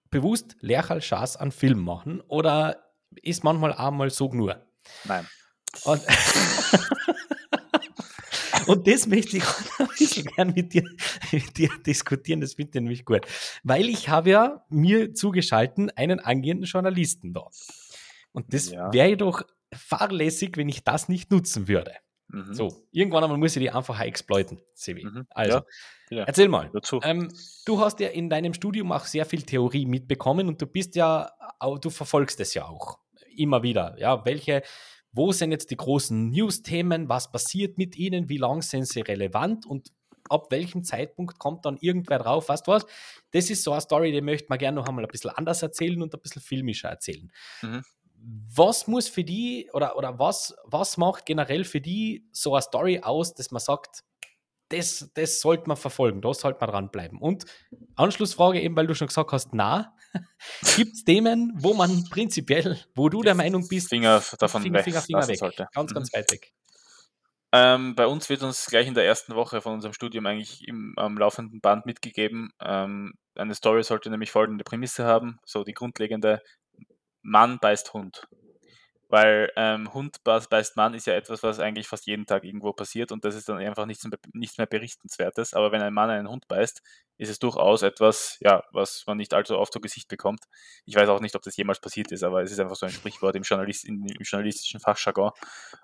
bewusst 0.08 0.56
Lerchal 0.60 1.02
Schaß 1.02 1.36
einen 1.36 1.52
Film 1.52 1.84
machen 1.84 2.22
oder 2.22 2.90
ist 3.22 3.44
manchmal 3.44 3.74
auch 3.74 3.90
mal 3.90 4.08
so 4.08 4.32
nur? 4.32 4.64
Nein. 5.04 5.26
Und 5.84 6.02
Und 8.66 8.86
das 8.86 9.06
möchte 9.06 9.38
ich 9.38 9.44
ein 9.78 9.88
bisschen 9.98 10.26
gern 10.26 10.52
mit 10.54 10.72
dir, 10.72 10.84
mit 11.32 11.56
dir 11.56 11.70
diskutieren. 11.84 12.40
Das 12.40 12.54
finde 12.54 12.70
ich 12.70 12.82
nämlich 12.82 13.04
gut. 13.04 13.26
Weil 13.62 13.88
ich 13.88 14.08
habe 14.08 14.30
ja 14.30 14.64
mir 14.68 15.14
zugeschalten 15.14 15.90
einen 15.90 16.20
angehenden 16.20 16.66
Journalisten 16.66 17.32
da. 17.32 17.48
Und 18.32 18.52
das 18.52 18.70
ja. 18.70 18.92
wäre 18.92 19.08
jedoch 19.08 19.42
fahrlässig, 19.74 20.56
wenn 20.56 20.68
ich 20.68 20.84
das 20.84 21.08
nicht 21.08 21.30
nutzen 21.30 21.68
würde. 21.68 21.92
Mhm. 22.28 22.54
So, 22.54 22.72
irgendwann 22.90 23.24
einmal 23.24 23.38
muss 23.38 23.56
ich 23.56 23.62
die 23.62 23.70
einfach 23.70 24.00
exploiten, 24.00 24.60
Sevi. 24.74 25.04
Mhm. 25.04 25.26
Also, 25.30 25.58
ja. 25.58 26.18
Ja. 26.18 26.24
erzähl 26.24 26.48
mal. 26.48 26.70
Ähm, 27.02 27.32
du 27.64 27.80
hast 27.80 28.00
ja 28.00 28.08
in 28.08 28.30
deinem 28.30 28.54
Studium 28.54 28.92
auch 28.92 29.04
sehr 29.04 29.26
viel 29.26 29.42
Theorie 29.42 29.86
mitbekommen 29.86 30.48
und 30.48 30.60
du 30.60 30.66
bist 30.66 30.94
ja, 30.96 31.30
du 31.80 31.90
verfolgst 31.90 32.40
es 32.40 32.54
ja 32.54 32.66
auch 32.66 32.98
immer 33.36 33.62
wieder. 33.62 33.96
Ja, 33.98 34.24
welche 34.24 34.62
wo 35.16 35.32
sind 35.32 35.50
jetzt 35.50 35.70
die 35.70 35.76
großen 35.76 36.30
News-Themen, 36.30 37.08
was 37.08 37.32
passiert 37.32 37.78
mit 37.78 37.96
ihnen, 37.96 38.28
wie 38.28 38.36
lange 38.36 38.62
sind 38.62 38.86
sie 38.86 39.00
relevant 39.00 39.66
und 39.66 39.92
ab 40.28 40.48
welchem 40.50 40.84
Zeitpunkt 40.84 41.38
kommt 41.38 41.64
dann 41.64 41.78
irgendwer 41.80 42.18
drauf, 42.18 42.48
weißt 42.48 42.66
du 42.66 42.72
was? 42.72 42.86
Das 43.30 43.48
ist 43.48 43.62
so 43.62 43.72
eine 43.72 43.80
Story, 43.80 44.12
die 44.12 44.20
möchte 44.20 44.46
man 44.48 44.58
gerne 44.58 44.76
noch 44.76 44.88
einmal 44.88 45.04
ein 45.04 45.10
bisschen 45.10 45.30
anders 45.30 45.62
erzählen 45.62 46.02
und 46.02 46.14
ein 46.14 46.20
bisschen 46.20 46.42
filmischer 46.42 46.88
erzählen. 46.88 47.32
Mhm. 47.62 47.82
Was 48.54 48.88
muss 48.88 49.08
für 49.08 49.24
die 49.24 49.70
oder, 49.72 49.96
oder 49.96 50.18
was, 50.18 50.54
was 50.64 50.96
macht 50.96 51.26
generell 51.26 51.64
für 51.64 51.80
die 51.80 52.28
so 52.32 52.54
eine 52.54 52.62
Story 52.62 53.00
aus, 53.02 53.34
dass 53.34 53.50
man 53.50 53.60
sagt, 53.60 54.02
das, 54.68 55.10
das 55.14 55.40
sollte 55.40 55.68
man 55.68 55.76
verfolgen, 55.76 56.20
da 56.20 56.34
sollte 56.34 56.58
man 56.60 56.70
dranbleiben. 56.70 57.18
Und 57.18 57.44
Anschlussfrage 57.94 58.60
eben, 58.60 58.76
weil 58.76 58.86
du 58.86 58.94
schon 58.94 59.06
gesagt 59.06 59.32
hast, 59.32 59.54
na, 59.54 59.95
gibt 60.76 60.94
es 60.94 61.04
Themen, 61.04 61.52
wo 61.56 61.74
man 61.74 62.04
prinzipiell, 62.10 62.78
wo 62.94 63.08
du 63.08 63.22
der 63.22 63.34
Meinung 63.34 63.66
bist, 63.68 63.88
Finger 63.88 64.22
davon 64.38 64.62
Finger, 64.62 64.82
Finger, 64.82 65.02
Finger 65.02 65.28
weg, 65.28 65.38
sollte. 65.38 65.68
ganz, 65.72 65.92
ganz 65.94 66.12
mhm. 66.12 66.18
weit 66.18 66.32
weg. 66.32 66.52
Ähm, 67.52 67.94
bei 67.94 68.06
uns 68.06 68.28
wird 68.28 68.42
uns 68.42 68.66
gleich 68.66 68.86
in 68.86 68.94
der 68.94 69.06
ersten 69.06 69.34
Woche 69.34 69.60
von 69.60 69.74
unserem 69.74 69.94
Studium 69.94 70.26
eigentlich 70.26 70.66
im 70.66 70.94
am 70.96 71.16
laufenden 71.16 71.60
Band 71.60 71.86
mitgegeben. 71.86 72.50
Ähm, 72.60 73.14
eine 73.34 73.54
Story 73.54 73.82
sollte 73.82 74.10
nämlich 74.10 74.30
folgende 74.30 74.64
Prämisse 74.64 75.04
haben, 75.04 75.38
so 75.44 75.64
die 75.64 75.72
grundlegende 75.72 76.42
Mann 77.22 77.58
beißt 77.58 77.92
Hund. 77.94 78.26
Weil 79.08 79.52
ähm, 79.56 79.94
Hund 79.94 80.24
beißt 80.24 80.76
Mann 80.76 80.94
ist 80.94 81.06
ja 81.06 81.14
etwas, 81.14 81.42
was 81.44 81.60
eigentlich 81.60 81.86
fast 81.86 82.06
jeden 82.06 82.26
Tag 82.26 82.44
irgendwo 82.44 82.72
passiert 82.72 83.12
und 83.12 83.24
das 83.24 83.36
ist 83.36 83.48
dann 83.48 83.58
einfach 83.58 83.86
nichts, 83.86 84.06
nichts 84.32 84.58
mehr 84.58 84.66
Berichtenswertes. 84.66 85.54
Aber 85.54 85.70
wenn 85.70 85.82
ein 85.82 85.94
Mann 85.94 86.10
einen 86.10 86.28
Hund 86.28 86.48
beißt, 86.48 86.82
ist 87.18 87.30
es 87.30 87.38
durchaus 87.38 87.82
etwas, 87.82 88.36
ja, 88.40 88.62
was 88.72 89.04
man 89.06 89.16
nicht 89.16 89.32
allzu 89.32 89.58
oft 89.58 89.72
zu 89.72 89.80
Gesicht 89.80 90.08
bekommt. 90.08 90.40
Ich 90.84 90.96
weiß 90.96 91.08
auch 91.08 91.20
nicht, 91.20 91.34
ob 91.34 91.42
das 91.42 91.56
jemals 91.56 91.80
passiert 91.80 92.12
ist, 92.12 92.22
aber 92.22 92.42
es 92.42 92.52
ist 92.52 92.60
einfach 92.60 92.76
so 92.76 92.86
ein 92.86 92.92
Sprichwort 92.92 93.36
im, 93.36 93.42
Journalist, 93.42 93.84
im 93.86 94.06
journalistischen 94.20 94.80
Fachjargon. 94.80 95.30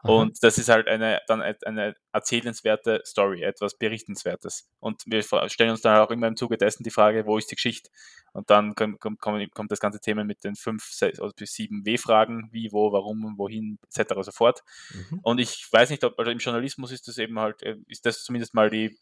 Und 0.02 0.42
das 0.42 0.58
ist 0.58 0.68
halt 0.68 0.88
eine, 0.88 1.20
dann 1.26 1.42
eine 1.42 1.94
erzählenswerte 2.12 3.02
Story, 3.06 3.42
etwas 3.42 3.74
Berichtenswertes. 3.74 4.68
Und 4.80 5.02
wir 5.06 5.22
stellen 5.22 5.70
uns 5.70 5.80
dann 5.80 5.98
auch 5.98 6.10
immer 6.10 6.26
im 6.26 6.36
Zuge 6.36 6.58
dessen 6.58 6.84
die 6.84 6.90
Frage, 6.90 7.26
wo 7.26 7.38
ist 7.38 7.50
die 7.50 7.56
Geschichte? 7.56 7.90
Und 8.32 8.48
dann 8.50 8.74
kommt, 8.74 9.00
kommt, 9.00 9.20
kommt 9.54 9.70
das 9.70 9.80
ganze 9.80 10.00
Thema 10.00 10.24
mit 10.24 10.44
den 10.44 10.54
fünf 10.54 10.90
bis 11.36 11.52
sieben 11.52 11.84
W-Fragen, 11.84 12.48
wie, 12.50 12.72
wo, 12.72 12.92
warum, 12.92 13.34
wohin, 13.36 13.78
etc. 13.84 14.16
und 14.16 14.24
so 14.24 14.32
fort. 14.32 14.62
Mhm. 14.94 15.20
Und 15.22 15.38
ich 15.38 15.68
weiß 15.70 15.90
nicht, 15.90 16.02
ob, 16.04 16.18
also 16.18 16.30
im 16.30 16.38
Journalismus 16.38 16.92
ist 16.92 17.08
das 17.08 17.18
eben 17.18 17.38
halt, 17.38 17.62
äh, 17.62 17.76
ist 17.88 18.06
das 18.06 18.24
zumindest 18.24 18.54
mal 18.54 18.70
die, 18.70 18.98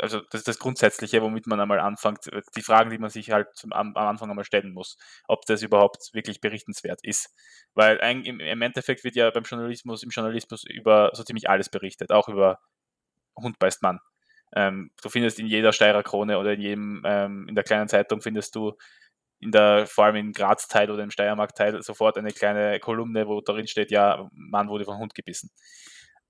also 0.00 0.20
das 0.20 0.40
ist 0.42 0.48
das 0.48 0.58
Grundsätzliche, 0.58 1.22
womit 1.22 1.46
man 1.46 1.60
einmal 1.60 1.80
anfängt, 1.80 2.26
äh, 2.32 2.42
die 2.56 2.62
Fragen, 2.62 2.90
die 2.90 2.98
man 2.98 3.10
sich 3.10 3.30
halt 3.30 3.48
zum, 3.54 3.72
am, 3.72 3.94
am, 3.96 4.06
Anfang 4.06 4.30
einmal 4.30 4.44
stellen 4.44 4.72
muss, 4.72 4.96
ob 5.28 5.44
das 5.46 5.62
überhaupt 5.62 6.10
wirklich 6.12 6.40
berichtenswert 6.40 7.00
ist. 7.02 7.34
Weil 7.74 8.00
ein, 8.00 8.24
im, 8.24 8.40
im 8.40 8.62
Endeffekt 8.62 9.04
wird 9.04 9.16
ja 9.16 9.30
beim 9.30 9.44
Journalismus, 9.44 10.02
im 10.02 10.10
Journalismus 10.10 10.64
über 10.64 11.10
so 11.14 11.22
ziemlich 11.22 11.48
alles 11.48 11.68
berichtet, 11.68 12.10
auch 12.12 12.28
über 12.28 12.60
Hund 13.36 13.58
beißt 13.58 13.82
Mann. 13.82 14.00
Ähm, 14.54 14.90
du 15.02 15.08
findest 15.08 15.38
in 15.38 15.46
jeder 15.46 15.72
Steirer 15.72 16.02
Krone 16.02 16.38
oder 16.38 16.52
in 16.52 16.60
jedem, 16.60 17.02
ähm, 17.04 17.46
in 17.48 17.54
der 17.54 17.64
kleinen 17.64 17.88
Zeitung 17.88 18.20
findest 18.20 18.54
du 18.54 18.74
in 19.40 19.50
der, 19.50 19.86
vor 19.86 20.04
allem 20.06 20.16
im 20.16 20.32
Graz-Teil 20.32 20.90
oder 20.90 21.02
im 21.02 21.10
Steiermark-Teil 21.10 21.82
sofort 21.82 22.16
eine 22.16 22.32
kleine 22.32 22.80
Kolumne, 22.80 23.26
wo 23.26 23.40
darin 23.40 23.66
steht, 23.66 23.90
ja, 23.90 24.28
Mann 24.32 24.68
wurde 24.68 24.84
vom 24.84 24.98
Hund 24.98 25.14
gebissen. 25.14 25.50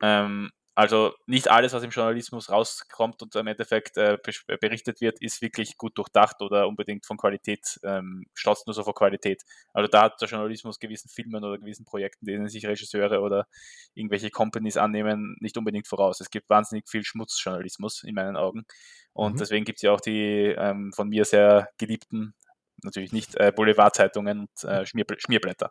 Ähm, 0.03 0.51
also 0.75 1.13
nicht 1.27 1.51
alles, 1.51 1.73
was 1.73 1.85
im 1.85 1.91
Journalismus 1.91 2.51
rauskommt 2.51 3.23
und 3.23 3.35
im 3.37 3.47
Endeffekt 3.47 3.97
äh, 3.97 4.19
berichtet 4.61 5.01
wird, 5.01 5.21
ist 5.21 5.41
wirklich 5.41 5.79
gut 5.79 5.97
durchdacht 5.97 6.41
oder 6.41 6.67
unbedingt 6.67 7.07
von 7.07 7.17
Qualität, 7.17 7.79
ähm, 7.85 8.27
strotzt 8.35 8.67
nur 8.67 8.75
so 8.75 8.83
vor 8.83 8.95
Qualität. 8.95 9.43
Also 9.73 9.89
da 9.89 10.03
hat 10.03 10.21
der 10.21 10.29
Journalismus 10.29 10.81
gewissen 10.81 11.09
Filmen 11.09 11.45
oder 11.45 11.59
gewissen 11.59 11.85
Projekten, 11.85 12.27
denen 12.27 12.49
sich 12.49 12.67
Regisseure 12.67 13.21
oder 13.21 13.47
irgendwelche 13.95 14.31
Companies 14.31 14.77
annehmen, 14.77 15.37
nicht 15.41 15.57
unbedingt 15.57 15.87
voraus. 15.87 16.21
Es 16.21 16.31
gibt 16.31 16.51
wahnsinnig 16.51 16.89
viel 16.89 17.05
Schmutzjournalismus 17.05 18.03
in 18.03 18.17
meinen 18.17 18.37
Augen. 18.37 18.65
Und 19.13 19.35
mhm. 19.35 19.39
deswegen 19.39 19.65
gibt 19.65 19.79
es 19.79 19.83
ja 19.83 19.93
auch 19.93 20.01
die 20.01 20.55
ähm, 20.59 20.93
von 20.93 21.09
mir 21.09 21.25
sehr 21.25 21.69
geliebten, 21.79 22.35
natürlich 22.83 23.13
nicht 23.13 23.37
äh, 23.37 23.53
Boulevardzeitungen 23.55 24.41
und 24.41 24.65
äh, 24.65 24.85
Schmier 24.87 25.05
Schmierblätter. 25.19 25.71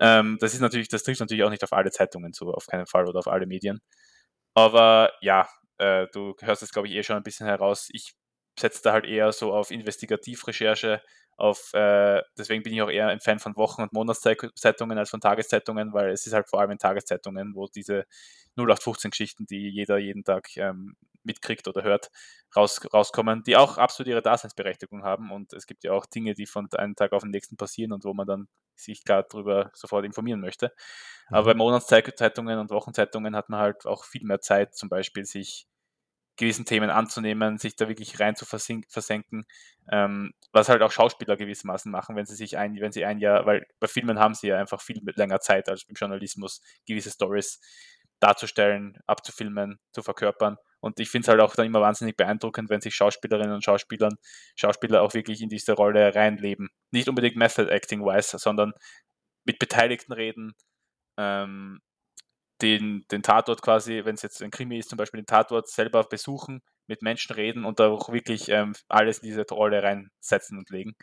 Ähm, 0.00 0.38
das 0.40 0.54
ist 0.54 0.60
natürlich, 0.60 0.88
das 0.88 1.02
trifft 1.04 1.20
natürlich 1.20 1.44
auch 1.44 1.50
nicht 1.50 1.64
auf 1.64 1.72
alle 1.72 1.90
Zeitungen 1.90 2.32
zu, 2.32 2.52
auf 2.52 2.66
keinen 2.66 2.86
Fall 2.86 3.08
oder 3.08 3.18
auf 3.20 3.28
alle 3.28 3.46
Medien. 3.46 3.80
Aber 4.54 5.12
ja, 5.22 5.48
äh, 5.78 6.06
du 6.12 6.34
hörst 6.40 6.62
es, 6.62 6.72
glaube 6.72 6.88
ich, 6.88 6.94
eh 6.94 7.02
schon 7.02 7.16
ein 7.16 7.22
bisschen 7.22 7.46
heraus. 7.46 7.88
Ich 7.92 8.14
setze 8.58 8.82
da 8.82 8.92
halt 8.92 9.06
eher 9.06 9.32
so 9.32 9.52
auf 9.54 9.70
Investigativrecherche, 9.70 11.02
auf, 11.40 11.72
äh, 11.74 12.22
deswegen 12.38 12.62
bin 12.62 12.72
ich 12.72 12.82
auch 12.82 12.90
eher 12.90 13.08
ein 13.08 13.20
Fan 13.20 13.38
von 13.38 13.56
Wochen- 13.56 13.82
und 13.82 13.92
Monatszeitungen 13.92 14.98
als 14.98 15.10
von 15.10 15.20
Tageszeitungen, 15.20 15.92
weil 15.92 16.10
es 16.10 16.26
ist 16.26 16.32
halt 16.32 16.48
vor 16.48 16.60
allem 16.60 16.72
in 16.72 16.78
Tageszeitungen, 16.78 17.54
wo 17.54 17.66
diese 17.68 18.04
0815-Geschichten, 18.56 19.46
die 19.46 19.68
jeder 19.70 19.98
jeden 19.98 20.24
Tag 20.24 20.56
ähm, 20.56 20.96
mitkriegt 21.22 21.68
oder 21.68 21.82
hört, 21.82 22.10
raus, 22.56 22.80
rauskommen, 22.92 23.42
die 23.44 23.56
auch 23.56 23.78
absolut 23.78 24.08
ihre 24.08 24.22
Daseinsberechtigung 24.22 25.02
haben. 25.04 25.30
Und 25.30 25.52
es 25.52 25.66
gibt 25.66 25.84
ja 25.84 25.92
auch 25.92 26.06
Dinge, 26.06 26.34
die 26.34 26.46
von 26.46 26.68
einem 26.72 26.94
Tag 26.96 27.12
auf 27.12 27.22
den 27.22 27.30
nächsten 27.30 27.56
passieren 27.56 27.92
und 27.92 28.04
wo 28.04 28.14
man 28.14 28.26
dann 28.26 28.48
sich 28.76 29.04
klar 29.04 29.24
darüber 29.28 29.70
sofort 29.74 30.04
informieren 30.06 30.40
möchte. 30.40 30.72
Mhm. 31.30 31.36
Aber 31.36 31.46
bei 31.46 31.54
Monatszeitungen 31.54 32.58
und 32.58 32.70
Wochenzeitungen 32.70 33.36
hat 33.36 33.48
man 33.48 33.60
halt 33.60 33.86
auch 33.86 34.04
viel 34.04 34.24
mehr 34.24 34.40
Zeit, 34.40 34.74
zum 34.74 34.88
Beispiel 34.88 35.24
sich 35.24 35.66
gewissen 36.40 36.64
Themen 36.64 36.90
anzunehmen, 36.90 37.58
sich 37.58 37.76
da 37.76 37.86
wirklich 37.86 38.18
rein 38.18 38.34
zu 38.34 38.46
versenken, 38.46 39.44
ähm, 39.92 40.32
was 40.52 40.70
halt 40.70 40.80
auch 40.82 40.90
Schauspieler 40.90 41.36
gewissermaßen 41.36 41.92
machen, 41.92 42.16
wenn 42.16 42.24
sie 42.24 42.34
sich 42.34 42.56
ein, 42.56 42.80
wenn 42.80 42.92
sie 42.92 43.04
ein 43.04 43.18
Jahr, 43.18 43.44
weil 43.44 43.66
bei 43.78 43.86
Filmen 43.86 44.18
haben 44.18 44.34
sie 44.34 44.48
ja 44.48 44.58
einfach 44.58 44.80
viel 44.80 45.00
länger 45.14 45.40
Zeit 45.40 45.68
als 45.68 45.84
im 45.84 45.94
Journalismus, 45.94 46.62
gewisse 46.88 47.10
Stories 47.10 47.60
darzustellen, 48.20 48.98
abzufilmen, 49.06 49.78
zu 49.92 50.02
verkörpern. 50.02 50.56
Und 50.80 50.98
ich 50.98 51.10
finde 51.10 51.26
es 51.26 51.28
halt 51.28 51.40
auch 51.40 51.54
dann 51.54 51.66
immer 51.66 51.82
wahnsinnig 51.82 52.16
beeindruckend, 52.16 52.70
wenn 52.70 52.80
sich 52.80 52.94
Schauspielerinnen 52.94 53.52
und 53.52 53.64
Schauspielern, 53.64 54.16
Schauspieler 54.56 55.02
auch 55.02 55.12
wirklich 55.12 55.42
in 55.42 55.50
diese 55.50 55.72
Rolle 55.74 56.14
reinleben. 56.14 56.70
Nicht 56.90 57.08
unbedingt 57.08 57.36
Method 57.36 57.70
Acting 57.70 58.00
wise, 58.00 58.38
sondern 58.38 58.72
mit 59.44 59.58
Beteiligten 59.58 60.12
reden, 60.14 60.54
ähm, 61.18 61.80
den, 62.62 63.04
den 63.10 63.22
Tatort 63.22 63.62
quasi, 63.62 64.02
wenn 64.04 64.14
es 64.14 64.22
jetzt 64.22 64.42
ein 64.42 64.50
Krimi 64.50 64.78
ist, 64.78 64.90
zum 64.90 64.98
Beispiel 64.98 65.20
den 65.20 65.26
Tatort 65.26 65.68
selber 65.68 66.04
besuchen, 66.04 66.62
mit 66.86 67.02
Menschen 67.02 67.34
reden 67.34 67.64
und 67.64 67.80
da 67.80 67.88
auch 67.88 68.12
wirklich 68.12 68.48
ähm, 68.48 68.74
alles 68.88 69.18
in 69.18 69.28
diese 69.28 69.46
Rolle 69.50 69.82
reinsetzen 69.82 70.58
und 70.58 70.70
legen. 70.70 70.94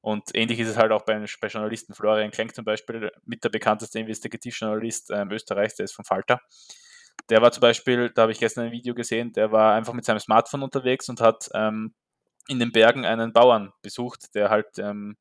Und 0.00 0.34
ähnlich 0.34 0.58
ist 0.58 0.68
es 0.68 0.76
halt 0.76 0.92
auch 0.92 1.02
bei, 1.02 1.24
bei 1.40 1.48
Journalisten. 1.48 1.94
Florian 1.94 2.32
Klenk 2.32 2.54
zum 2.54 2.64
Beispiel, 2.64 3.10
mit 3.24 3.42
der 3.44 3.48
bekannteste 3.48 4.00
Investigativjournalist 4.00 5.10
ähm, 5.12 5.30
Österreichs, 5.30 5.76
der 5.76 5.84
ist 5.84 5.94
vom 5.94 6.04
Falter. 6.04 6.40
Der 7.30 7.40
war 7.40 7.52
zum 7.52 7.60
Beispiel, 7.60 8.10
da 8.10 8.22
habe 8.22 8.32
ich 8.32 8.40
gestern 8.40 8.66
ein 8.66 8.72
Video 8.72 8.94
gesehen, 8.94 9.32
der 9.32 9.52
war 9.52 9.74
einfach 9.74 9.92
mit 9.92 10.04
seinem 10.04 10.18
Smartphone 10.18 10.62
unterwegs 10.62 11.08
und 11.08 11.20
hat 11.20 11.48
ähm, 11.54 11.94
in 12.48 12.58
den 12.58 12.72
Bergen 12.72 13.04
einen 13.04 13.32
Bauern 13.32 13.72
besucht, 13.80 14.34
der 14.34 14.50
halt, 14.50 14.78
ähm, 14.78 15.16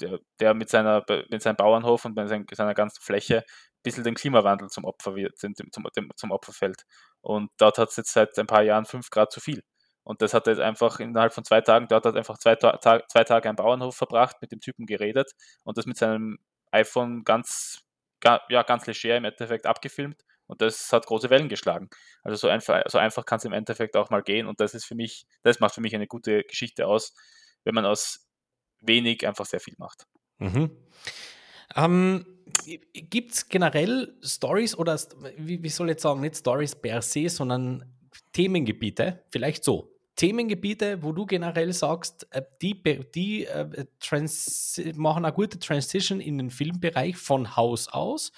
der, 0.00 0.18
der 0.40 0.54
mit, 0.54 0.70
seiner, 0.70 1.04
mit 1.28 1.42
seinem 1.42 1.56
Bauernhof 1.56 2.06
und 2.06 2.16
mit 2.16 2.56
seiner 2.56 2.74
ganzen 2.74 3.02
Fläche 3.02 3.44
bisschen 3.84 4.02
dem 4.02 4.16
Klimawandel 4.16 4.68
zum 4.68 4.84
Opfer, 4.84 5.14
wird, 5.14 5.38
zum, 5.38 5.54
zum, 5.54 5.86
zum 6.16 6.30
Opfer 6.32 6.52
fällt. 6.52 6.82
Und 7.20 7.50
dort 7.58 7.78
hat 7.78 7.90
es 7.90 7.96
jetzt 7.96 8.12
seit 8.12 8.36
ein 8.38 8.48
paar 8.48 8.62
Jahren 8.62 8.86
fünf 8.86 9.10
Grad 9.10 9.30
zu 9.30 9.40
viel. 9.40 9.62
Und 10.02 10.20
das 10.20 10.34
hat 10.34 10.48
er 10.48 10.58
einfach 10.58 10.98
innerhalb 11.00 11.32
von 11.32 11.44
zwei 11.44 11.60
Tagen, 11.60 11.86
dort 11.88 12.04
hat 12.04 12.16
einfach 12.16 12.38
zwei, 12.38 12.56
Ta 12.56 12.78
zwei 12.80 13.24
Tage 13.24 13.48
einen 13.48 13.56
Bauernhof 13.56 13.96
verbracht, 13.96 14.36
mit 14.42 14.52
dem 14.52 14.60
Typen 14.60 14.86
geredet 14.86 15.32
und 15.62 15.78
das 15.78 15.86
mit 15.86 15.96
seinem 15.96 16.38
iPhone 16.72 17.24
ganz, 17.24 17.80
ja, 18.22 18.62
ganz 18.64 18.86
leger 18.86 19.16
im 19.16 19.24
Endeffekt 19.24 19.66
abgefilmt 19.66 20.22
und 20.46 20.60
das 20.60 20.92
hat 20.92 21.06
große 21.06 21.30
Wellen 21.30 21.48
geschlagen. 21.48 21.88
Also 22.22 22.36
so 22.36 22.48
einfach, 22.48 22.82
so 22.86 22.98
einfach 22.98 23.24
kann 23.24 23.38
es 23.38 23.44
im 23.44 23.52
Endeffekt 23.52 23.96
auch 23.96 24.10
mal 24.10 24.22
gehen. 24.22 24.46
Und 24.46 24.60
das 24.60 24.74
ist 24.74 24.84
für 24.84 24.94
mich, 24.94 25.26
das 25.42 25.60
macht 25.60 25.74
für 25.74 25.80
mich 25.80 25.94
eine 25.94 26.06
gute 26.06 26.44
Geschichte 26.44 26.86
aus, 26.86 27.14
wenn 27.64 27.74
man 27.74 27.86
aus 27.86 28.28
wenig 28.80 29.26
einfach 29.26 29.46
sehr 29.46 29.60
viel 29.60 29.74
macht. 29.78 30.06
Mhm. 30.38 30.70
Ähm, 31.76 32.33
Gibt 32.92 33.32
es 33.32 33.48
generell 33.48 34.14
Stories 34.22 34.76
oder 34.76 34.98
wie, 35.36 35.62
wie 35.62 35.68
soll 35.68 35.88
ich 35.88 35.94
jetzt 35.94 36.02
sagen, 36.02 36.20
nicht 36.20 36.36
Stories 36.36 36.74
per 36.74 37.02
se, 37.02 37.28
sondern 37.28 37.84
Themengebiete, 38.32 39.24
vielleicht 39.30 39.64
so. 39.64 39.90
Themengebiete, 40.16 41.02
wo 41.02 41.12
du 41.12 41.26
generell 41.26 41.72
sagst, 41.72 42.28
äh, 42.30 42.42
die, 42.62 42.80
die 43.14 43.44
äh, 43.46 43.86
machen 44.94 45.24
eine 45.24 45.34
gute 45.34 45.58
Transition 45.58 46.20
in 46.20 46.38
den 46.38 46.50
Filmbereich 46.50 47.16
von 47.16 47.56
Haus 47.56 47.88
aus 47.88 48.30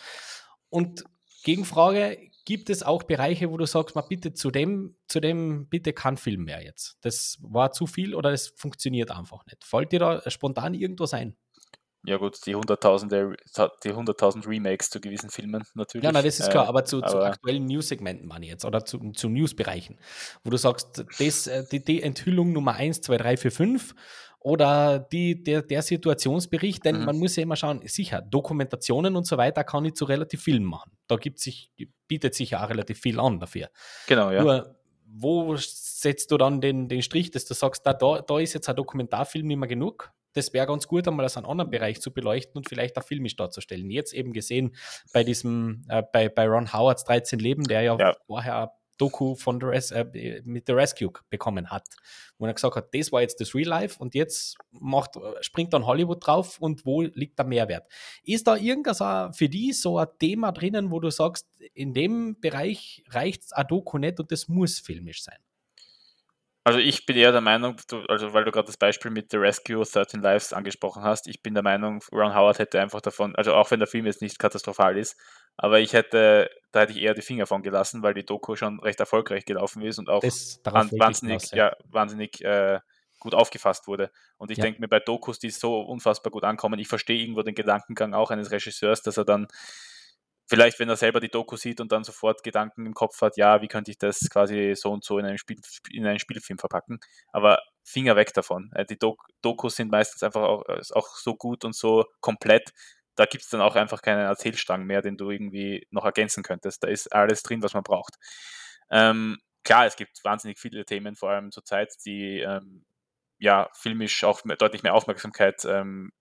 und 0.70 1.04
Gegenfrage, 1.44 2.18
gibt 2.44 2.70
es 2.70 2.82
auch 2.82 3.02
Bereiche, 3.02 3.50
wo 3.50 3.56
du 3.56 3.66
sagst, 3.66 3.94
mal 3.94 4.02
bitte 4.02 4.32
zu 4.32 4.50
dem, 4.50 4.96
zu 5.06 5.20
dem 5.20 5.68
bitte 5.68 5.92
kein 5.92 6.16
Film 6.16 6.44
mehr 6.44 6.62
jetzt? 6.62 6.96
Das 7.02 7.38
war 7.42 7.72
zu 7.72 7.86
viel 7.86 8.14
oder 8.14 8.32
es 8.32 8.48
funktioniert 8.56 9.10
einfach 9.10 9.44
nicht. 9.46 9.62
Fällt 9.64 9.92
dir 9.92 10.00
da 10.00 10.30
spontan 10.30 10.74
irgendwas 10.74 11.12
ein? 11.12 11.36
Ja 12.06 12.18
gut, 12.18 12.38
die 12.46 12.54
100.000 12.54 13.36
die 13.82 13.92
100.000 13.92 14.46
Remakes 14.46 14.90
zu 14.90 15.00
gewissen 15.00 15.28
Filmen 15.28 15.64
natürlich. 15.74 16.04
Ja, 16.04 16.12
nein, 16.12 16.24
das 16.24 16.38
ist 16.38 16.50
klar, 16.50 16.66
äh, 16.66 16.68
aber 16.68 16.84
zu, 16.84 16.98
aber 16.98 17.08
zu 17.08 17.18
aktuellen 17.18 17.66
News-Segmenten 17.66 18.28
meine 18.28 18.44
ich 18.44 18.50
jetzt 18.52 18.64
oder 18.64 18.84
zu, 18.84 19.10
zu 19.10 19.28
News-Bereichen, 19.28 19.98
wo 20.44 20.50
du 20.50 20.56
sagst, 20.56 21.04
das, 21.18 21.48
äh, 21.48 21.64
die, 21.70 21.84
die 21.84 22.02
Enthüllung 22.02 22.52
Nummer 22.52 22.74
1, 22.74 23.00
2, 23.00 23.16
3, 23.16 23.36
4, 23.36 23.50
5 23.50 23.94
oder 24.38 25.00
die, 25.00 25.42
der, 25.42 25.62
der 25.62 25.82
Situationsbericht, 25.82 26.84
denn 26.84 27.00
mhm. 27.00 27.06
man 27.06 27.18
muss 27.18 27.34
ja 27.34 27.42
immer 27.42 27.56
schauen, 27.56 27.80
sicher, 27.84 28.22
Dokumentationen 28.22 29.16
und 29.16 29.26
so 29.26 29.36
weiter 29.36 29.64
kann 29.64 29.84
ich 29.84 29.94
zu 29.94 30.04
relativ 30.04 30.42
vielen 30.42 30.64
machen. 30.64 30.92
Da 31.08 31.16
gibt 31.16 31.40
sich, 31.40 31.72
bietet 32.06 32.36
sich 32.36 32.50
ja 32.50 32.64
auch 32.64 32.70
relativ 32.70 33.00
viel 33.00 33.18
an 33.18 33.40
dafür. 33.40 33.68
Genau, 34.06 34.30
ja. 34.30 34.44
Nur, 34.44 34.76
wo 35.04 35.56
setzt 35.56 36.30
du 36.30 36.36
dann 36.36 36.60
den, 36.60 36.88
den 36.88 37.02
Strich, 37.02 37.32
dass 37.32 37.46
du 37.46 37.54
sagst, 37.54 37.84
da, 37.84 37.92
da, 37.92 38.20
da 38.20 38.38
ist 38.38 38.54
jetzt 38.54 38.68
ein 38.68 38.76
Dokumentarfilm 38.76 39.48
nicht 39.48 39.56
mehr 39.56 39.68
genug? 39.68 40.12
Das 40.36 40.52
wäre 40.52 40.66
ganz 40.66 40.86
gut, 40.86 41.08
einmal 41.08 41.24
aus 41.24 41.36
einem 41.36 41.46
anderen 41.46 41.70
Bereich 41.70 42.00
zu 42.00 42.12
beleuchten 42.12 42.56
und 42.56 42.68
vielleicht 42.68 42.98
auch 42.98 43.04
filmisch 43.04 43.36
darzustellen. 43.36 43.90
Jetzt 43.90 44.12
eben 44.12 44.32
gesehen 44.32 44.76
bei 45.12 45.24
diesem, 45.24 45.84
äh, 45.88 46.02
bei, 46.12 46.28
bei 46.28 46.46
Ron 46.46 46.72
Howards 46.72 47.04
13 47.04 47.38
Leben, 47.38 47.64
der 47.64 47.82
ja, 47.82 47.96
ja. 47.98 48.16
vorher 48.26 48.72
Doku 48.98 49.34
von 49.34 49.60
der 49.60 49.70
Res 49.70 49.90
äh, 49.90 50.42
mit 50.44 50.66
The 50.66 50.72
Rescue 50.72 51.12
bekommen 51.30 51.70
hat, 51.70 51.86
wo 52.38 52.46
er 52.46 52.54
gesagt 52.54 52.76
hat, 52.76 52.94
das 52.94 53.12
war 53.12 53.20
jetzt 53.20 53.40
das 53.40 53.54
Real 53.54 53.68
Life 53.68 53.98
und 53.98 54.14
jetzt 54.14 54.56
macht, 54.70 55.16
springt 55.40 55.72
dann 55.72 55.86
Hollywood 55.86 56.26
drauf 56.26 56.58
und 56.60 56.84
wo 56.86 57.02
liegt 57.02 57.38
der 57.38 57.46
Mehrwert? 57.46 57.86
Ist 58.22 58.46
da 58.46 58.56
irgendwas 58.56 59.36
für 59.36 59.48
die 59.48 59.72
so 59.72 59.98
ein 59.98 60.08
Thema 60.18 60.52
drinnen, 60.52 60.90
wo 60.90 61.00
du 61.00 61.10
sagst, 61.10 61.46
in 61.74 61.94
dem 61.94 62.40
Bereich 62.40 63.04
reicht 63.08 63.44
es 63.44 63.52
ein 63.52 63.66
Doku 63.66 63.98
nicht 63.98 64.20
und 64.20 64.32
das 64.32 64.48
muss 64.48 64.78
filmisch 64.78 65.22
sein? 65.22 65.38
Also 66.66 66.80
ich 66.80 67.06
bin 67.06 67.16
eher 67.16 67.30
der 67.30 67.42
Meinung, 67.42 67.76
du, 67.88 68.00
also 68.08 68.32
weil 68.32 68.44
du 68.44 68.50
gerade 68.50 68.66
das 68.66 68.76
Beispiel 68.76 69.12
mit 69.12 69.30
The 69.30 69.36
Rescue 69.36 69.84
13 69.84 70.20
Lives 70.20 70.52
angesprochen 70.52 71.04
hast, 71.04 71.28
ich 71.28 71.40
bin 71.40 71.54
der 71.54 71.62
Meinung, 71.62 72.02
Ron 72.10 72.34
Howard 72.34 72.58
hätte 72.58 72.80
einfach 72.80 73.00
davon, 73.00 73.36
also 73.36 73.54
auch 73.54 73.70
wenn 73.70 73.78
der 73.78 73.86
Film 73.86 74.04
jetzt 74.04 74.20
nicht 74.20 74.40
katastrophal 74.40 74.98
ist, 74.98 75.16
aber 75.56 75.78
ich 75.78 75.92
hätte, 75.92 76.50
da 76.72 76.80
hätte 76.80 76.90
ich 76.90 77.02
eher 77.02 77.14
die 77.14 77.22
Finger 77.22 77.46
von 77.46 77.62
gelassen, 77.62 78.02
weil 78.02 78.14
die 78.14 78.26
Doku 78.26 78.56
schon 78.56 78.80
recht 78.80 78.98
erfolgreich 78.98 79.44
gelaufen 79.44 79.80
ist 79.80 80.00
und 80.00 80.10
auch 80.10 80.24
wahnsinnig, 80.24 81.20
hinaus, 81.20 81.50
ja. 81.52 81.68
ja. 81.68 81.76
wahnsinnig 81.84 82.44
äh, 82.44 82.80
gut 83.20 83.36
aufgefasst 83.36 83.86
wurde. 83.86 84.10
Und 84.36 84.50
ich 84.50 84.58
ja. 84.58 84.64
denke 84.64 84.80
mir 84.80 84.88
bei 84.88 84.98
Dokus, 84.98 85.38
die 85.38 85.50
so 85.50 85.80
unfassbar 85.82 86.32
gut 86.32 86.42
ankommen, 86.42 86.80
ich 86.80 86.88
verstehe 86.88 87.20
irgendwo 87.20 87.42
den 87.42 87.54
Gedankengang 87.54 88.12
auch 88.12 88.32
eines 88.32 88.50
Regisseurs, 88.50 89.02
dass 89.02 89.16
er 89.16 89.24
dann 89.24 89.46
vielleicht, 90.46 90.78
wenn 90.78 90.88
er 90.88 90.96
selber 90.96 91.20
die 91.20 91.28
Doku 91.28 91.56
sieht 91.56 91.80
und 91.80 91.92
dann 91.92 92.04
sofort 92.04 92.42
Gedanken 92.42 92.86
im 92.86 92.94
Kopf 92.94 93.20
hat, 93.20 93.36
ja, 93.36 93.60
wie 93.62 93.68
könnte 93.68 93.90
ich 93.90 93.98
das 93.98 94.28
quasi 94.30 94.74
so 94.76 94.92
und 94.92 95.04
so 95.04 95.18
in 95.18 95.26
einem, 95.26 95.38
Spiel, 95.38 95.60
in 95.90 96.06
einen 96.06 96.18
Spielfilm 96.18 96.58
verpacken. 96.58 97.00
Aber 97.32 97.60
Finger 97.82 98.16
weg 98.16 98.32
davon. 98.32 98.70
Äh, 98.74 98.84
die 98.86 98.98
Dok 98.98 99.26
Dokus 99.42 99.76
sind 99.76 99.90
meistens 99.90 100.22
einfach 100.22 100.42
auch, 100.42 100.64
äh, 100.68 100.80
auch 100.94 101.08
so 101.16 101.34
gut 101.34 101.64
und 101.64 101.74
so 101.74 102.04
komplett. 102.20 102.70
Da 103.16 103.26
gibt 103.26 103.44
es 103.44 103.50
dann 103.50 103.60
auch 103.60 103.76
einfach 103.76 104.02
keinen 104.02 104.20
Erzählstrang 104.26 104.84
mehr, 104.84 105.02
den 105.02 105.16
du 105.16 105.30
irgendwie 105.30 105.86
noch 105.90 106.04
ergänzen 106.04 106.42
könntest. 106.42 106.82
Da 106.82 106.88
ist 106.88 107.12
alles 107.12 107.42
drin, 107.42 107.62
was 107.62 107.74
man 107.74 107.82
braucht. 107.82 108.14
Ähm, 108.90 109.38
klar, 109.64 109.86
es 109.86 109.96
gibt 109.96 110.22
wahnsinnig 110.24 110.58
viele 110.58 110.84
Themen, 110.84 111.16
vor 111.16 111.30
allem 111.30 111.50
zurzeit, 111.50 111.92
die 112.04 112.40
ähm, 112.40 112.84
ja 113.38 113.68
filmisch 113.74 114.24
auch 114.24 114.44
mehr, 114.44 114.56
deutlich 114.56 114.82
mehr 114.82 114.94
Aufmerksamkeit, 114.94 115.64
ähm, 115.64 116.12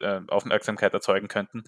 äh, 0.00 0.20
Aufmerksamkeit 0.28 0.94
erzeugen 0.94 1.28
könnten 1.28 1.64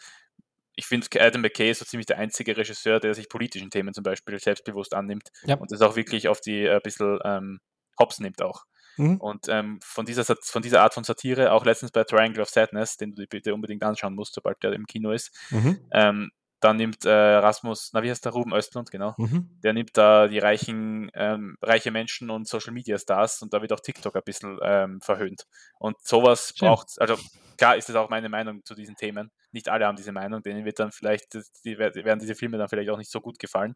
ich 0.79 0.87
finde, 0.87 1.09
Adam 1.19 1.43
McKay 1.43 1.73
ist 1.73 1.81
so 1.81 1.85
ziemlich 1.85 2.07
der 2.07 2.19
einzige 2.19 2.57
Regisseur, 2.57 3.01
der 3.01 3.13
sich 3.13 3.29
politischen 3.29 3.69
Themen 3.69 3.93
zum 3.93 4.05
Beispiel 4.05 4.39
selbstbewusst 4.39 4.95
annimmt 4.95 5.29
ja. 5.43 5.57
und 5.57 5.73
das 5.73 5.83
auch 5.83 5.97
wirklich 5.97 6.29
auf 6.29 6.41
die 6.41 6.69
ein 6.69 6.77
äh, 6.77 6.81
bisschen 6.81 7.19
ähm, 7.25 7.59
Hops 7.99 8.21
nimmt 8.21 8.41
auch. 8.41 8.63
Mhm. 8.97 9.17
Und 9.17 9.49
ähm, 9.49 9.81
von, 9.83 10.07
dieser, 10.07 10.25
von 10.25 10.63
dieser 10.63 10.83
Art 10.83 10.95
von 10.95 11.03
Satire, 11.03 11.51
auch 11.51 11.65
letztens 11.65 11.91
bei 11.91 12.05
Triangle 12.05 12.43
of 12.43 12.49
Sadness, 12.49 12.97
den 12.97 13.11
du 13.11 13.23
dir 13.23 13.27
bitte 13.27 13.55
unbedingt 13.55 13.83
anschauen 13.83 14.15
musst, 14.15 14.35
sobald 14.35 14.63
der 14.63 14.73
im 14.73 14.87
Kino 14.87 15.11
ist, 15.11 15.37
mhm. 15.51 15.81
ähm, 15.91 16.31
dann 16.61 16.77
nimmt 16.77 17.05
äh, 17.05 17.11
Rasmus, 17.11 17.91
na 17.93 18.03
wie 18.03 18.11
heißt 18.11 18.25
der, 18.25 18.33
Ruben 18.33 18.53
Östlund, 18.53 18.91
genau, 18.91 19.15
mhm. 19.17 19.49
der 19.63 19.73
nimmt 19.73 19.97
da 19.97 20.29
die 20.29 20.39
reichen, 20.39 21.11
ähm, 21.15 21.57
reiche 21.63 21.91
Menschen 21.91 22.31
und 22.31 22.49
Social 22.49 22.73
Media 22.73 22.99
Stars 22.99 23.43
und 23.43 23.53
da 23.55 23.63
wird 23.63 23.73
auch 23.73 23.81
TikTok 23.81 24.17
ein 24.17 24.23
bisschen 24.25 24.59
ähm, 24.63 25.01
verhöhnt. 25.01 25.45
Und 25.79 25.97
sowas 26.03 26.53
braucht 26.59 27.01
also 27.01 27.17
klar 27.59 27.77
ist 27.77 27.89
das 27.89 27.97
auch 27.97 28.09
meine 28.09 28.29
Meinung 28.29 28.65
zu 28.65 28.75
diesen 28.75 28.97
Themen. 28.97 29.31
Nicht 29.53 29.69
alle 29.69 29.87
haben 29.87 29.97
diese 29.97 30.13
Meinung, 30.13 30.43
denen 30.43 30.65
wird 30.65 30.79
dann 30.79 30.93
vielleicht, 30.93 31.35
die 31.65 31.79
werden 31.79 32.21
diese 32.21 32.35
Filme 32.35 32.57
dann 32.57 32.69
vielleicht 32.69 32.91
auch 32.91 32.99
nicht 32.99 33.11
so 33.11 33.21
gut 33.21 33.39
gefallen, 33.39 33.75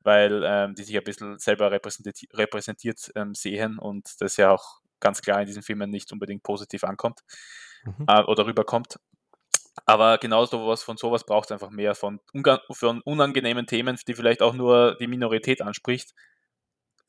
weil 0.00 0.42
ähm, 0.44 0.74
die 0.74 0.82
sich 0.82 0.96
ein 0.96 1.04
bisschen 1.04 1.38
selber 1.38 1.70
repräsentiert, 1.70 2.18
repräsentiert 2.32 3.12
ähm, 3.14 3.34
sehen 3.34 3.78
und 3.78 4.20
das 4.20 4.36
ja 4.36 4.50
auch 4.50 4.80
ganz 4.98 5.22
klar 5.22 5.40
in 5.40 5.46
diesen 5.46 5.62
Filmen 5.62 5.90
nicht 5.90 6.12
unbedingt 6.12 6.42
positiv 6.42 6.84
ankommt 6.84 7.20
mhm. 7.84 8.06
äh, 8.08 8.22
oder 8.24 8.46
rüberkommt. 8.46 8.98
Aber 9.90 10.18
genauso 10.18 10.68
was 10.68 10.84
von 10.84 10.96
sowas 10.96 11.26
braucht 11.26 11.46
es 11.46 11.52
einfach 11.52 11.70
mehr 11.70 11.96
von, 11.96 12.20
von 12.70 13.00
unangenehmen 13.00 13.66
Themen, 13.66 13.98
die 14.06 14.14
vielleicht 14.14 14.40
auch 14.40 14.54
nur 14.54 14.96
die 15.00 15.08
Minorität 15.08 15.62
anspricht, 15.62 16.14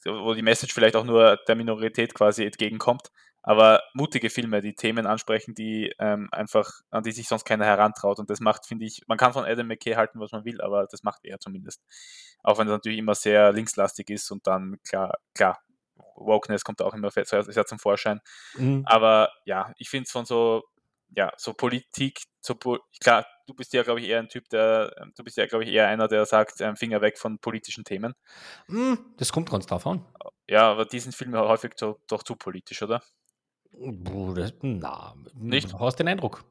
wo 0.04 0.34
die 0.34 0.42
Message 0.42 0.74
vielleicht 0.74 0.96
auch 0.96 1.04
nur 1.04 1.38
der 1.48 1.56
Minorität 1.56 2.16
quasi 2.16 2.44
entgegenkommt, 2.44 3.12
aber 3.44 3.84
mutige 3.94 4.32
Filme, 4.32 4.62
die 4.62 4.74
Themen 4.74 5.06
ansprechen, 5.06 5.54
die 5.54 5.94
ähm, 6.00 6.28
einfach, 6.32 6.72
an 6.90 7.04
die 7.04 7.12
sich 7.12 7.28
sonst 7.28 7.46
keiner 7.46 7.66
herantraut. 7.66 8.18
Und 8.18 8.32
das 8.32 8.40
macht, 8.40 8.66
finde 8.66 8.86
ich, 8.86 9.04
man 9.06 9.20
kann 9.20 9.34
von 9.34 9.46
Adam 9.46 9.68
McKay 9.68 9.94
halten, 9.94 10.20
was 10.20 10.32
man 10.32 10.44
will, 10.44 10.60
aber 10.60 10.88
das 10.90 11.04
macht 11.04 11.24
er 11.24 11.40
zumindest. 11.40 11.84
Auch 12.42 12.58
wenn 12.58 12.66
es 12.68 12.72
natürlich 12.72 12.98
immer 12.98 13.14
sehr 13.14 13.52
linkslastig 13.52 14.10
ist 14.10 14.32
und 14.32 14.48
dann, 14.48 14.80
klar, 14.84 15.20
klar, 15.36 15.60
Wokeness 16.16 16.64
kommt 16.64 16.82
auch 16.82 16.96
immer 16.96 17.12
sehr, 17.12 17.44
sehr 17.44 17.66
zum 17.68 17.78
Vorschein. 17.78 18.22
Mhm. 18.56 18.82
Aber 18.88 19.30
ja, 19.46 19.72
ich 19.78 19.88
finde 19.88 20.06
es 20.06 20.12
von 20.12 20.26
so, 20.26 20.64
ja, 21.16 21.32
so 21.38 21.54
Politik, 21.54 22.22
so, 22.42 22.56
klar, 23.00 23.26
du 23.48 23.54
bist 23.54 23.74
ja, 23.74 23.84
glaube 23.84 24.00
ich, 24.00 24.08
eher 24.08 24.20
ein 24.20 24.30
Typ, 24.30 24.50
der, 24.50 24.96
ähm, 25.02 25.14
du 25.16 25.24
bist 25.24 25.38
ja, 25.38 25.46
glaube 25.46 25.64
ich, 25.64 25.72
eher 25.72 25.88
einer, 25.88 26.08
der 26.08 26.26
sagt, 26.26 26.62
ähm, 26.62 26.76
Finger 26.76 27.02
weg 27.02 27.18
von 27.18 27.40
politischen 27.40 27.84
Themen. 27.84 28.14
Mhm, 28.68 29.14
das 29.18 29.32
kommt 29.32 29.50
ganz 29.50 29.66
drauf 29.68 29.86
an. 29.86 30.06
Ja, 30.48 30.72
aber 30.72 30.86
die 30.86 31.00
sind 31.00 31.14
Filme 31.14 31.40
häufig 31.40 31.74
so, 31.76 32.00
doch 32.08 32.24
zu 32.24 32.36
politisch, 32.36 32.82
oder? 32.82 33.02
Das, 33.74 34.54
na, 34.62 35.16
nicht? 35.34 35.72
Du 35.72 35.80
hast 35.80 35.96
den 35.98 36.08
Eindruck. 36.08 36.44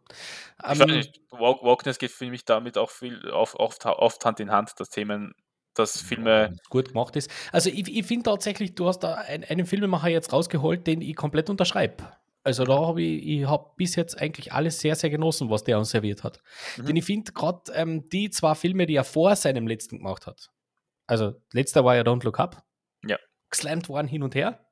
Ich 0.72 0.80
ähm, 0.80 0.88
nicht. 0.88 1.20
Wokeness 1.30 1.98
geht 1.98 2.10
für 2.10 2.26
mich 2.30 2.44
damit 2.46 2.78
auch 2.78 2.90
viel 2.90 3.28
oft, 3.30 3.56
oft, 3.56 3.84
oft 3.84 4.24
Hand 4.24 4.40
in 4.40 4.50
Hand, 4.50 4.72
dass 4.78 4.88
Themen, 4.88 5.34
dass 5.74 6.00
Filme. 6.00 6.56
gut 6.70 6.88
gemacht 6.88 7.16
ist. 7.16 7.30
Also 7.52 7.68
ich, 7.68 7.94
ich 7.94 8.06
finde 8.06 8.30
tatsächlich, 8.30 8.74
du 8.74 8.88
hast 8.88 9.00
da 9.00 9.14
einen, 9.16 9.44
einen 9.44 9.66
Filmemacher 9.66 10.08
jetzt 10.08 10.32
rausgeholt, 10.32 10.86
den 10.86 11.02
ich 11.02 11.14
komplett 11.14 11.50
unterschreibe. 11.50 12.10
Also 12.42 12.64
da 12.64 12.74
habe 12.74 13.02
ich, 13.02 13.26
ich 13.26 13.46
habe 13.46 13.72
bis 13.76 13.96
jetzt 13.96 14.20
eigentlich 14.20 14.52
alles 14.52 14.80
sehr, 14.80 14.94
sehr 14.94 15.10
genossen, 15.10 15.50
was 15.50 15.64
der 15.64 15.78
uns 15.78 15.90
serviert 15.90 16.24
hat. 16.24 16.40
Mhm. 16.76 16.86
Denn 16.86 16.96
ich 16.96 17.04
finde 17.04 17.32
gerade 17.32 17.72
ähm, 17.74 18.08
die 18.08 18.30
zwei 18.30 18.54
Filme, 18.54 18.86
die 18.86 18.94
er 18.94 19.04
vor 19.04 19.36
seinem 19.36 19.66
letzten 19.66 19.98
gemacht 19.98 20.26
hat. 20.26 20.50
Also 21.06 21.34
letzter 21.52 21.84
war 21.84 21.96
ja 21.96 22.02
Don't 22.02 22.24
Look 22.24 22.40
Up. 22.40 22.64
Ja. 23.06 23.18
Geslammt 23.50 23.88
worden 23.88 24.08
hin 24.08 24.22
und 24.22 24.34
her. 24.34 24.64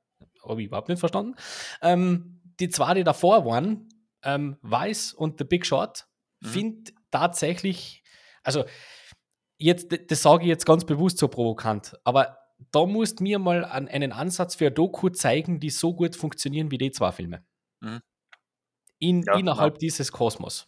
Habe 0.47 0.61
ich 0.61 0.67
überhaupt 0.67 0.89
nicht 0.89 0.99
verstanden. 0.99 1.35
Ähm, 1.81 2.41
die 2.59 2.69
zwei, 2.69 2.93
die 2.93 3.03
davor 3.03 3.45
waren, 3.45 3.89
ähm, 4.23 4.57
Weiß 4.61 5.13
und 5.13 5.37
The 5.37 5.43
Big 5.43 5.65
Short, 5.65 6.07
mhm. 6.41 6.47
finde 6.47 6.91
tatsächlich, 7.11 8.03
also 8.43 8.65
jetzt, 9.57 9.95
das 10.07 10.21
sage 10.21 10.43
ich 10.43 10.49
jetzt 10.49 10.65
ganz 10.65 10.85
bewusst 10.85 11.17
so 11.19 11.27
provokant, 11.27 11.97
aber 12.03 12.37
da 12.71 12.85
musst 12.85 13.21
mir 13.21 13.39
mal 13.39 13.63
an, 13.63 13.87
einen 13.87 14.11
Ansatz 14.11 14.55
für 14.55 14.71
Doku 14.71 15.09
zeigen, 15.09 15.59
die 15.59 15.69
so 15.69 15.93
gut 15.93 16.15
funktionieren 16.15 16.71
wie 16.71 16.77
die 16.77 16.91
zwei 16.91 17.11
Filme. 17.11 17.43
Mhm. 17.81 18.01
In, 18.99 19.23
ja, 19.23 19.37
innerhalb 19.37 19.75
genau. 19.75 19.79
dieses 19.79 20.11
Kosmos. 20.11 20.67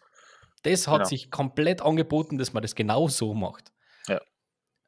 Das 0.63 0.87
hat 0.87 0.99
genau. 0.99 1.09
sich 1.09 1.31
komplett 1.31 1.81
angeboten, 1.81 2.37
dass 2.37 2.53
man 2.53 2.61
das 2.61 2.75
genau 2.75 3.07
so 3.07 3.33
macht. 3.33 3.73
Ja. 4.07 4.21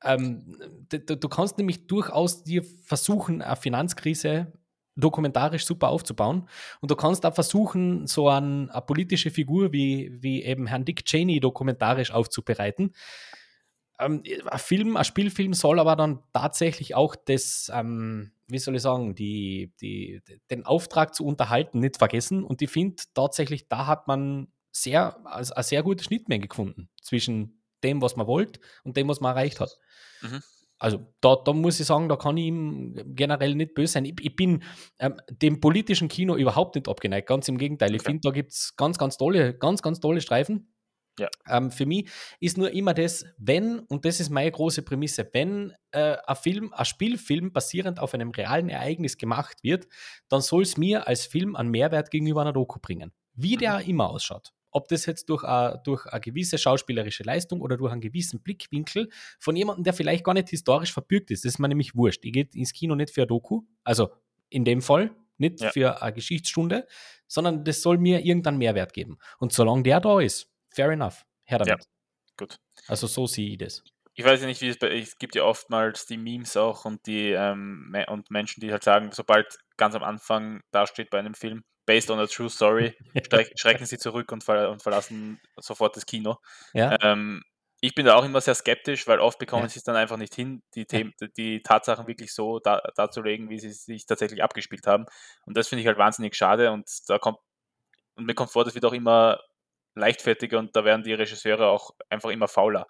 Ähm, 0.03 0.57
du, 0.89 1.17
du, 1.17 1.29
kannst 1.29 1.57
nämlich 1.57 1.87
durchaus 1.87 2.43
dir 2.43 2.63
versuchen, 2.63 3.41
eine 3.41 3.55
Finanzkrise 3.55 4.53
dokumentarisch 4.95 5.65
super 5.65 5.89
aufzubauen. 5.89 6.47
Und 6.81 6.91
du 6.91 6.95
kannst 6.95 7.25
auch 7.25 7.33
versuchen, 7.33 8.07
so 8.07 8.29
ein, 8.29 8.69
eine 8.69 8.81
politische 8.81 9.31
Figur 9.31 9.71
wie, 9.71 10.11
wie 10.21 10.43
eben 10.43 10.67
Herrn 10.67 10.85
Dick 10.85 11.05
Cheney 11.05 11.39
dokumentarisch 11.39 12.11
aufzubereiten. 12.11 12.93
Ähm, 14.05 14.23
ein 14.45 14.59
Film, 14.59 14.97
ein 14.97 15.05
Spielfilm 15.05 15.53
soll 15.53 15.79
aber 15.79 15.95
dann 15.95 16.19
tatsächlich 16.33 16.95
auch 16.95 17.15
das, 17.15 17.71
ähm, 17.73 18.31
wie 18.47 18.59
soll 18.59 18.75
ich 18.75 18.81
sagen, 18.81 19.15
die, 19.15 19.73
die, 19.81 20.21
den 20.49 20.65
Auftrag 20.65 21.15
zu 21.15 21.25
unterhalten 21.25 21.79
nicht 21.79 21.97
vergessen. 21.97 22.43
Und 22.43 22.61
ich 22.61 22.69
finde 22.69 23.03
tatsächlich, 23.13 23.67
da 23.67 23.87
hat 23.87 24.07
man 24.07 24.47
sehr, 24.71 25.25
also 25.25 25.53
eine 25.53 25.63
sehr 25.63 25.83
gute 25.83 26.03
Schnittmenge 26.03 26.47
gefunden 26.47 26.89
zwischen 27.01 27.61
dem, 27.83 28.01
was 28.01 28.15
man 28.15 28.27
wollte 28.27 28.59
und 28.83 28.97
dem, 28.97 29.07
was 29.07 29.21
man 29.21 29.35
erreicht 29.35 29.59
hat. 29.59 29.77
Mhm. 30.21 30.41
Also 30.79 30.99
da, 31.21 31.37
da 31.37 31.53
muss 31.53 31.79
ich 31.79 31.85
sagen, 31.85 32.09
da 32.09 32.17
kann 32.17 32.35
ich 32.35 32.47
ihm 32.47 33.15
generell 33.15 33.55
nicht 33.55 33.73
böse 33.73 33.93
sein. 33.93 34.05
Ich, 34.05 34.15
ich 34.19 34.35
bin 34.35 34.63
ähm, 34.99 35.15
dem 35.29 35.61
politischen 35.61 36.09
Kino 36.09 36.35
überhaupt 36.35 36.75
nicht 36.75 36.89
abgeneigt, 36.89 37.27
ganz 37.27 37.47
im 37.47 37.57
Gegenteil. 37.57 37.95
Ich 37.95 38.01
okay. 38.01 38.11
finde, 38.11 38.21
da 38.23 38.31
gibt 38.31 38.51
es 38.51 38.75
ganz, 38.75 38.97
ganz 38.97 39.17
tolle, 39.17 39.53
ganz, 39.57 39.81
ganz 39.81 40.01
tolle 40.01 40.19
Streifen. 40.19 40.72
Ja. 41.19 41.29
Ähm, 41.47 41.71
für 41.71 41.85
mich 41.85 42.09
ist 42.39 42.57
nur 42.57 42.71
immer 42.71 42.93
das, 42.93 43.25
wenn, 43.37 43.79
und 43.79 44.05
das 44.05 44.19
ist 44.19 44.29
meine 44.29 44.51
große 44.51 44.81
Prämisse, 44.81 45.29
wenn 45.31 45.73
äh, 45.91 46.17
ein 46.25 46.35
Film, 46.35 46.73
ein 46.73 46.85
Spielfilm 46.85 47.51
basierend 47.51 47.99
auf 47.99 48.13
einem 48.13 48.31
realen 48.31 48.69
Ereignis 48.69 49.17
gemacht 49.17 49.57
wird, 49.63 49.87
dann 50.29 50.41
soll 50.41 50.63
es 50.63 50.77
mir 50.77 51.07
als 51.07 51.25
Film 51.25 51.55
einen 51.55 51.69
Mehrwert 51.69 52.09
gegenüber 52.09 52.41
einer 52.41 52.53
Doku 52.53 52.79
bringen. 52.79 53.11
Wie 53.33 53.57
der 53.57 53.79
mhm. 53.79 53.89
immer 53.89 54.09
ausschaut 54.09 54.53
ob 54.73 54.87
das 54.87 55.05
jetzt 55.05 55.29
durch, 55.29 55.43
a, 55.43 55.77
durch 55.77 56.05
eine 56.07 56.19
gewisse 56.19 56.57
schauspielerische 56.57 57.23
Leistung 57.23 57.61
oder 57.61 57.77
durch 57.77 57.91
einen 57.91 58.01
gewissen 58.01 58.41
Blickwinkel 58.41 59.09
von 59.39 59.55
jemandem, 59.55 59.83
der 59.83 59.93
vielleicht 59.93 60.23
gar 60.23 60.33
nicht 60.33 60.49
historisch 60.49 60.91
verbürgt 60.91 61.31
ist, 61.31 61.45
das 61.45 61.53
ist 61.53 61.59
mir 61.59 61.67
nämlich 61.67 61.95
wurscht. 61.95 62.25
Ich 62.25 62.33
gehe 62.33 62.47
ins 62.53 62.73
Kino 62.73 62.95
nicht 62.95 63.13
für 63.13 63.21
ein 63.21 63.27
Doku, 63.27 63.61
also 63.83 64.09
in 64.49 64.65
dem 64.65 64.81
Fall 64.81 65.15
nicht 65.37 65.61
ja. 65.61 65.71
für 65.71 66.01
eine 66.01 66.13
Geschichtsstunde, 66.13 66.87
sondern 67.27 67.63
das 67.63 67.81
soll 67.81 67.97
mir 67.97 68.25
irgendeinen 68.25 68.57
Mehrwert 68.57 68.93
geben. 68.93 69.17
Und 69.39 69.53
solange 69.53 69.83
der 69.83 69.99
da 69.99 70.19
ist, 70.19 70.49
fair 70.73 70.91
enough, 70.91 71.23
her 71.45 71.59
damit. 71.59 71.83
Ja, 71.83 71.89
gut. 72.37 72.57
Also 72.87 73.07
so 73.07 73.27
sehe 73.27 73.51
ich 73.51 73.57
das. 73.57 73.83
Ich 74.15 74.23
weiß 74.23 74.41
ja 74.41 74.47
nicht, 74.47 74.61
wie 74.61 74.69
es 74.69 74.77
bei 74.77 74.95
es 74.99 75.17
gibt 75.17 75.35
ja 75.35 75.43
oftmals 75.43 76.05
die 76.05 76.17
Memes 76.17 76.55
auch 76.55 76.85
und 76.85 77.05
die 77.07 77.31
ähm, 77.31 77.95
und 78.07 78.29
Menschen, 78.29 78.61
die 78.61 78.71
halt 78.71 78.83
sagen, 78.83 79.11
sobald 79.11 79.57
ganz 79.77 79.95
am 79.95 80.03
Anfang 80.03 80.61
dasteht 80.71 81.09
bei 81.09 81.19
einem 81.19 81.33
Film, 81.33 81.63
based 81.85 82.11
on 82.11 82.19
a 82.19 82.27
true 82.27 82.49
story, 82.49 82.95
schrecken 83.55 83.85
sie 83.85 83.97
zurück 83.97 84.31
und, 84.31 84.43
ver 84.43 84.69
und, 84.69 84.83
verlassen 84.83 85.39
sofort 85.57 85.95
das 85.95 86.05
Kino. 86.05 86.37
Ja. 86.73 86.95
Ähm, 87.01 87.41
ich 87.81 87.95
bin 87.95 88.05
da 88.05 88.15
auch 88.15 88.23
immer 88.23 88.39
sehr 88.39 88.55
skeptisch, 88.55 89.07
weil 89.07 89.19
oft 89.19 89.39
bekommen 89.39 89.63
ja. 89.63 89.69
sie 89.69 89.79
es 89.79 89.83
dann 89.83 89.97
einfach 89.97 90.15
nicht 90.15 90.33
hin, 90.33 90.63
die, 90.73 90.85
Themen, 90.85 91.13
die 91.35 91.61
Tatsachen 91.61 92.07
wirklich 92.07 92.33
so 92.33 92.59
da, 92.59 92.81
darzulegen, 92.95 93.49
wie 93.49 93.59
sie 93.59 93.71
sich 93.71 94.05
tatsächlich 94.05 94.41
abgespielt 94.41 94.87
haben. 94.87 95.05
Und 95.45 95.57
das 95.57 95.67
finde 95.67 95.81
ich 95.81 95.87
halt 95.87 95.97
wahnsinnig 95.97 96.35
schade 96.35 96.71
und 96.71 96.87
da 97.07 97.17
kommt, 97.19 97.39
und 98.15 98.25
mir 98.25 98.35
kommt 98.35 98.51
vor, 98.51 98.63
das 98.63 98.73
wird 98.73 98.85
auch 98.85 98.93
immer 98.93 99.39
leichtfertiger 99.95 100.59
und 100.59 100.75
da 100.75 100.83
werden 100.85 101.03
die 101.03 101.13
Regisseure 101.13 101.67
auch 101.67 101.91
einfach 102.09 102.29
immer 102.29 102.47
fauler. 102.47 102.87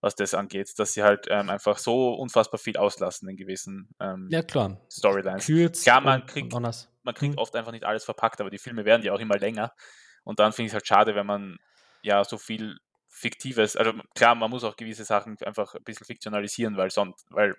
was 0.00 0.14
das 0.14 0.32
angeht, 0.32 0.78
dass 0.78 0.92
sie 0.92 1.02
halt 1.02 1.26
ähm, 1.28 1.50
einfach 1.50 1.76
so 1.78 2.14
unfassbar 2.14 2.58
viel 2.58 2.76
auslassen 2.76 3.28
in 3.28 3.36
gewissen 3.36 3.88
ähm, 3.98 4.28
ja, 4.30 4.42
klar. 4.42 4.80
Storylines. 4.88 5.44
Kürz 5.44 5.82
klar, 5.82 6.00
man 6.00 6.24
kriegt, 6.24 6.52
man 6.52 7.14
kriegt 7.14 7.34
hm. 7.34 7.38
oft 7.38 7.56
einfach 7.56 7.72
nicht 7.72 7.84
alles 7.84 8.04
verpackt, 8.04 8.40
aber 8.40 8.50
die 8.50 8.58
Filme 8.58 8.84
werden 8.84 9.02
ja 9.02 9.12
auch 9.12 9.18
immer 9.18 9.38
länger. 9.38 9.74
Und 10.22 10.38
dann 10.38 10.52
finde 10.52 10.66
ich 10.66 10.70
es 10.70 10.74
halt 10.74 10.86
schade, 10.86 11.14
wenn 11.16 11.26
man 11.26 11.58
ja 12.02 12.22
so 12.22 12.38
viel 12.38 12.78
Fiktives, 13.08 13.76
also 13.76 13.92
klar, 14.14 14.34
man 14.36 14.50
muss 14.50 14.62
auch 14.62 14.76
gewisse 14.76 15.04
Sachen 15.04 15.36
einfach 15.44 15.74
ein 15.74 15.82
bisschen 15.82 16.06
fiktionalisieren, 16.06 16.76
weil 16.76 16.90
sonst, 16.90 17.26
weil 17.30 17.56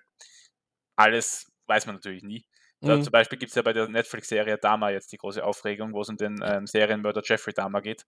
alles 0.96 1.52
weiß 1.66 1.86
man 1.86 1.96
natürlich 1.96 2.22
nie. 2.22 2.46
Da, 2.80 2.96
mhm. 2.96 3.02
Zum 3.02 3.12
Beispiel 3.12 3.38
gibt 3.38 3.50
es 3.50 3.56
ja 3.56 3.62
bei 3.62 3.72
der 3.72 3.88
Netflix-Serie 3.88 4.56
Dama 4.56 4.90
jetzt 4.90 5.12
die 5.12 5.18
große 5.18 5.44
Aufregung, 5.44 5.92
wo 5.92 6.00
es 6.00 6.08
um 6.08 6.16
den 6.16 6.40
ähm, 6.42 6.66
Serienmörder 6.66 7.22
Jeffrey 7.22 7.52
Dahmer 7.52 7.82
geht. 7.82 8.06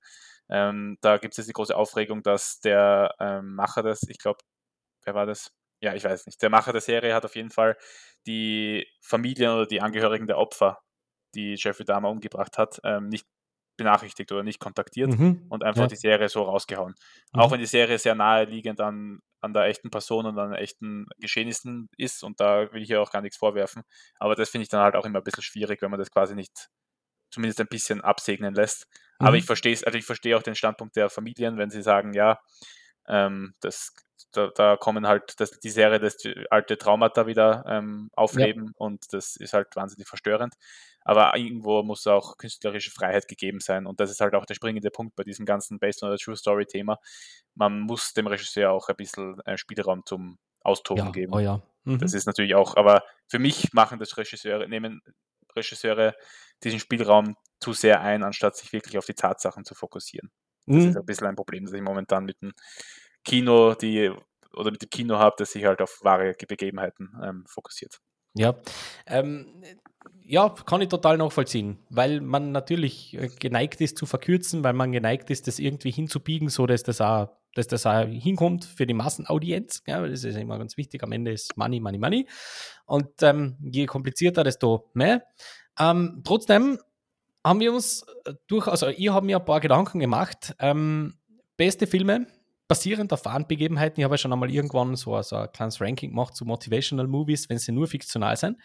Ähm, 0.48 0.96
da 1.02 1.18
gibt 1.18 1.34
es 1.34 1.38
jetzt 1.38 1.48
die 1.48 1.52
große 1.52 1.76
Aufregung, 1.76 2.22
dass 2.22 2.60
der 2.60 3.14
ähm, 3.20 3.54
Macher 3.54 3.82
des, 3.82 4.02
ich 4.08 4.18
glaube, 4.18 4.38
wer 5.04 5.14
war 5.14 5.26
das? 5.26 5.52
Ja, 5.82 5.94
ich 5.94 6.04
weiß 6.04 6.26
nicht. 6.26 6.40
Der 6.40 6.48
Macher 6.48 6.72
der 6.72 6.80
Serie 6.80 7.14
hat 7.14 7.24
auf 7.24 7.36
jeden 7.36 7.50
Fall 7.50 7.76
die 8.26 8.86
Familien 9.02 9.50
oder 9.50 9.66
die 9.66 9.82
Angehörigen 9.82 10.26
der 10.26 10.38
Opfer, 10.38 10.78
die 11.34 11.56
Jeffrey 11.58 11.84
Dahmer 11.84 12.08
umgebracht 12.08 12.56
hat, 12.56 12.80
ähm, 12.84 13.08
nicht 13.08 13.26
benachrichtigt 13.76 14.30
oder 14.32 14.42
nicht 14.42 14.60
kontaktiert 14.60 15.18
mhm. 15.18 15.46
und 15.48 15.64
einfach 15.64 15.82
ja. 15.82 15.88
die 15.88 15.96
Serie 15.96 16.28
so 16.28 16.42
rausgehauen. 16.42 16.94
Mhm. 17.32 17.40
Auch 17.40 17.50
wenn 17.50 17.60
die 17.60 17.66
Serie 17.66 17.98
sehr 17.98 18.14
naheliegend 18.14 18.80
an, 18.80 19.20
an 19.42 19.52
der 19.52 19.64
echten 19.64 19.90
Person 19.90 20.24
und 20.24 20.38
an 20.38 20.54
echten 20.54 21.06
Geschehnissen 21.18 21.90
ist 21.96 22.22
und 22.22 22.40
da 22.40 22.72
will 22.72 22.82
ich 22.82 22.88
ja 22.88 23.00
auch 23.00 23.10
gar 23.10 23.20
nichts 23.20 23.36
vorwerfen. 23.36 23.82
Aber 24.18 24.34
das 24.36 24.50
finde 24.50 24.62
ich 24.62 24.68
dann 24.68 24.82
halt 24.82 24.94
auch 24.94 25.04
immer 25.04 25.18
ein 25.18 25.24
bisschen 25.24 25.42
schwierig, 25.42 25.82
wenn 25.82 25.90
man 25.90 25.98
das 25.98 26.10
quasi 26.10 26.34
nicht 26.34 26.70
zumindest 27.30 27.60
ein 27.60 27.66
bisschen 27.66 28.00
absegnen 28.00 28.54
lässt. 28.54 28.86
Mhm. 29.18 29.26
Aber 29.26 29.36
ich 29.36 29.44
verstehe 29.44 29.72
es, 29.72 29.82
also 29.82 29.98
ich 29.98 30.04
verstehe 30.04 30.36
auch 30.36 30.42
den 30.42 30.54
Standpunkt 30.54 30.96
der 30.96 31.10
Familien, 31.10 31.58
wenn 31.58 31.70
sie 31.70 31.82
sagen, 31.82 32.14
ja, 32.14 32.38
ähm, 33.08 33.54
das, 33.60 33.92
da, 34.32 34.48
da, 34.54 34.76
kommen 34.76 35.06
halt 35.06 35.38
das, 35.40 35.50
die 35.60 35.70
Serie 35.70 35.98
das 35.98 36.16
alte 36.50 36.78
Traumata 36.78 37.26
wieder 37.26 37.64
ähm, 37.66 38.10
aufleben 38.14 38.66
ja. 38.66 38.72
und 38.76 39.12
das 39.12 39.36
ist 39.36 39.52
halt 39.52 39.74
wahnsinnig 39.76 40.08
verstörend 40.08 40.54
aber 41.04 41.36
irgendwo 41.36 41.82
muss 41.82 42.06
auch 42.06 42.36
künstlerische 42.36 42.90
Freiheit 42.90 43.28
gegeben 43.28 43.60
sein. 43.60 43.86
Und 43.86 44.00
das 44.00 44.10
ist 44.10 44.20
halt 44.20 44.34
auch 44.34 44.46
der 44.46 44.54
springende 44.54 44.90
Punkt 44.90 45.16
bei 45.16 45.24
diesem 45.24 45.44
ganzen 45.44 45.78
Based 45.78 46.02
on 46.02 46.12
a 46.12 46.16
True 46.16 46.36
Story 46.36 46.66
Thema. 46.66 46.98
Man 47.54 47.80
muss 47.80 48.12
dem 48.12 48.26
Regisseur 48.26 48.70
auch 48.70 48.88
ein 48.88 48.96
bisschen 48.96 49.40
äh, 49.40 49.56
Spielraum 49.56 50.04
zum 50.06 50.38
Austoben 50.60 51.06
ja, 51.06 51.10
geben. 51.10 51.34
Oh 51.34 51.40
ja. 51.40 51.60
Mhm. 51.84 51.98
Das 51.98 52.14
ist 52.14 52.26
natürlich 52.26 52.54
auch, 52.54 52.76
aber 52.76 53.02
für 53.28 53.38
mich 53.38 53.72
machen 53.72 53.98
das 53.98 54.16
Regisseure, 54.16 54.68
nehmen 54.68 55.02
Regisseure 55.54 56.14
diesen 56.62 56.78
Spielraum 56.78 57.36
zu 57.60 57.72
sehr 57.72 58.00
ein, 58.00 58.22
anstatt 58.22 58.56
sich 58.56 58.72
wirklich 58.72 58.96
auf 58.96 59.06
die 59.06 59.14
Tatsachen 59.14 59.64
zu 59.64 59.74
fokussieren. 59.74 60.30
Das 60.66 60.76
mhm. 60.76 60.88
ist 60.90 60.96
ein 60.96 61.06
bisschen 61.06 61.26
ein 61.26 61.36
Problem, 61.36 61.64
das 61.64 61.74
ich 61.74 61.82
momentan 61.82 62.24
mit 62.24 62.40
dem 62.40 62.52
Kino, 63.24 63.74
die 63.74 64.12
oder 64.54 64.70
mit 64.70 64.82
dem 64.82 64.90
Kino 64.90 65.18
habe, 65.18 65.34
das 65.38 65.52
sich 65.52 65.64
halt 65.64 65.80
auf 65.80 66.00
wahre 66.02 66.34
Begebenheiten 66.46 67.16
ähm, 67.22 67.44
fokussiert. 67.46 68.00
Ja, 68.34 68.54
ähm, 69.06 69.62
ja, 70.22 70.48
kann 70.48 70.80
ich 70.80 70.88
total 70.88 71.18
nachvollziehen, 71.18 71.78
weil 71.90 72.20
man 72.20 72.52
natürlich 72.52 73.14
äh, 73.14 73.28
geneigt 73.28 73.80
ist 73.80 73.98
zu 73.98 74.06
verkürzen, 74.06 74.64
weil 74.64 74.72
man 74.72 74.92
geneigt 74.92 75.30
ist, 75.30 75.46
das 75.46 75.58
irgendwie 75.58 75.90
hinzubiegen, 75.90 76.48
so 76.48 76.66
dass 76.66 76.82
das 76.82 77.00
auch, 77.00 77.28
dass 77.54 77.66
das 77.66 77.84
auch 77.84 78.06
hinkommt 78.06 78.64
für 78.64 78.86
die 78.86 78.94
Massenaudienz. 78.94 79.82
Ja, 79.86 80.06
das 80.06 80.24
ist 80.24 80.36
immer 80.36 80.58
ganz 80.58 80.78
wichtig. 80.78 81.02
Am 81.02 81.12
Ende 81.12 81.32
ist 81.32 81.56
Money, 81.58 81.80
Money, 81.80 81.98
Money. 81.98 82.28
Und 82.86 83.22
ähm, 83.22 83.58
je 83.60 83.84
komplizierter, 83.84 84.44
desto 84.44 84.90
mehr. 84.94 85.24
Ähm, 85.78 86.22
trotzdem 86.24 86.78
haben 87.44 87.60
wir 87.60 87.72
uns 87.74 88.06
äh, 88.24 88.32
durch, 88.46 88.66
also 88.68 88.88
ich 88.88 89.10
habe 89.10 89.26
mir 89.26 89.38
ein 89.38 89.44
paar 89.44 89.60
Gedanken 89.60 89.98
gemacht. 89.98 90.54
Ähm, 90.58 91.18
beste 91.58 91.86
Filme, 91.86 92.26
basierend 92.72 93.12
auf 93.12 93.26
wahren 93.26 93.46
Begebenheiten. 93.46 94.00
Ich 94.00 94.04
habe 94.04 94.14
ja 94.14 94.18
schon 94.18 94.32
einmal 94.32 94.50
irgendwann 94.50 94.96
so, 94.96 95.20
so 95.20 95.36
ein 95.36 95.52
kleines 95.52 95.78
Ranking 95.78 96.08
gemacht 96.08 96.34
zu 96.34 96.46
Motivational 96.46 97.06
Movies, 97.06 97.50
wenn 97.50 97.58
sie 97.58 97.70
nur 97.70 97.86
fiktional 97.86 98.34
sind. 98.36 98.56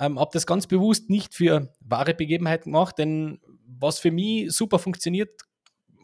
Ähm, 0.00 0.18
habe 0.18 0.30
das 0.32 0.46
ganz 0.46 0.66
bewusst 0.66 1.10
nicht 1.10 1.34
für 1.34 1.70
wahre 1.80 2.14
Begebenheiten 2.14 2.72
gemacht, 2.72 2.96
denn 2.96 3.40
was 3.66 3.98
für 3.98 4.10
mich 4.10 4.50
super 4.52 4.78
funktioniert, 4.78 5.42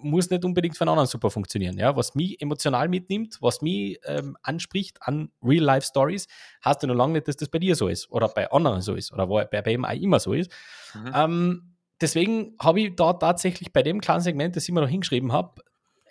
muss 0.01 0.29
nicht 0.29 0.45
unbedingt 0.45 0.77
für 0.77 0.83
einen 0.83 0.91
anderen 0.91 1.07
super 1.07 1.31
funktionieren. 1.31 1.79
Ja? 1.79 1.97
Was 1.97 2.15
mich 2.15 2.39
emotional 2.43 2.87
mitnimmt, 2.89 3.39
was 3.41 3.63
mich 3.63 3.99
ähm, 4.05 4.37
anspricht 4.43 4.99
an 5.01 5.31
Real-Life-Stories, 5.43 6.29
heißt 6.67 6.83
ja 6.83 6.89
noch 6.89 6.95
lange 6.95 7.15
nicht, 7.15 7.29
dass 7.29 7.37
das 7.37 7.49
bei 7.49 7.59
dir 7.59 7.75
so 7.77 7.89
ist 7.89 8.11
oder 8.11 8.29
bei 8.29 8.51
anderen 8.51 8.83
so 8.83 8.95
ist 8.95 9.11
oder 9.11 9.27
bei, 9.27 9.47
bei 9.47 9.73
ihm 9.73 9.87
auch 9.87 9.93
immer 9.93 10.21
so 10.21 10.35
ist. 10.35 10.53
Mhm. 10.95 11.13
Ähm, 11.15 11.77
deswegen 11.99 12.57
habe 12.61 12.83
ich 12.83 12.95
da 12.95 13.15
tatsächlich 13.15 13.73
bei 13.73 13.83
dem 13.83 14.03
kleinen 14.03 14.21
Segment, 14.21 14.55
das 14.55 14.65
ich 14.65 14.69
immer 14.69 14.83
noch 14.83 14.89
hingeschrieben 14.89 15.33
habe, 15.33 15.63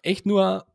echt 0.01 0.25
nur 0.25 0.65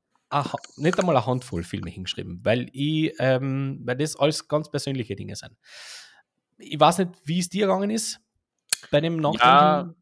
nicht 0.76 0.98
einmal 0.98 1.16
eine 1.16 1.26
Handvoll 1.26 1.62
Filme 1.62 1.90
hingeschrieben, 1.90 2.40
weil 2.42 2.68
ich, 2.72 3.14
ähm, 3.18 3.80
weil 3.84 3.96
das 3.96 4.16
alles 4.16 4.48
ganz 4.48 4.70
persönliche 4.70 5.16
Dinge 5.16 5.36
sind. 5.36 5.56
Ich 6.58 6.78
weiß 6.78 6.98
nicht, 6.98 7.10
wie 7.24 7.38
es 7.38 7.48
dir 7.48 7.66
gegangen 7.66 7.90
ist 7.90 8.20
bei 8.90 9.00
dem 9.00 9.16
Nachdenken. 9.16 9.46
Ja, 9.46 9.94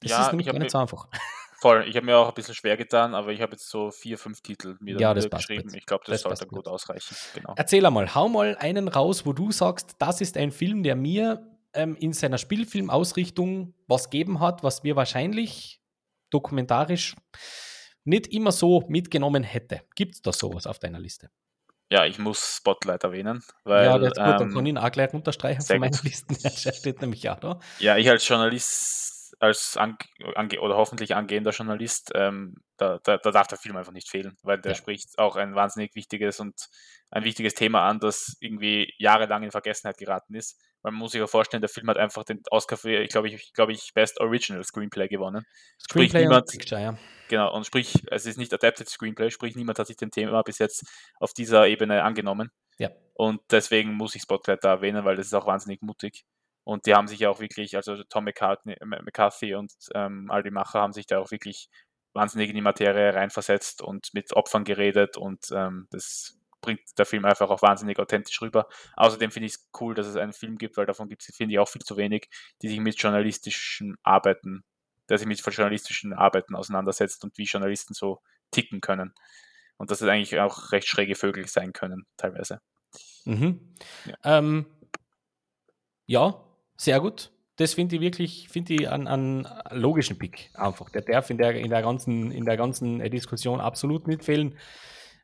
das 0.00 0.10
ja, 0.10 0.22
ist 0.22 0.32
nämlich 0.32 0.46
gar 0.46 0.58
nicht 0.58 0.70
so 0.70 0.78
einfach. 0.78 1.08
Voll, 1.58 1.86
ich 1.88 1.96
habe 1.96 2.04
mir 2.04 2.18
auch 2.18 2.28
ein 2.28 2.34
bisschen 2.34 2.54
schwer 2.54 2.76
getan, 2.76 3.14
aber 3.14 3.32
ich 3.32 3.40
habe 3.40 3.52
jetzt 3.52 3.70
so 3.70 3.90
vier, 3.90 4.18
fünf 4.18 4.42
Titel 4.42 4.76
mir 4.78 5.00
ja, 5.00 5.14
geschrieben. 5.14 5.72
Ich 5.74 5.86
glaube, 5.86 6.04
das, 6.06 6.22
das 6.22 6.38
sollte 6.38 6.46
gut 6.46 6.68
ausreichen. 6.68 7.16
Genau. 7.34 7.54
Erzähl 7.56 7.84
einmal, 7.86 8.14
hau 8.14 8.28
mal 8.28 8.56
einen 8.60 8.88
raus, 8.88 9.24
wo 9.24 9.32
du 9.32 9.50
sagst, 9.50 9.96
das 9.98 10.20
ist 10.20 10.36
ein 10.36 10.52
Film, 10.52 10.82
der 10.82 10.96
mir 10.96 11.50
ähm, 11.72 11.96
in 11.96 12.12
seiner 12.12 12.36
Spielfilmausrichtung 12.36 13.74
was 13.86 14.10
geben 14.10 14.40
hat, 14.40 14.62
was 14.62 14.82
mir 14.82 14.96
wahrscheinlich 14.96 15.80
dokumentarisch 16.30 17.16
nicht 18.06 18.28
immer 18.28 18.52
so 18.52 18.84
mitgenommen 18.88 19.42
hätte. 19.42 19.82
Gibt 19.94 20.14
es 20.14 20.22
da 20.22 20.32
sowas 20.32 20.66
auf 20.66 20.78
deiner 20.78 20.98
Liste? 20.98 21.30
Ja, 21.90 22.04
ich 22.04 22.18
muss 22.18 22.56
Spotlight 22.56 23.04
erwähnen. 23.04 23.44
Weil, 23.64 23.84
ja, 23.84 23.98
das 23.98 24.08
ist 24.08 24.16
gut, 24.16 24.24
ähm, 24.24 24.38
dann 24.38 24.52
kann 24.52 24.66
ich 24.66 24.70
ihn 24.70 24.78
auch 24.78 24.90
gleich 24.90 25.14
unterstreichen 25.14 25.62
von 25.62 25.78
meinen 25.78 25.98
Listen. 26.02 26.36
Der 26.42 26.72
steht 26.72 27.00
nämlich 27.00 27.28
auch 27.28 27.38
da. 27.38 27.60
Ja, 27.78 27.96
ich 27.96 28.10
als 28.10 28.26
Journalist, 28.26 29.36
als 29.38 29.76
ange, 29.76 29.98
ange 30.34 30.60
oder 30.60 30.76
hoffentlich 30.76 31.14
angehender 31.14 31.52
Journalist, 31.52 32.10
ähm, 32.14 32.56
da, 32.76 32.98
da, 33.04 33.18
da, 33.18 33.30
darf 33.30 33.46
der 33.46 33.58
Film 33.58 33.76
einfach 33.76 33.92
nicht 33.92 34.08
fehlen, 34.08 34.36
weil 34.42 34.60
der 34.60 34.72
ja. 34.72 34.76
spricht 34.76 35.18
auch 35.18 35.36
ein 35.36 35.54
wahnsinnig 35.54 35.94
wichtiges 35.94 36.40
und 36.40 36.68
ein 37.10 37.24
wichtiges 37.24 37.54
Thema 37.54 37.88
an, 37.88 38.00
das 38.00 38.36
irgendwie 38.40 38.92
jahrelang 38.98 39.44
in 39.44 39.52
Vergessenheit 39.52 39.96
geraten 39.96 40.34
ist. 40.34 40.60
Man 40.86 40.94
muss 40.94 41.12
sich 41.12 41.18
ja 41.18 41.26
vorstellen, 41.26 41.60
der 41.60 41.68
Film 41.68 41.88
hat 41.88 41.96
einfach 41.96 42.22
den 42.22 42.42
Oscar 42.50 42.76
für, 42.76 43.02
ich 43.02 43.08
glaube, 43.08 43.28
ich, 43.28 43.52
glaube 43.54 43.72
ich, 43.72 43.92
Best 43.92 44.20
Original 44.20 44.62
Screenplay 44.62 45.08
gewonnen. 45.08 45.44
Screenplay 45.82 46.08
sprich, 46.08 46.22
niemand, 46.22 46.46
Picture, 46.46 46.80
ja. 46.80 46.98
Genau, 47.28 47.52
und 47.52 47.66
sprich, 47.66 48.04
es 48.12 48.24
ist 48.24 48.38
nicht 48.38 48.54
Adapted 48.54 48.88
Screenplay, 48.88 49.30
sprich, 49.30 49.56
niemand 49.56 49.80
hat 49.80 49.88
sich 49.88 49.96
dem 49.96 50.12
Thema 50.12 50.42
bis 50.42 50.58
jetzt 50.58 50.86
auf 51.18 51.32
dieser 51.32 51.66
Ebene 51.66 52.04
angenommen. 52.04 52.52
Ja. 52.78 52.90
Und 53.14 53.40
deswegen 53.50 53.94
muss 53.94 54.14
ich 54.14 54.22
Spotlight 54.22 54.62
da 54.62 54.74
erwähnen, 54.74 55.04
weil 55.04 55.16
das 55.16 55.26
ist 55.26 55.34
auch 55.34 55.48
wahnsinnig 55.48 55.82
mutig. 55.82 56.24
Und 56.62 56.86
die 56.86 56.94
haben 56.94 57.08
sich 57.08 57.18
ja 57.18 57.30
auch 57.30 57.40
wirklich, 57.40 57.74
also 57.76 58.04
Tom 58.04 58.24
McCartney, 58.24 58.76
McCarthy 58.84 59.56
und 59.56 59.72
ähm, 59.94 60.30
all 60.30 60.44
die 60.44 60.50
Macher 60.52 60.80
haben 60.80 60.92
sich 60.92 61.06
da 61.06 61.18
auch 61.18 61.32
wirklich 61.32 61.68
wahnsinnig 62.12 62.48
in 62.48 62.54
die 62.54 62.62
Materie 62.62 63.12
reinversetzt 63.12 63.82
und 63.82 64.14
mit 64.14 64.34
Opfern 64.34 64.64
geredet 64.64 65.16
und 65.16 65.46
ähm, 65.52 65.88
das 65.90 66.38
bringt 66.66 66.98
der 66.98 67.06
Film 67.06 67.24
einfach 67.24 67.48
auch 67.48 67.62
wahnsinnig 67.62 67.98
authentisch 67.98 68.42
rüber. 68.42 68.68
Außerdem 68.96 69.30
finde 69.30 69.46
ich 69.46 69.54
es 69.54 69.70
cool, 69.80 69.94
dass 69.94 70.06
es 70.06 70.16
einen 70.16 70.32
Film 70.32 70.58
gibt, 70.58 70.76
weil 70.76 70.84
davon 70.84 71.08
gibt 71.08 71.22
es, 71.22 71.34
finde 71.34 71.54
ich, 71.54 71.58
auch 71.60 71.68
viel 71.68 71.82
zu 71.82 71.96
wenig, 71.96 72.28
die 72.60 72.68
sich 72.68 72.80
mit 72.80 73.00
journalistischen 73.00 73.96
Arbeiten, 74.02 74.64
der 75.08 75.18
sich 75.18 75.28
mit 75.28 75.38
journalistischen 75.38 76.12
Arbeiten 76.12 76.56
auseinandersetzt 76.56 77.22
und 77.24 77.38
wie 77.38 77.44
Journalisten 77.44 77.94
so 77.94 78.20
ticken 78.50 78.80
können. 78.80 79.14
Und 79.78 79.90
dass 79.90 80.00
es 80.00 80.08
eigentlich 80.08 80.38
auch 80.40 80.72
recht 80.72 80.88
schräge 80.88 81.14
Vögel 81.14 81.46
sein 81.46 81.72
können, 81.72 82.04
teilweise. 82.16 82.60
Mhm. 83.24 83.74
Ja. 84.06 84.38
Ähm, 84.38 84.66
ja, 86.06 86.44
sehr 86.76 87.00
gut. 87.00 87.30
Das 87.56 87.74
finde 87.74 87.96
ich 87.96 88.02
wirklich, 88.02 88.48
finde 88.48 88.74
ich 88.74 88.88
einen, 88.88 89.06
einen 89.06 89.48
logischen 89.70 90.18
Pick 90.18 90.50
einfach. 90.54 90.90
Der 90.90 91.02
darf 91.02 91.30
in 91.30 91.38
der, 91.38 91.54
in 91.54 91.70
der 91.70 91.82
ganzen, 91.82 92.30
in 92.30 92.44
der 92.44 92.56
ganzen 92.56 92.98
Diskussion 93.10 93.60
absolut 93.60 94.08
nicht 94.08 94.24
fehlen. 94.24 94.58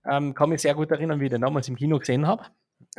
Ähm, 0.09 0.34
kann 0.34 0.48
mich 0.48 0.62
sehr 0.62 0.74
gut 0.74 0.90
erinnern, 0.90 1.20
wie 1.20 1.24
ich 1.24 1.30
den 1.30 1.42
damals 1.42 1.68
im 1.68 1.76
Kino 1.76 1.98
gesehen 1.98 2.26
habe. 2.26 2.46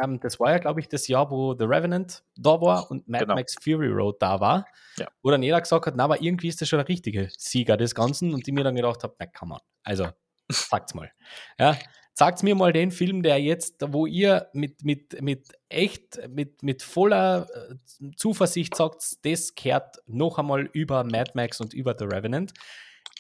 Ähm, 0.02 0.20
das 0.20 0.40
war 0.40 0.52
ja, 0.52 0.58
glaube 0.58 0.80
ich, 0.80 0.88
das 0.88 1.08
Jahr, 1.08 1.30
wo 1.30 1.56
The 1.56 1.66
Revenant 1.66 2.24
da 2.36 2.62
war 2.62 2.90
und 2.90 3.08
Mad 3.08 3.26
genau. 3.26 3.36
Max 3.36 3.56
Fury 3.62 3.90
Road 3.90 4.18
da 4.20 4.40
war. 4.40 4.66
Ja. 4.98 5.08
Wo 5.22 5.32
dann 5.32 5.44
jeder 5.44 5.62
gesagt 5.62 5.86
hat, 5.86 5.96
na, 5.96 6.06
aber 6.06 6.22
irgendwie 6.22 6.48
ist 6.48 6.62
das 6.62 6.70
schon 6.70 6.80
der 6.80 6.88
richtige 6.88 7.30
Sieger 7.38 7.78
des 7.78 7.94
Ganzen. 7.94 8.34
Und 8.34 8.48
die 8.48 8.52
mir 8.52 8.64
dann 8.64 8.76
gedacht 8.76 9.04
habe, 9.04 9.16
na, 9.20 9.26
kann 9.26 9.50
man. 9.50 9.60
Also, 9.84 10.08
sagt's 10.50 10.94
mal. 10.94 11.12
Ja, 11.60 11.78
sagt's 12.14 12.44
mir 12.44 12.56
mal 12.56 12.74
den 12.74 12.92
Film, 12.92 13.24
der 13.24 13.40
jetzt, 13.40 13.84
wo 13.88 14.06
ihr 14.06 14.50
mit, 14.54 14.84
mit, 14.84 15.22
mit 15.22 15.48
echt, 15.70 16.20
mit, 16.30 16.64
mit 16.64 16.82
voller 16.82 17.48
äh, 17.54 18.12
Zuversicht 18.16 18.76
sagt, 18.76 19.26
das 19.26 19.56
kehrt 19.56 19.98
noch 20.08 20.38
einmal 20.40 20.70
über 20.74 21.04
Mad 21.04 21.32
Max 21.34 21.60
und 21.60 21.74
über 21.74 21.96
The 21.98 22.06
Revenant. 22.06 22.54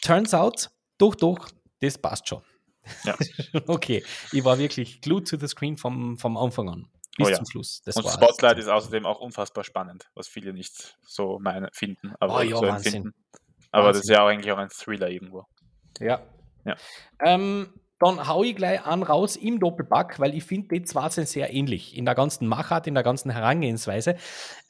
Turns 0.01 0.33
out, 0.33 0.69
doch, 0.97 1.15
doch, 1.15 1.49
das 1.81 1.97
passt 1.97 2.27
schon. 2.27 2.41
Ja. 3.03 3.15
okay, 3.67 4.03
ich 4.31 4.43
war 4.43 4.57
wirklich 4.57 5.01
glued 5.01 5.27
to 5.27 5.37
the 5.37 5.47
screen 5.47 5.77
vom, 5.77 6.17
vom 6.17 6.37
Anfang 6.37 6.69
an 6.69 6.89
bis 7.17 7.27
oh 7.27 7.29
ja. 7.29 7.35
zum 7.37 7.45
Schluss. 7.45 7.81
Das 7.85 7.95
und 7.95 8.07
Spotlight 8.07 8.57
ist 8.57 8.67
außerdem 8.67 9.05
auch 9.05 9.19
unfassbar 9.19 9.63
spannend, 9.63 10.09
was 10.15 10.27
viele 10.27 10.53
nicht 10.53 10.97
so 11.05 11.39
meine, 11.39 11.69
finden, 11.71 12.13
aber 12.19 12.37
oh, 12.37 12.41
ja, 12.41 12.57
so 12.57 12.65
empfinden. 12.65 13.13
Aber 13.71 13.87
Wahnsinn. 13.87 13.99
das 13.99 14.03
ist 14.03 14.09
ja 14.09 14.23
auch 14.23 14.27
eigentlich 14.27 14.51
auch 14.51 14.57
ein 14.57 14.69
Thriller 14.69 15.09
irgendwo. 15.09 15.45
Ja. 15.99 16.21
ja. 16.65 16.75
Ähm, 17.23 17.73
dann 17.99 18.27
hau 18.27 18.43
ich 18.43 18.55
gleich 18.55 18.83
an 18.83 19.03
raus 19.03 19.35
im 19.35 19.59
Doppelpack, 19.59 20.19
weil 20.19 20.35
ich 20.35 20.43
finde, 20.43 20.75
die 20.75 20.83
zwei 20.83 21.09
sind 21.09 21.27
sehr 21.27 21.53
ähnlich 21.53 21.95
in 21.95 22.05
der 22.05 22.15
ganzen 22.15 22.47
Machart, 22.47 22.87
in 22.87 22.95
der 22.95 23.03
ganzen 23.03 23.31
Herangehensweise. 23.31 24.15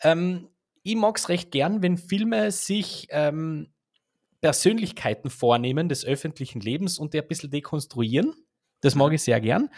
Ähm, 0.02 0.50
ich 0.84 0.96
mag 0.96 1.18
es 1.18 1.30
recht 1.30 1.52
gern, 1.52 1.82
wenn 1.82 1.98
Filme 1.98 2.52
sich 2.52 3.08
ähm, 3.10 3.73
Persönlichkeiten 4.44 5.30
vornehmen 5.30 5.88
des 5.88 6.04
öffentlichen 6.04 6.60
Lebens 6.60 7.00
und 7.00 7.14
die 7.14 7.22
ein 7.22 7.28
bisschen 7.30 7.50
dekonstruieren. 7.50 8.34
Das 8.82 8.94
mag 8.94 9.08
mhm. 9.08 9.16
ich 9.16 9.24
sehr 9.24 9.40
gern. 9.40 9.70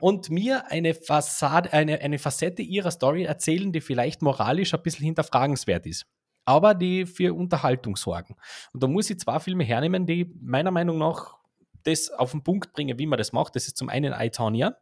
Und 0.00 0.30
mir 0.30 0.70
eine 0.70 0.94
Fassade, 0.94 1.72
eine, 1.72 2.00
eine 2.00 2.20
Facette 2.20 2.62
ihrer 2.62 2.92
Story 2.92 3.24
erzählen, 3.24 3.72
die 3.72 3.80
vielleicht 3.80 4.22
moralisch 4.22 4.74
ein 4.74 4.82
bisschen 4.82 5.06
hinterfragenswert 5.06 5.86
ist. 5.86 6.06
Aber 6.44 6.74
die 6.74 7.04
für 7.04 7.34
Unterhaltung 7.34 7.96
sorgen. 7.96 8.36
Und 8.72 8.84
da 8.84 8.86
muss 8.86 9.10
ich 9.10 9.18
zwei 9.18 9.40
Filme 9.40 9.64
hernehmen, 9.64 10.06
die 10.06 10.32
meiner 10.40 10.70
Meinung 10.70 10.98
nach 10.98 11.38
das 11.82 12.08
auf 12.10 12.30
den 12.30 12.44
Punkt 12.44 12.72
bringen, 12.74 13.00
wie 13.00 13.06
man 13.06 13.18
das 13.18 13.32
macht. 13.32 13.56
Das 13.56 13.66
ist 13.66 13.76
zum 13.76 13.88
einen 13.88 14.12
Aitonia, 14.12 14.76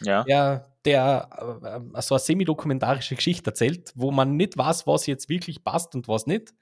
ja. 0.00 0.24
der, 0.24 0.74
der 0.84 1.82
äh, 1.94 2.02
so 2.02 2.16
eine 2.16 2.20
semi-dokumentarische 2.20 3.14
Geschichte 3.14 3.50
erzählt, 3.50 3.92
wo 3.94 4.10
man 4.10 4.36
nicht 4.36 4.58
weiß, 4.58 4.88
was 4.88 5.06
jetzt 5.06 5.28
wirklich 5.28 5.62
passt 5.62 5.94
und 5.94 6.08
was 6.08 6.26
nicht. 6.26 6.52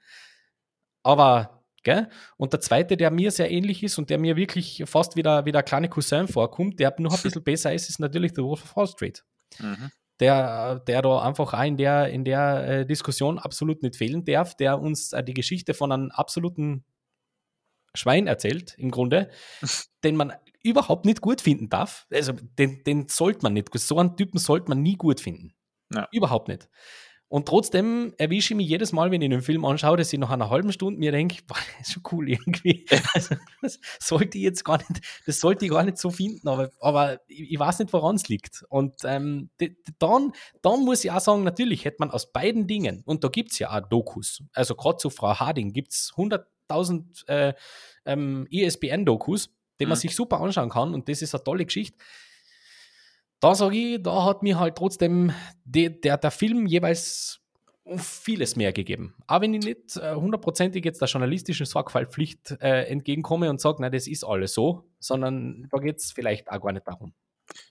Aber 1.01 1.60
Gell? 1.83 2.09
Und 2.37 2.53
der 2.53 2.59
zweite, 2.59 2.95
der 2.95 3.09
mir 3.09 3.31
sehr 3.31 3.49
ähnlich 3.49 3.83
ist 3.83 3.97
und 3.97 4.09
der 4.09 4.19
mir 4.19 4.35
wirklich 4.35 4.83
fast 4.85 5.15
wieder 5.15 5.45
wie 5.45 5.51
der 5.51 5.63
kleine 5.63 5.89
Cousin 5.89 6.27
vorkommt, 6.27 6.79
der 6.79 6.93
noch 6.99 7.13
ein 7.13 7.21
bisschen 7.23 7.43
besser 7.43 7.73
ist, 7.73 7.89
ist 7.89 7.99
natürlich 7.99 8.33
The 8.35 8.43
Wolf 8.43 8.63
of 8.63 8.75
Wall 8.75 8.87
Street. 8.87 9.23
Mhm. 9.59 9.91
Der, 10.19 10.79
der 10.81 11.01
da 11.01 11.21
einfach 11.21 11.53
auch 11.53 11.63
in 11.63 11.77
der, 11.77 12.09
in 12.09 12.23
der 12.23 12.67
äh, 12.67 12.85
Diskussion 12.85 13.39
absolut 13.39 13.81
nicht 13.81 13.95
fehlen 13.95 14.23
darf, 14.23 14.55
der 14.55 14.79
uns 14.79 15.13
äh, 15.13 15.23
die 15.23 15.33
Geschichte 15.33 15.73
von 15.73 15.91
einem 15.91 16.11
absoluten 16.11 16.85
Schwein 17.95 18.27
erzählt, 18.27 18.75
im 18.77 18.91
Grunde, 18.91 19.31
den 20.03 20.15
man 20.15 20.33
überhaupt 20.63 21.05
nicht 21.05 21.21
gut 21.21 21.41
finden 21.41 21.69
darf. 21.69 22.05
Also 22.13 22.33
den, 22.33 22.83
den 22.83 23.07
sollte 23.07 23.39
man 23.41 23.53
nicht, 23.53 23.69
so 23.73 23.97
einen 23.97 24.15
Typen 24.15 24.37
sollte 24.37 24.69
man 24.69 24.83
nie 24.83 24.95
gut 24.95 25.19
finden. 25.19 25.55
Ja. 25.93 26.07
Überhaupt 26.11 26.47
nicht. 26.47 26.69
Und 27.31 27.47
trotzdem 27.47 28.13
erwische 28.17 28.53
ich 28.53 28.57
mich 28.57 28.67
jedes 28.67 28.91
Mal, 28.91 29.09
wenn 29.09 29.21
ich 29.21 29.31
einen 29.31 29.41
Film 29.41 29.63
anschaue, 29.63 29.95
dass 29.95 30.11
ich 30.11 30.19
nach 30.19 30.31
einer 30.31 30.49
halben 30.49 30.73
Stunde 30.73 30.99
mir 30.99 31.13
denke, 31.13 31.37
boah, 31.47 31.55
das 31.77 31.87
ist 31.87 31.93
schon 31.93 32.03
cool 32.11 32.29
irgendwie. 32.29 32.85
Also, 33.13 33.35
das 33.61 33.79
sollte 34.01 34.37
ich 34.37 34.43
jetzt 34.43 34.65
gar 34.65 34.79
nicht, 34.79 34.99
das 35.25 35.39
sollte 35.39 35.63
ich 35.63 35.71
gar 35.71 35.85
nicht 35.85 35.97
so 35.97 36.09
finden, 36.09 36.49
aber, 36.49 36.71
aber 36.81 37.21
ich, 37.29 37.53
ich 37.53 37.57
weiß 37.57 37.79
nicht, 37.79 37.93
woran 37.93 38.17
es 38.17 38.27
liegt. 38.27 38.65
Und 38.67 38.95
ähm, 39.05 39.49
dann, 39.97 40.33
dann 40.61 40.83
muss 40.83 41.05
ich 41.05 41.11
auch 41.11 41.21
sagen, 41.21 41.45
natürlich 41.45 41.85
hätte 41.85 41.97
man 41.99 42.11
aus 42.11 42.33
beiden 42.33 42.67
Dingen, 42.67 43.01
und 43.05 43.23
da 43.23 43.29
gibt 43.29 43.53
es 43.53 43.59
ja 43.59 43.71
auch 43.71 43.87
Dokus, 43.87 44.43
also 44.51 44.75
gerade 44.75 44.97
zu 44.97 45.09
Frau 45.09 45.33
Harding 45.33 45.71
gibt 45.71 45.93
es 45.93 46.11
100.000 46.17 47.29
äh, 47.29 47.53
ähm, 48.03 48.45
ESPN-Dokus, 48.51 49.51
die 49.79 49.85
man 49.85 49.97
mhm. 49.97 50.01
sich 50.01 50.17
super 50.17 50.41
anschauen 50.41 50.69
kann 50.69 50.93
und 50.93 51.07
das 51.07 51.21
ist 51.21 51.33
eine 51.33 51.45
tolle 51.45 51.63
Geschichte 51.63 51.97
da 53.41 53.55
sage 53.55 53.75
ich, 53.75 54.03
da 54.03 54.23
hat 54.25 54.43
mir 54.43 54.59
halt 54.59 54.77
trotzdem 54.77 55.33
die, 55.65 55.99
der, 55.99 56.17
der 56.17 56.31
Film 56.31 56.65
jeweils 56.67 57.41
vieles 57.97 58.55
mehr 58.55 58.71
gegeben. 58.71 59.15
Aber 59.27 59.43
wenn 59.43 59.53
ich 59.55 59.65
nicht 59.65 59.97
äh, 59.97 60.13
hundertprozentig 60.13 60.85
jetzt 60.85 61.01
der 61.01 61.07
journalistischen 61.07 61.65
Sorgfaltspflicht 61.65 62.51
äh, 62.61 62.83
entgegenkomme 62.83 63.49
und 63.49 63.59
sage, 63.59 63.81
nein, 63.81 63.91
das 63.91 64.07
ist 64.07 64.23
alles 64.23 64.53
so, 64.53 64.85
sondern 64.99 65.67
da 65.71 65.79
geht 65.79 65.97
es 65.97 66.11
vielleicht 66.11 66.49
auch 66.49 66.61
gar 66.61 66.71
nicht 66.71 66.87
darum. 66.87 67.13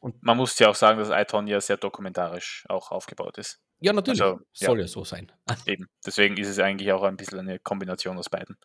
Und 0.01 0.23
man 0.23 0.37
muss 0.37 0.59
ja 0.59 0.69
auch 0.69 0.75
sagen, 0.75 0.99
dass 0.99 1.09
iTon 1.11 1.47
ja 1.47 1.61
sehr 1.61 1.77
dokumentarisch 1.77 2.65
auch 2.69 2.91
aufgebaut 2.91 3.39
ist. 3.39 3.61
Ja, 3.79 3.93
natürlich. 3.93 4.21
Also, 4.21 4.41
Soll 4.53 4.79
ja. 4.79 4.83
ja 4.83 4.89
so 4.89 5.05
sein. 5.05 5.33
Eben. 5.67 5.87
Deswegen 6.05 6.37
ist 6.37 6.49
es 6.49 6.59
eigentlich 6.59 6.93
auch 6.93 7.03
ein 7.03 7.17
bisschen 7.17 7.39
eine 7.39 7.59
Kombination 7.59 8.19
aus 8.19 8.29
beiden. 8.29 8.59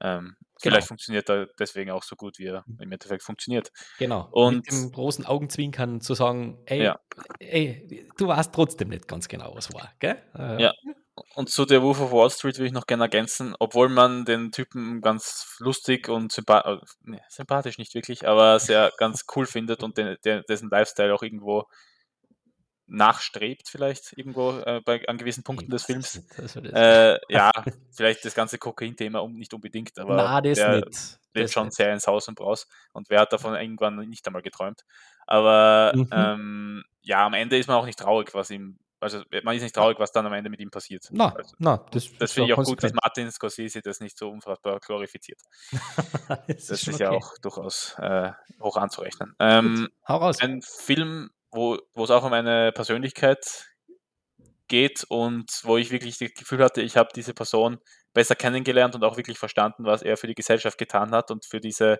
Ähm, 0.00 0.36
genau. 0.36 0.50
Vielleicht 0.60 0.88
funktioniert 0.88 1.28
er 1.28 1.48
deswegen 1.58 1.90
auch 1.90 2.02
so 2.02 2.16
gut, 2.16 2.38
wie 2.38 2.46
er 2.46 2.64
im 2.78 2.92
Endeffekt 2.92 3.22
funktioniert. 3.22 3.70
Genau. 3.98 4.28
Und 4.32 4.56
mit 4.56 4.70
dem 4.70 4.92
großen 4.92 5.26
Augenzwinkern 5.26 6.00
zu 6.00 6.14
sagen, 6.14 6.58
ey, 6.66 6.82
ja. 6.82 7.00
ey, 7.38 8.08
du 8.16 8.28
weißt 8.28 8.52
trotzdem 8.52 8.88
nicht 8.88 9.08
ganz 9.08 9.28
genau, 9.28 9.54
was 9.54 9.72
war. 9.72 9.92
Gell? 9.98 10.22
Äh, 10.36 10.62
ja. 10.62 10.74
Und 11.36 11.48
zu 11.48 11.64
der 11.64 11.82
Wolf 11.82 12.00
of 12.00 12.10
Wall 12.10 12.30
Street 12.30 12.58
will 12.58 12.66
ich 12.66 12.72
noch 12.72 12.86
gerne 12.86 13.04
ergänzen, 13.04 13.54
obwohl 13.60 13.88
man 13.88 14.24
den 14.24 14.50
Typen 14.50 15.00
ganz 15.00 15.56
lustig 15.60 16.08
und 16.08 16.32
sympa 16.32 16.60
äh, 16.60 16.84
nee, 17.02 17.20
sympathisch 17.28 17.78
nicht 17.78 17.94
wirklich, 17.94 18.26
aber 18.26 18.58
sehr 18.58 18.90
ganz 18.98 19.24
cool 19.34 19.46
findet 19.46 19.82
und 19.84 19.96
den, 19.96 20.16
dessen 20.24 20.70
Lifestyle 20.70 21.14
auch 21.14 21.22
irgendwo 21.22 21.66
nachstrebt, 22.86 23.68
vielleicht 23.68 24.12
irgendwo 24.16 24.58
äh, 24.58 24.80
bei, 24.84 25.06
an 25.08 25.16
gewissen 25.16 25.42
Punkten 25.42 25.70
des 25.70 25.84
Films. 25.84 26.22
Äh, 26.56 27.18
ja, 27.28 27.50
vielleicht 27.92 28.24
das 28.24 28.34
ganze 28.34 28.58
Kokain-Thema 28.58 29.22
um, 29.22 29.34
nicht 29.34 29.54
unbedingt, 29.54 29.98
aber 29.98 30.16
Na, 30.16 30.40
das 30.40 30.58
der 30.58 30.76
nicht. 30.76 31.18
lebt 31.34 31.50
schon 31.50 31.66
nicht. 31.66 31.76
sehr 31.76 31.92
ins 31.92 32.06
Haus 32.06 32.28
und 32.28 32.34
Braus 32.34 32.66
und 32.92 33.08
wer 33.10 33.20
hat 33.20 33.32
davon 33.32 33.54
irgendwann 33.54 33.96
nicht 34.08 34.26
einmal 34.26 34.42
geträumt. 34.42 34.84
Aber 35.26 35.92
mhm. 35.94 36.08
ähm, 36.12 36.84
ja, 37.02 37.24
am 37.24 37.34
Ende 37.34 37.58
ist 37.58 37.66
man 37.66 37.76
auch 37.76 37.86
nicht 37.86 37.98
traurig, 37.98 38.34
was 38.34 38.50
ihm, 38.50 38.78
also 39.00 39.22
man 39.42 39.56
ist 39.56 39.62
nicht 39.62 39.74
traurig, 39.74 39.98
was 39.98 40.12
dann 40.12 40.26
am 40.26 40.32
Ende 40.32 40.50
mit 40.50 40.60
ihm 40.60 40.70
passiert. 40.70 41.08
Na, 41.10 41.34
also, 41.34 41.54
na 41.58 41.78
das, 41.90 42.08
das 42.18 42.32
finde 42.32 42.50
ich 42.52 42.58
auch 42.58 42.64
gut, 42.64 42.82
dass 42.82 42.92
Martin 42.92 43.30
Scorsese 43.30 43.80
das 43.82 44.00
nicht 44.00 44.18
so 44.18 44.30
unfassbar 44.30 44.80
glorifiziert. 44.80 45.40
das, 46.28 46.46
das 46.46 46.70
ist, 46.70 46.88
ist 46.88 47.00
ja 47.00 47.10
auch 47.10 47.38
durchaus 47.42 47.96
äh, 47.98 48.32
hoch 48.60 48.76
anzurechnen. 48.76 49.34
Ähm, 49.38 49.88
Hau 50.06 50.18
raus. 50.18 50.40
Ein 50.40 50.62
Film, 50.62 51.30
wo, 51.54 51.78
wo 51.94 52.04
es 52.04 52.10
auch 52.10 52.24
um 52.24 52.32
eine 52.32 52.72
Persönlichkeit 52.72 53.70
geht 54.68 55.04
und 55.08 55.60
wo 55.62 55.76
ich 55.76 55.90
wirklich 55.90 56.18
das 56.18 56.32
Gefühl 56.34 56.62
hatte, 56.62 56.82
ich 56.82 56.96
habe 56.96 57.10
diese 57.14 57.34
Person 57.34 57.78
besser 58.12 58.34
kennengelernt 58.34 58.94
und 58.94 59.04
auch 59.04 59.16
wirklich 59.16 59.38
verstanden, 59.38 59.84
was 59.84 60.02
er 60.02 60.16
für 60.16 60.26
die 60.26 60.34
Gesellschaft 60.34 60.78
getan 60.78 61.12
hat 61.12 61.30
und 61.30 61.44
für 61.44 61.60
diese 61.60 61.98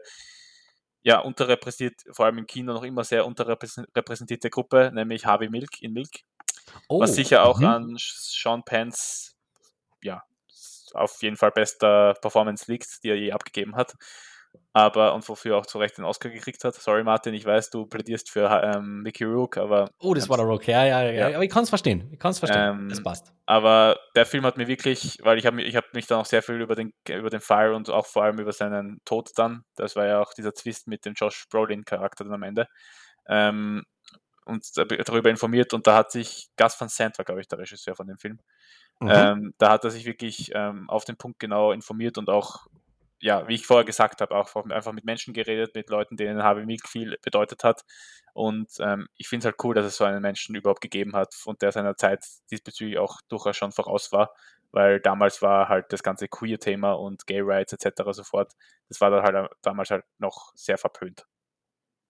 ja, 1.02 1.18
unterrepräsentiert, 1.18 2.00
vor 2.12 2.24
allem 2.24 2.38
im 2.38 2.46
Kino 2.46 2.72
noch 2.72 2.82
immer 2.82 3.05
sehr 3.05 3.26
unterrepräsentierte 3.26 4.48
Gruppe, 4.48 4.90
nämlich 4.94 5.26
Harvey 5.26 5.50
Milk 5.50 5.82
in 5.82 5.92
Milk. 5.92 6.22
Oh, 6.88 7.00
was 7.00 7.14
sicher 7.14 7.44
auch 7.44 7.59
mhm. 7.59 7.66
an 7.66 7.94
Sean 7.98 8.62
Pence 8.64 9.36
ja, 10.02 10.22
auf 10.94 11.22
jeden 11.22 11.36
Fall 11.36 11.50
bester 11.50 12.14
Performance 12.14 12.70
liegt, 12.70 13.05
die 13.05 13.11
er 13.11 13.16
je 13.16 13.32
abgegeben 13.32 13.76
hat 13.76 13.94
aber 14.77 15.14
und 15.14 15.27
wofür 15.29 15.57
auch 15.57 15.66
zu 15.66 15.79
Recht 15.79 15.99
den 15.99 16.05
Oscar 16.05 16.31
gekriegt 16.31 16.64
hat. 16.64 16.75
Sorry, 16.75 17.05
Martin, 17.05 17.33
ich 17.33 17.47
weiß, 17.47 17.70
du 17.70 17.87
plädierst 17.87 18.29
für 18.29 18.51
ähm, 18.51 19.03
Mickey 19.03 19.22
Rook, 19.22 19.57
aber. 19.57 19.89
Oh, 20.01 20.14
das 20.14 20.29
war 20.29 20.37
der 20.37 20.47
Rook, 20.47 20.66
ja, 20.66 20.85
ja, 20.85 21.03
ja, 21.05 21.29
ja. 21.29 21.37
Aber 21.37 21.45
ich 21.45 21.51
kann 21.51 21.62
es 21.62 21.68
verstehen. 21.68 22.09
Ich 22.11 22.18
kann 22.18 22.33
es 22.33 22.41
verstehen. 22.41 22.81
Ähm, 22.81 22.89
das 22.89 23.01
passt. 23.01 23.33
Aber 23.47 23.97
der 24.16 24.27
Film 24.27 24.45
hat 24.45 24.57
mir 24.57 24.66
wirklich, 24.66 25.18
weil 25.22 25.39
ich 25.39 25.47
habe 25.47 25.62
ich 25.62 25.77
hab 25.77 25.95
mich 25.95 26.09
dann 26.09 26.18
auch 26.18 26.27
sehr 26.27 26.43
viel 26.43 26.61
über 26.61 26.75
den, 26.75 26.93
über 27.09 27.31
den 27.31 27.41
Fall 27.41 27.72
und 27.72 27.89
auch 27.89 28.07
vor 28.07 28.25
allem 28.25 28.41
über 28.41 28.53
seinen 28.53 28.99
Tod 29.05 29.31
dann, 29.37 29.62
das 29.77 29.95
war 29.95 30.07
ja 30.07 30.20
auch 30.20 30.35
dieser 30.35 30.53
Twist 30.53 30.89
mit 30.89 31.05
dem 31.05 31.14
Josh 31.14 31.47
Brolin-Charakter 31.51 32.25
dann 32.25 32.35
am 32.35 32.43
Ende, 32.43 32.66
ähm, 33.29 33.85
und 34.45 34.66
darüber 34.77 35.31
informiert 35.31 35.72
und 35.72 35.87
da 35.87 35.97
hat 35.97 36.11
sich 36.11 36.49
Gus 36.57 36.79
van 36.79 36.89
Sant 36.89 37.16
war, 37.16 37.25
glaube 37.25 37.41
ich, 37.41 37.49
der 37.49 37.61
Regisseur 37.61 37.95
von 37.95 38.09
dem 38.09 38.18
Film. 38.18 38.41
Mhm. 39.01 39.11
Ähm, 39.11 39.55
da 39.59 39.70
hat 39.70 39.85
er 39.85 39.91
sich 39.91 40.05
wirklich 40.05 40.51
ähm, 40.53 40.91
auf 40.91 41.05
den 41.05 41.16
Punkt 41.16 41.39
genau 41.39 41.72
informiert 41.72 42.18
und 42.18 42.29
auch 42.29 42.66
ja, 43.25 43.49
wie 43.49 43.55
ich 43.55 43.66
vorher 43.66 43.87
gesagt 43.87 44.20
habe, 44.20 44.37
auch 44.37 44.55
einfach 44.66 44.93
mit 44.93 45.07
Menschen 45.07 45.33
geredet, 45.33 45.75
mit 45.75 45.89
Leuten, 45.89 46.18
denen 46.18 46.43
Harvey 46.43 46.66
Milk 46.66 46.87
viel 46.87 47.16
bedeutet 47.22 47.64
hat. 47.64 47.83
Und 48.35 48.68
ähm, 48.81 49.09
ich 49.16 49.29
finde 49.29 49.45
es 49.45 49.45
halt 49.47 49.64
cool, 49.64 49.75
dass 49.75 49.87
es 49.87 49.97
so 49.97 50.05
einen 50.05 50.20
Menschen 50.20 50.55
überhaupt 50.55 50.83
gegeben 50.83 51.16
hat 51.16 51.35
und 51.47 51.62
der 51.62 51.72
seiner 51.72 51.97
Zeit 51.97 52.22
diesbezüglich 52.51 52.99
auch 52.99 53.22
durchaus 53.29 53.57
schon 53.57 53.72
voraus 53.72 54.12
war, 54.12 54.35
weil 54.72 55.01
damals 55.01 55.41
war 55.41 55.70
halt 55.70 55.87
das 55.89 56.03
ganze 56.03 56.29
Queer-Thema 56.29 56.93
und 56.93 57.27
Gay 57.27 57.41
Rights 57.41 57.72
etc. 57.72 58.03
sofort, 58.11 58.53
das 58.91 59.01
war 59.01 59.11
dann 59.11 59.22
halt 59.22 59.51
damals 59.62 59.91
halt 59.91 60.05
noch 60.18 60.53
sehr 60.55 60.77
verpönt. 60.77 61.25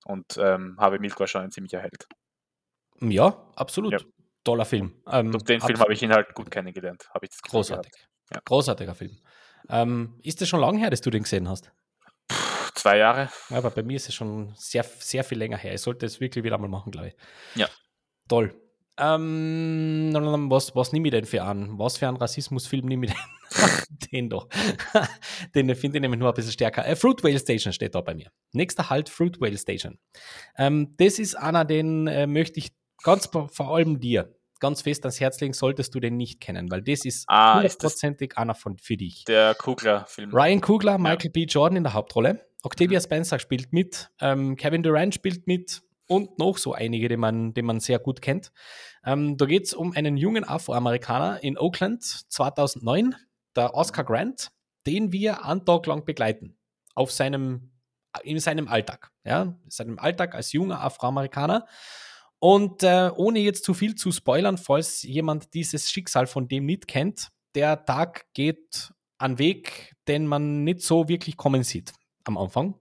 Und 0.07 0.37
ähm, 0.37 0.77
Harvey 0.81 0.99
Milk 0.99 1.21
war 1.21 1.29
schon 1.29 1.43
ein 1.43 1.53
ziemlicher 1.53 1.79
Held. 1.79 2.09
Ja, 3.01 3.53
absolut. 3.55 3.93
Ja. 3.93 3.99
Toller 4.43 4.65
Film. 4.65 5.01
Ähm, 5.09 5.31
Durch 5.31 5.45
den 5.45 5.61
Film 5.61 5.79
habe 5.79 5.93
ich 5.93 6.03
ihn 6.03 6.13
halt 6.13 6.35
gut 6.35 6.51
kennengelernt. 6.51 7.09
ich 7.23 7.31
das 7.31 7.41
Großartig. 7.41 7.93
Ja. 8.35 8.41
Großartiger 8.45 8.97
Film. 8.97 9.17
Ähm, 9.69 10.19
ist 10.23 10.41
das 10.41 10.49
schon 10.49 10.61
lange 10.61 10.79
her, 10.79 10.91
dass 10.91 11.01
du 11.01 11.11
den 11.11 11.23
gesehen 11.23 11.49
hast? 11.49 11.71
Puh, 12.29 12.71
zwei 12.75 12.99
Jahre. 12.99 13.31
Ja, 13.51 13.59
aber 13.59 13.71
bei 13.71 13.83
mir 13.83 13.97
ist 13.97 14.09
es 14.09 14.15
schon 14.15 14.53
sehr, 14.57 14.85
sehr 14.85 15.25
viel 15.25 15.39
länger 15.39 15.57
her. 15.57 15.75
Ich 15.75 15.81
sollte 15.81 16.07
es 16.07 16.21
wirklich 16.21 16.45
wieder 16.45 16.59
mal 16.59 16.69
machen, 16.69 16.93
glaube 16.93 17.09
ich. 17.09 17.15
Ja. 17.55 17.69
Toll. 18.29 18.55
Ähm, 18.97 20.13
was, 20.51 20.77
was 20.77 20.93
nehme 20.93 21.09
ich 21.09 21.13
denn 21.13 21.25
für 21.25 21.43
an? 21.43 21.79
Was 21.79 21.97
für 21.99 22.07
einen 22.07 22.17
Rassismusfilm 22.17 22.87
nehme 22.87 23.07
ich 23.07 23.13
denn? 23.13 23.21
den 24.13 24.31
doch. 24.31 24.49
den 25.55 25.75
finde 25.75 25.99
ich 25.99 26.03
nämlich 26.03 26.21
nur 26.21 26.29
ein 26.29 26.35
bisschen 26.35 26.53
stärker. 26.53 26.87
Äh, 26.87 26.95
Fruit 26.95 27.23
Whale 27.25 27.39
Station 27.39 27.73
steht 27.73 27.95
da 27.95 28.01
bei 28.01 28.15
mir. 28.15 28.31
Nächster 28.53 28.91
Halt 28.91 29.09
Fruit 29.09 29.41
Whale 29.41 29.59
Station. 29.59 29.99
Ähm, 30.57 30.95
das 30.97 31.19
ist 31.19 31.35
einer, 31.35 31.65
den 31.65 32.07
äh, 32.07 32.27
möchte 32.27 32.59
ich 32.59 32.73
ganz 33.03 33.27
vor 33.27 33.75
allem 33.75 34.01
dir 34.01 34.35
ganz 34.61 34.83
fest 34.83 35.05
ans 35.05 35.21
Herz 35.21 35.41
legen, 35.41 35.53
solltest 35.53 35.95
du 35.95 36.01
den 36.01 36.17
nicht 36.17 36.41
kennen, 36.41 36.71
weil 36.71 36.83
das 36.83 37.05
ist 37.05 37.25
ah, 37.29 37.57
hundertprozentig 37.57 38.37
einer 38.37 38.55
von 38.55 38.79
für 38.79 38.97
dich. 38.97 39.25
Der 39.25 39.55
Kugler-Film. 39.55 40.33
Ryan 40.33 40.61
Kugler, 40.61 40.99
Michael 40.99 41.27
ja. 41.27 41.31
B. 41.33 41.45
Jordan 41.45 41.77
in 41.77 41.85
der 41.85 41.95
Hauptrolle. 41.95 42.47
Octavia 42.63 42.99
mhm. 42.99 43.03
Spencer 43.03 43.39
spielt 43.39 43.73
mit, 43.73 44.11
ähm, 44.21 44.57
Kevin 44.57 44.83
Durant 44.83 45.15
spielt 45.15 45.47
mit 45.47 45.83
und 46.07 46.39
noch 46.39 46.59
so 46.59 46.73
einige, 46.73 47.09
die 47.09 47.17
man, 47.17 47.55
die 47.55 47.63
man 47.63 47.81
sehr 47.81 47.99
gut 47.99 48.23
kennt. 48.23 48.53
Ähm, 49.05 49.37
da 49.37 49.47
geht 49.47 49.65
es 49.65 49.75
um 49.75 49.93
einen 49.93 50.17
jungen 50.17 50.45
Afroamerikaner 50.45 51.43
in 51.43 51.59
Oakland 51.59 52.03
2009, 52.03 53.15
der 53.57 53.75
Oscar 53.75 54.05
Grant, 54.05 54.51
den 54.87 55.13
wir 55.13 55.45
einen 55.45 55.65
Tag 55.65 55.87
lang 55.87 56.05
begleiten. 56.05 56.57
Auf 56.95 57.11
seinem 57.11 57.71
in 58.23 58.39
seinem 58.39 58.69
Alltag. 58.69 59.11
Ja, 59.25 59.43
in 59.43 59.71
seinem 59.71 59.99
Alltag 59.99 60.35
als 60.35 60.53
junger 60.53 60.81
Afroamerikaner. 60.81 61.67
Und 62.45 62.83
äh, 62.83 63.11
ohne 63.17 63.39
jetzt 63.39 63.65
zu 63.65 63.73
viel 63.73 63.95
zu 63.95 64.13
spoilern, 64.13 64.59
falls 64.59 65.03
jemand 65.03 65.55
dieses 65.55 65.91
Schicksal 65.91 66.27
von 66.27 66.47
dem 66.47 66.67
nicht 66.67 66.87
kennt, 66.87 67.31
der 67.55 67.87
Tag 67.87 68.27
geht 68.35 68.93
an 69.17 69.39
Weg, 69.39 69.97
den 70.09 70.27
man 70.27 70.63
nicht 70.63 70.83
so 70.83 71.09
wirklich 71.09 71.39
kommen 71.39 71.63
sieht 71.63 71.95
am 72.25 72.37
Anfang. 72.37 72.75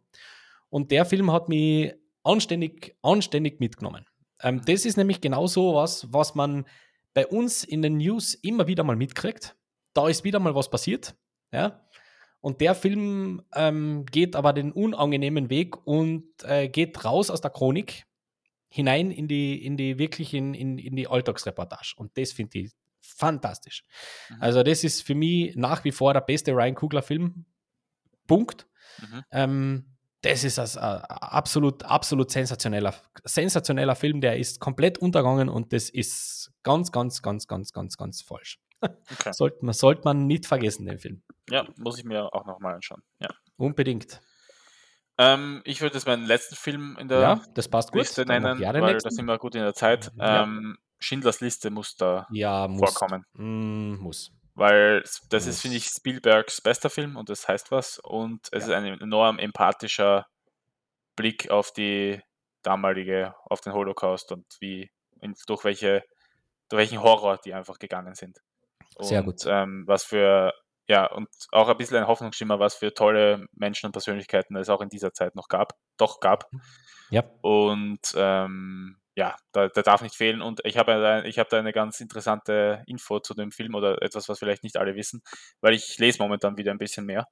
Und 0.70 0.92
der 0.92 1.06
Film 1.06 1.32
hat 1.32 1.48
mich 1.48 1.94
anständig, 2.24 2.98
anständig 3.02 3.62
mitgenommen. 3.62 4.06
Ähm, 4.42 4.62
das 4.66 4.84
ist 4.84 4.98
nämlich 4.98 5.22
genau 5.22 5.48
so 5.48 5.76
was, 5.76 6.12
was 6.12 6.36
man 6.36 6.66
bei 7.14 7.26
uns 7.26 7.64
in 7.64 7.82
den 7.82 7.96
News 7.96 8.34
immer 8.34 8.68
wieder 8.68 8.84
mal 8.84 8.98
mitkriegt. 8.98 9.56
Da 9.94 10.10
ist 10.10 10.26
wieder 10.26 10.42
mal 10.42 10.56
was 10.56 10.70
passiert. 10.70 11.16
Ja? 11.54 11.88
Und 12.42 12.60
der 12.60 12.76
Film 12.76 13.42
ähm, 13.56 14.06
geht 14.12 14.36
aber 14.36 14.52
den 14.52 14.74
unangenehmen 14.74 15.50
Weg 15.50 15.88
und 15.88 16.26
äh, 16.44 16.68
geht 16.68 17.06
raus 17.06 17.30
aus 17.30 17.40
der 17.40 17.52
Chronik 17.52 18.06
hinein 18.74 19.12
in 19.12 19.28
die, 19.28 19.64
in 19.64 19.78
die 19.78 20.00
wirklich 20.00 20.34
in, 20.34 20.56
in, 20.56 20.80
in 20.80 20.96
die 20.96 21.08
Alltagsreportage. 21.08 21.94
Und 21.96 22.18
das 22.18 22.32
finde 22.32 22.58
ich 22.58 22.72
fantastisch. 23.02 23.84
Mhm. 24.30 24.38
Also, 24.40 24.64
das 24.64 24.84
ist 24.84 25.04
für 25.04 25.14
mich 25.14 25.56
nach 25.56 25.84
wie 25.84 25.92
vor 25.92 26.14
der 26.14 26.22
beste 26.22 26.54
Ryan 26.54 26.74
Kugler-Film. 26.74 27.46
Punkt. 28.26 28.66
Mhm. 29.00 29.24
Ähm, 29.32 29.86
das 30.24 30.44
ist 30.44 30.58
ein 30.58 30.68
äh, 30.78 30.80
absolut, 30.80 31.84
absolut 31.84 32.32
sensationeller, 32.32 32.96
sensationeller 33.24 33.96
Film, 33.96 34.22
der 34.22 34.40
ist 34.40 34.60
komplett 34.60 34.98
untergegangen 34.98 35.50
und 35.50 35.72
das 35.72 35.90
ist 35.90 36.52
ganz, 36.64 36.92
ganz, 36.92 37.22
ganz, 37.22 37.46
ganz, 37.46 37.74
ganz, 37.74 37.96
ganz 37.96 38.22
falsch. 38.24 38.60
Okay. 38.82 39.32
sollte, 39.34 39.64
man, 39.64 39.74
sollte 39.74 40.02
man 40.06 40.26
nicht 40.26 40.48
vergessen, 40.48 40.88
den 40.88 40.98
Film. 40.98 41.22
Ja, 41.50 41.68
muss 41.78 42.00
ich 42.00 42.06
mir 42.06 42.34
auch 42.34 42.46
nochmal 42.46 42.74
anschauen. 42.74 43.04
Ja. 43.20 43.30
Unbedingt. 43.58 44.20
Ähm, 45.18 45.62
ich 45.66 45.82
würde 45.82 45.96
jetzt 45.96 46.08
meinen 46.08 46.26
letzten 46.26 46.56
Film 46.56 46.98
in 47.00 47.08
der 47.08 47.20
ja, 47.20 47.42
das 47.54 47.70
passt 47.70 47.92
gut. 47.92 48.02
Liste 48.02 48.26
nennen, 48.26 48.60
weil 48.60 48.82
nächsten. 48.82 49.10
da 49.10 49.12
sind 49.12 49.26
wir 49.26 49.38
gut 49.38 49.56
in 49.56 49.62
der 49.62 49.74
Zeit. 49.74 50.12
Ja. 50.18 50.44
Ähm, 50.44 50.78
Schindlers 51.00 51.42
Liste 51.42 51.70
muss 51.70 51.96
da 51.96 52.28
ja, 52.32 52.68
muss. 52.68 52.92
vorkommen. 52.92 53.26
Mm, 53.34 53.96
muss. 53.96 54.32
Weil 54.56 55.02
das 55.02 55.22
muss. 55.30 55.48
ist, 55.48 55.62
finde 55.62 55.78
ich, 55.78 55.86
Spielbergs 55.86 56.62
bester 56.62 56.90
Film 56.90 57.16
und 57.16 57.30
das 57.30 57.48
heißt 57.48 57.72
was. 57.72 58.00
Und 58.00 58.48
es 58.52 58.68
ja. 58.68 58.80
ist 58.80 58.86
ein 58.86 59.02
enorm 59.02 59.38
empathischer 59.38 60.26
Blick 61.16 61.52
auf 61.52 61.72
die 61.72 62.22
damalige, 62.64 63.36
auf 63.46 63.62
den 63.62 63.74
Holocaust 63.74 64.32
und 64.32 64.46
wie, 64.60 64.90
in, 65.22 65.36
durch 65.48 65.64
welche, 65.64 66.04
durch 66.70 66.80
welchen 66.80 67.04
Horror 67.04 67.38
die 67.38 67.54
einfach 67.54 67.78
gegangen 67.78 68.16
sind. 68.16 68.40
Und, 68.96 69.06
Sehr 69.06 69.22
gut. 69.22 69.42
Ähm, 69.46 69.84
was 69.86 70.04
für, 70.04 70.54
ja, 70.88 71.06
und 71.06 71.30
auch 71.52 71.70
ein 71.70 71.78
bisschen 71.78 71.98
ein 71.98 72.08
Hoffnungsschimmer, 72.08 72.60
was 72.60 72.76
für 72.76 72.94
tolle 72.94 73.46
Menschen 73.54 73.88
und 73.88 73.94
Persönlichkeiten 73.94 74.56
es 74.58 74.70
auch 74.70 74.82
in 74.82 74.90
dieser 74.90 75.14
Zeit 75.14 75.36
noch 75.36 75.48
gab, 75.48 75.74
doch 75.98 76.20
gab. 76.20 76.50
Ja. 77.10 77.24
Und 77.42 78.14
ähm, 78.16 78.98
ja, 79.16 79.36
da, 79.52 79.68
da, 79.70 79.82
darf 79.82 80.02
nicht 80.02 80.16
fehlen. 80.16 80.42
Und 80.42 80.62
ich 80.66 80.78
habe 80.78 81.24
ich 81.26 81.40
hab 81.40 81.50
da 81.50 81.60
eine 81.60 81.72
ganz 81.72 82.00
interessante 82.00 82.84
Info 82.88 83.20
zu 83.20 83.34
dem 83.34 83.52
Film 83.52 83.76
oder 83.76 84.02
etwas, 84.02 84.28
was 84.28 84.40
vielleicht 84.40 84.64
nicht 84.64 84.78
alle 84.78 84.96
wissen, 84.96 85.22
weil 85.62 85.74
ich 85.74 85.98
lese 86.00 86.22
momentan 86.22 86.58
wieder 86.58 86.72
ein 86.72 86.80
bisschen 86.80 87.06
mehr. 87.06 87.28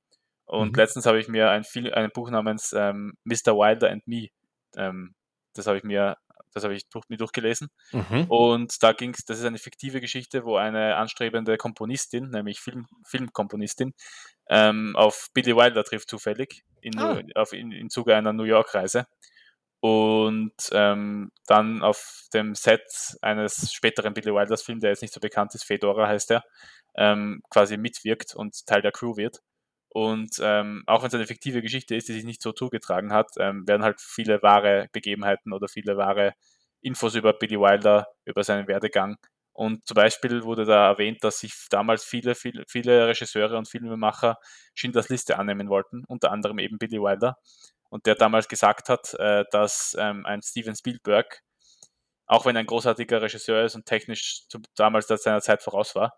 Und 0.46 0.74
mhm. 0.74 0.76
letztens 0.76 1.06
habe 1.06 1.20
ich 1.20 1.28
mir 1.28 1.50
ein, 1.50 1.64
ein 1.94 2.12
Buch 2.14 2.30
namens 2.30 2.74
ähm, 2.74 3.14
Mr. 3.24 3.56
Wilder 3.56 3.90
and 3.90 4.06
Me, 4.08 4.28
ähm, 4.76 5.16
das 5.54 5.68
habe 5.68 5.78
ich 5.78 5.84
mir, 5.84 6.18
das 6.54 6.64
habe 6.64 6.76
ich 6.76 6.88
durch, 6.90 7.10
mir 7.10 7.18
durchgelesen. 7.18 7.70
Mhm. 7.92 8.26
Und 8.28 8.84
da 8.84 8.94
ging 8.94 9.14
es, 9.14 9.26
das 9.26 9.40
ist 9.40 9.46
eine 9.46 9.58
fiktive 9.58 10.02
Geschichte, 10.02 10.46
wo 10.46 10.56
eine 10.58 10.96
anstrebende 10.96 11.58
Komponistin, 11.58 12.30
nämlich 12.30 12.60
Film, 12.60 12.88
Filmkomponistin, 13.06 13.94
ähm, 14.50 14.96
auf 14.96 15.28
Billy 15.34 15.56
Wilder 15.56 15.84
trifft 15.84 16.10
zufällig 16.10 16.64
in, 16.82 16.98
ah. 17.00 17.22
auf, 17.36 17.54
in, 17.54 17.72
in 17.72 17.90
Zuge 17.90 18.16
einer 18.16 18.34
New 18.34 18.44
York-Reise 18.44 19.08
und 19.82 20.54
ähm, 20.74 21.32
dann 21.48 21.82
auf 21.82 22.28
dem 22.34 22.54
Set 22.54 22.84
eines 23.22 23.74
späteren 23.74 24.14
Billy 24.14 24.32
Wilders 24.34 24.62
Films, 24.62 24.82
der 24.82 24.92
jetzt 24.92 25.02
nicht 25.02 25.14
so 25.14 25.20
bekannt 25.20 25.56
ist, 25.56 25.64
Fedora 25.64 26.08
heißt 26.08 26.32
er, 26.32 26.44
ähm, 26.96 27.42
quasi 27.50 27.78
mitwirkt 27.78 28.36
und 28.36 28.66
Teil 28.68 28.84
der 28.84 28.92
Crew 28.92 29.18
wird. 29.18 29.42
Und 29.94 30.40
ähm, 30.42 30.84
auch 30.88 31.02
wenn 31.02 31.10
es 31.10 31.14
eine 31.14 31.28
fiktive 31.28 31.62
Geschichte 31.62 31.96
ist, 31.96 32.08
die 32.08 32.14
sich 32.14 32.24
nicht 32.24 32.42
so 32.42 32.54
zugetragen 32.54 33.12
hat, 33.12 33.32
ähm, 33.38 33.68
werden 33.68 33.84
halt 33.84 34.00
viele 34.00 34.42
wahre 34.42 34.88
Begebenheiten 34.94 35.52
oder 35.52 35.68
viele 35.68 35.98
wahre 35.98 36.34
Infos 36.82 37.16
über 37.16 37.34
Billy 37.34 37.60
Wilder, 37.60 38.08
über 38.26 38.44
seinen 38.44 38.68
Werdegang. 38.68 39.18
Und 39.54 39.86
zum 39.86 39.96
Beispiel 39.96 40.44
wurde 40.44 40.64
da 40.66 40.88
erwähnt, 40.88 41.24
dass 41.24 41.40
sich 41.40 41.54
damals 41.70 42.06
viele, 42.06 42.36
viele, 42.36 42.64
viele 42.68 43.08
Regisseure 43.08 43.58
und 43.58 43.68
Filmemacher 43.68 44.38
Schindlers 44.76 45.10
Liste 45.10 45.38
annehmen 45.38 45.68
wollten, 45.70 46.06
unter 46.08 46.32
anderem 46.32 46.60
eben 46.60 46.78
Billy 46.78 47.02
Wilder. 47.02 47.38
Und 47.90 48.06
der 48.06 48.16
damals 48.16 48.48
gesagt 48.48 48.88
hat, 48.88 49.14
äh, 49.20 49.44
dass 49.52 49.96
ähm, 50.00 50.26
ein 50.26 50.42
Steven 50.42 50.76
Spielberg, 50.76 51.42
auch 52.28 52.46
wenn 52.46 52.56
ein 52.56 52.66
großartiger 52.66 53.22
Regisseur 53.22 53.66
ist 53.66 53.76
und 53.76 53.86
technisch 53.86 54.48
zu, 54.48 54.60
damals 54.76 55.08
seiner 55.08 55.42
Zeit 55.42 55.62
voraus 55.64 55.96
war, 55.96 56.14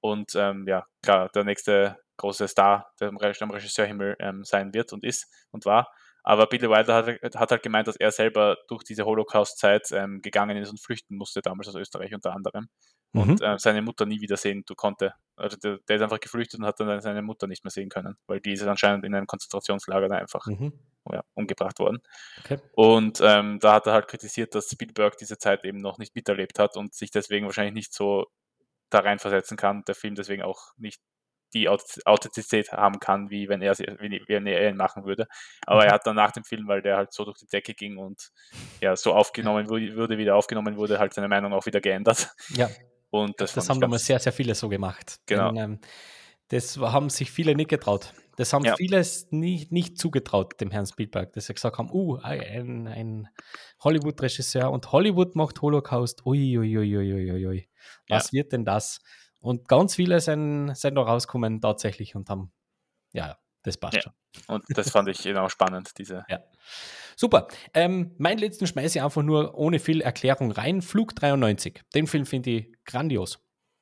und 0.00 0.34
ähm, 0.36 0.64
ja, 0.68 0.86
klar, 1.02 1.28
der 1.34 1.44
nächste 1.44 1.98
große 2.18 2.46
Star 2.48 2.92
der 3.00 3.08
am 3.08 3.16
Regisseurhimmel 3.16 4.16
ähm, 4.20 4.44
sein 4.44 4.74
wird 4.74 4.92
und 4.92 5.04
ist 5.04 5.26
und 5.50 5.64
war. 5.64 5.88
Aber 6.28 6.46
Billy 6.46 6.68
Wilder 6.68 6.94
hat, 6.94 7.36
hat, 7.36 7.50
halt 7.50 7.62
gemeint, 7.62 7.88
dass 7.88 7.96
er 7.96 8.10
selber 8.12 8.58
durch 8.68 8.84
diese 8.84 9.06
Holocaust-Zeit 9.06 9.92
ähm, 9.92 10.20
gegangen 10.20 10.58
ist 10.58 10.68
und 10.68 10.78
flüchten 10.78 11.16
musste, 11.16 11.40
damals 11.40 11.68
aus 11.68 11.74
Österreich 11.74 12.12
unter 12.12 12.34
anderem. 12.34 12.68
Mhm. 13.12 13.22
Und 13.22 13.40
äh, 13.40 13.58
seine 13.58 13.80
Mutter 13.80 14.04
nie 14.04 14.20
wiedersehen 14.20 14.64
konnte. 14.76 15.14
Also 15.36 15.56
der, 15.56 15.78
der, 15.88 15.96
ist 15.96 16.02
einfach 16.02 16.20
geflüchtet 16.20 16.60
und 16.60 16.66
hat 16.66 16.78
dann 16.80 17.00
seine 17.00 17.22
Mutter 17.22 17.46
nicht 17.46 17.64
mehr 17.64 17.70
sehen 17.70 17.88
können, 17.88 18.16
weil 18.26 18.40
die 18.40 18.52
ist 18.52 18.62
anscheinend 18.62 19.06
in 19.06 19.14
einem 19.14 19.26
Konzentrationslager 19.26 20.08
dann 20.08 20.18
einfach 20.18 20.44
mhm. 20.46 20.72
ja, 21.10 21.22
umgebracht 21.32 21.78
worden. 21.78 22.00
Okay. 22.40 22.58
Und 22.72 23.20
ähm, 23.22 23.58
da 23.60 23.72
hat 23.74 23.86
er 23.86 23.94
halt 23.94 24.08
kritisiert, 24.08 24.54
dass 24.54 24.68
Spielberg 24.68 25.16
diese 25.16 25.38
Zeit 25.38 25.64
eben 25.64 25.78
noch 25.78 25.96
nicht 25.96 26.14
miterlebt 26.14 26.58
hat 26.58 26.76
und 26.76 26.92
sich 26.92 27.10
deswegen 27.10 27.46
wahrscheinlich 27.46 27.74
nicht 27.74 27.94
so 27.94 28.26
da 28.90 28.98
reinversetzen 28.98 29.56
kann, 29.56 29.82
der 29.86 29.94
Film 29.94 30.14
deswegen 30.14 30.42
auch 30.42 30.72
nicht 30.76 31.00
die 31.54 31.68
Authentizität 31.68 32.72
haben 32.72 33.00
kann, 33.00 33.30
wie 33.30 33.48
wenn 33.48 33.62
er, 33.62 33.78
wenn 33.78 34.46
er 34.46 34.68
ihn 34.70 34.76
machen 34.76 35.04
würde. 35.04 35.26
Aber 35.66 35.84
er 35.84 35.90
mhm. 35.90 35.94
hat 35.94 36.06
dann 36.06 36.16
nach 36.16 36.32
dem 36.32 36.44
Film, 36.44 36.68
weil 36.68 36.82
der 36.82 36.96
halt 36.96 37.12
so 37.12 37.24
durch 37.24 37.38
die 37.38 37.46
Decke 37.46 37.74
ging 37.74 37.96
und 37.96 38.30
ja 38.80 38.96
so 38.96 39.14
aufgenommen 39.14 39.68
wurde, 39.68 40.18
wieder 40.18 40.36
aufgenommen 40.36 40.76
wurde, 40.76 40.98
halt 40.98 41.14
seine 41.14 41.28
Meinung 41.28 41.52
auch 41.52 41.66
wieder 41.66 41.80
geändert. 41.80 42.28
Ja. 42.50 42.68
Und 43.10 43.40
das, 43.40 43.54
das 43.54 43.68
haben 43.70 43.80
damals 43.80 44.04
sehr, 44.04 44.18
sehr 44.18 44.32
viele 44.32 44.54
so 44.54 44.68
gemacht. 44.68 45.20
Genau. 45.26 45.52
Denn, 45.52 45.62
ähm, 45.62 45.80
das 46.48 46.78
haben 46.78 47.10
sich 47.10 47.30
viele 47.30 47.54
nicht 47.54 47.70
getraut. 47.70 48.12
Das 48.36 48.52
haben 48.52 48.64
ja. 48.64 48.76
viele 48.76 49.04
nicht, 49.30 49.72
nicht 49.72 49.98
zugetraut, 49.98 50.60
dem 50.60 50.70
Herrn 50.70 50.86
Spielberg, 50.86 51.32
dass 51.32 51.46
sie 51.46 51.54
gesagt 51.54 51.78
haben, 51.78 51.90
uh, 51.92 52.18
ein, 52.22 52.86
ein 52.86 53.28
Hollywood-Regisseur 53.82 54.70
und 54.70 54.92
Hollywood 54.92 55.34
macht 55.34 55.60
Holocaust. 55.60 56.24
Uiuiuiuiui. 56.24 57.12
Ui, 57.12 57.32
ui, 57.32 57.46
ui, 57.46 57.68
Was 58.08 58.30
ja. 58.30 58.38
wird 58.38 58.52
denn 58.52 58.64
das? 58.64 59.00
Und 59.40 59.68
ganz 59.68 59.94
viele 59.94 60.20
sind, 60.20 60.74
sind 60.76 60.94
da 60.96 61.02
rausgekommen 61.02 61.60
tatsächlich 61.60 62.14
und 62.14 62.28
haben, 62.28 62.52
ja, 63.12 63.38
das 63.62 63.76
passt 63.76 63.96
ja. 63.96 64.02
schon. 64.02 64.12
Und 64.46 64.64
das 64.68 64.90
fand 64.90 65.08
ich 65.08 65.22
genau 65.22 65.48
spannend, 65.48 65.92
diese. 65.98 66.24
Ja. 66.28 66.40
Super. 67.16 67.48
Ähm, 67.74 68.14
meinen 68.18 68.38
letzten 68.38 68.66
schmeiße 68.66 68.98
ich 68.98 69.04
einfach 69.04 69.22
nur 69.22 69.58
ohne 69.58 69.80
viel 69.80 70.00
Erklärung 70.00 70.52
rein. 70.52 70.82
Flug 70.82 71.16
93. 71.16 71.82
Den 71.94 72.06
Film 72.06 72.26
finde 72.26 72.50
ich 72.50 72.72
grandios. 72.84 73.40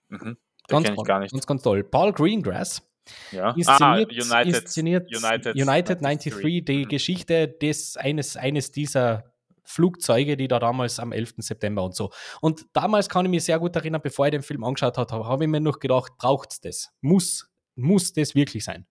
Mhm. 0.08 0.38
Ganz, 0.68 0.88
ich 0.88 1.04
gar 1.04 1.20
nicht. 1.20 1.32
Ganz, 1.32 1.46
ganz 1.46 1.62
toll. 1.62 1.84
Paul 1.84 2.12
Greengrass. 2.12 2.82
Ja. 3.30 3.50
Inszeniert, 3.50 4.10
ah, 4.10 4.36
United, 4.36 4.62
inszeniert 4.62 5.14
United, 5.14 5.54
United 5.54 6.00
93, 6.00 6.32
93 6.32 6.64
die 6.64 6.84
mhm. 6.84 6.88
Geschichte 6.88 7.48
des, 7.48 7.96
eines, 7.96 8.36
eines 8.36 8.72
dieser 8.72 9.35
Flugzeuge, 9.66 10.36
die 10.36 10.48
da 10.48 10.58
damals 10.58 10.98
am 10.98 11.12
11. 11.12 11.34
September 11.38 11.82
und 11.84 11.94
so. 11.94 12.10
Und 12.40 12.66
damals 12.72 13.08
kann 13.08 13.26
ich 13.26 13.30
mich 13.30 13.44
sehr 13.44 13.58
gut 13.58 13.76
erinnern, 13.76 14.00
bevor 14.02 14.26
ich 14.26 14.32
den 14.32 14.42
Film 14.42 14.64
angeschaut 14.64 14.96
habe, 14.98 15.12
habe 15.26 15.44
ich 15.44 15.50
mir 15.50 15.60
noch 15.60 15.78
gedacht, 15.78 16.12
braucht 16.18 16.52
es 16.52 16.60
das? 16.60 16.90
Muss, 17.00 17.48
muss 17.74 18.12
das 18.12 18.34
wirklich 18.34 18.64
sein? 18.64 18.86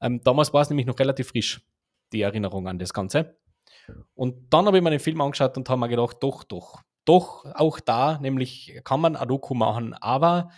Ähm, 0.00 0.22
damals 0.22 0.52
war 0.52 0.62
es 0.62 0.70
nämlich 0.70 0.86
noch 0.86 0.98
relativ 0.98 1.28
frisch, 1.28 1.60
die 2.12 2.22
Erinnerung 2.22 2.68
an 2.68 2.78
das 2.78 2.92
Ganze. 2.92 3.36
Und 4.14 4.52
dann 4.52 4.66
habe 4.66 4.78
ich 4.78 4.82
mir 4.82 4.90
den 4.90 5.00
Film 5.00 5.20
angeschaut 5.20 5.56
und 5.56 5.68
habe 5.68 5.80
mir 5.80 5.88
gedacht, 5.88 6.18
doch, 6.20 6.44
doch, 6.44 6.82
doch, 7.04 7.44
auch 7.54 7.80
da, 7.80 8.18
nämlich 8.18 8.80
kann 8.84 9.00
man 9.00 9.16
ein 9.16 9.28
Doku 9.28 9.54
machen, 9.54 9.94
aber 9.94 10.50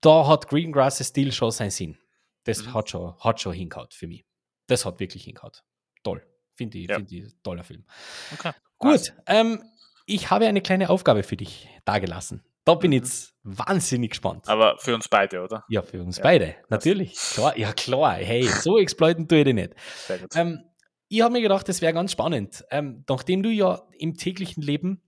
da 0.00 0.26
hat 0.26 0.48
Greengrass 0.48 1.04
Stil 1.04 1.32
schon 1.32 1.50
seinen 1.50 1.70
Sinn. 1.70 1.98
Das 2.44 2.64
mhm. 2.64 2.74
hat, 2.74 2.90
schon, 2.90 3.16
hat 3.18 3.40
schon 3.40 3.52
hingehauen 3.52 3.88
für 3.90 4.06
mich. 4.06 4.24
Das 4.66 4.84
hat 4.84 4.98
wirklich 5.00 5.24
hingehauen. 5.24 5.52
Finde 6.56 6.78
ich, 6.78 6.88
ja. 6.88 6.96
find 6.96 7.12
ich 7.12 7.24
toller 7.42 7.64
Film. 7.64 7.84
Okay. 8.34 8.52
Gut, 8.78 9.14
ähm, 9.26 9.62
ich 10.06 10.30
habe 10.30 10.46
eine 10.46 10.60
kleine 10.60 10.90
Aufgabe 10.90 11.22
für 11.22 11.36
dich 11.36 11.68
dagelassen. 11.84 12.42
Da 12.64 12.74
bin 12.74 12.92
ich 12.92 13.00
mhm. 13.00 13.04
jetzt 13.04 13.34
wahnsinnig 13.44 14.10
gespannt. 14.10 14.48
Aber 14.48 14.76
für 14.78 14.94
uns 14.94 15.08
beide, 15.08 15.42
oder? 15.42 15.64
Ja, 15.68 15.82
für 15.82 16.02
uns 16.02 16.16
ja. 16.18 16.24
beide, 16.24 16.56
natürlich. 16.68 17.14
Klar, 17.14 17.56
ja, 17.56 17.72
klar. 17.72 18.14
Hey, 18.14 18.42
so 18.42 18.78
exploiten 18.78 19.28
tue 19.28 19.38
ich 19.38 19.44
dich 19.44 19.54
nicht. 19.54 19.74
Ähm, 20.34 20.64
ich 21.08 21.22
habe 21.22 21.32
mir 21.32 21.42
gedacht, 21.42 21.68
das 21.68 21.80
wäre 21.80 21.92
ganz 21.92 22.10
spannend. 22.10 22.64
Ähm, 22.70 23.04
nachdem 23.08 23.42
du 23.42 23.50
ja 23.50 23.82
im 23.98 24.16
täglichen 24.16 24.62
Leben 24.62 25.00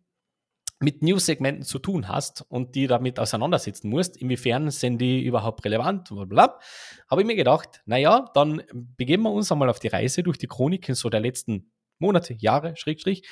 mit 0.81 1.03
News-Segmenten 1.03 1.65
zu 1.65 1.79
tun 1.79 2.09
hast 2.09 2.45
und 2.49 2.75
die 2.75 2.87
damit 2.87 3.19
auseinandersetzen 3.19 3.89
musst, 3.89 4.17
inwiefern 4.17 4.71
sind 4.71 4.99
die 4.99 5.25
überhaupt 5.25 5.65
relevant, 5.65 6.09
blablabla, 6.09 6.61
habe 7.11 7.21
ich 7.21 7.27
mir 7.27 7.35
gedacht, 7.35 7.83
naja, 7.85 8.31
dann 8.35 8.63
begeben 8.73 9.25
wir 9.25 9.33
uns 9.33 9.51
einmal 9.51 9.69
auf 9.69 9.81
die 9.81 9.89
Reise 9.89 10.23
durch 10.23 10.39
die 10.39 10.47
Chroniken 10.47 10.95
so 10.95 11.11
der 11.11 11.21
letzten 11.21 11.73
Monate, 11.99 12.35
Jahre, 12.35 12.77
Schrägstrich. 12.77 13.29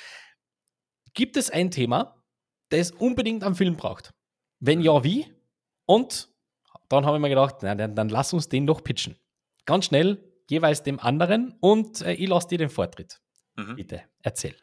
Gibt 1.14 1.36
es 1.36 1.51
ein 1.51 1.70
Thema, 1.70 2.22
das 2.70 2.90
unbedingt 2.90 3.44
am 3.44 3.55
Film 3.55 3.76
braucht? 3.76 4.12
Wenn 4.59 4.80
ja, 4.80 5.05
wie? 5.05 5.32
Und 5.84 6.28
dann 6.88 7.07
habe 7.07 7.16
ich 7.16 7.20
mir 7.20 7.28
gedacht, 7.28 7.57
na, 7.62 7.74
dann, 7.74 7.94
dann 7.94 8.09
lass 8.09 8.32
uns 8.32 8.49
den 8.49 8.66
doch 8.66 8.82
pitchen. 8.82 9.16
Ganz 9.66 9.86
schnell, 9.86 10.32
jeweils 10.51 10.82
dem 10.82 10.99
anderen 10.99 11.57
und 11.61 12.03
äh, 12.03 12.12
ich 12.12 12.28
lasse 12.28 12.49
dir 12.49 12.59
den 12.59 12.70
Vortritt. 12.70 13.20
Mhm. 13.57 13.76
Bitte, 13.76 14.03
erzähl. 14.22 14.57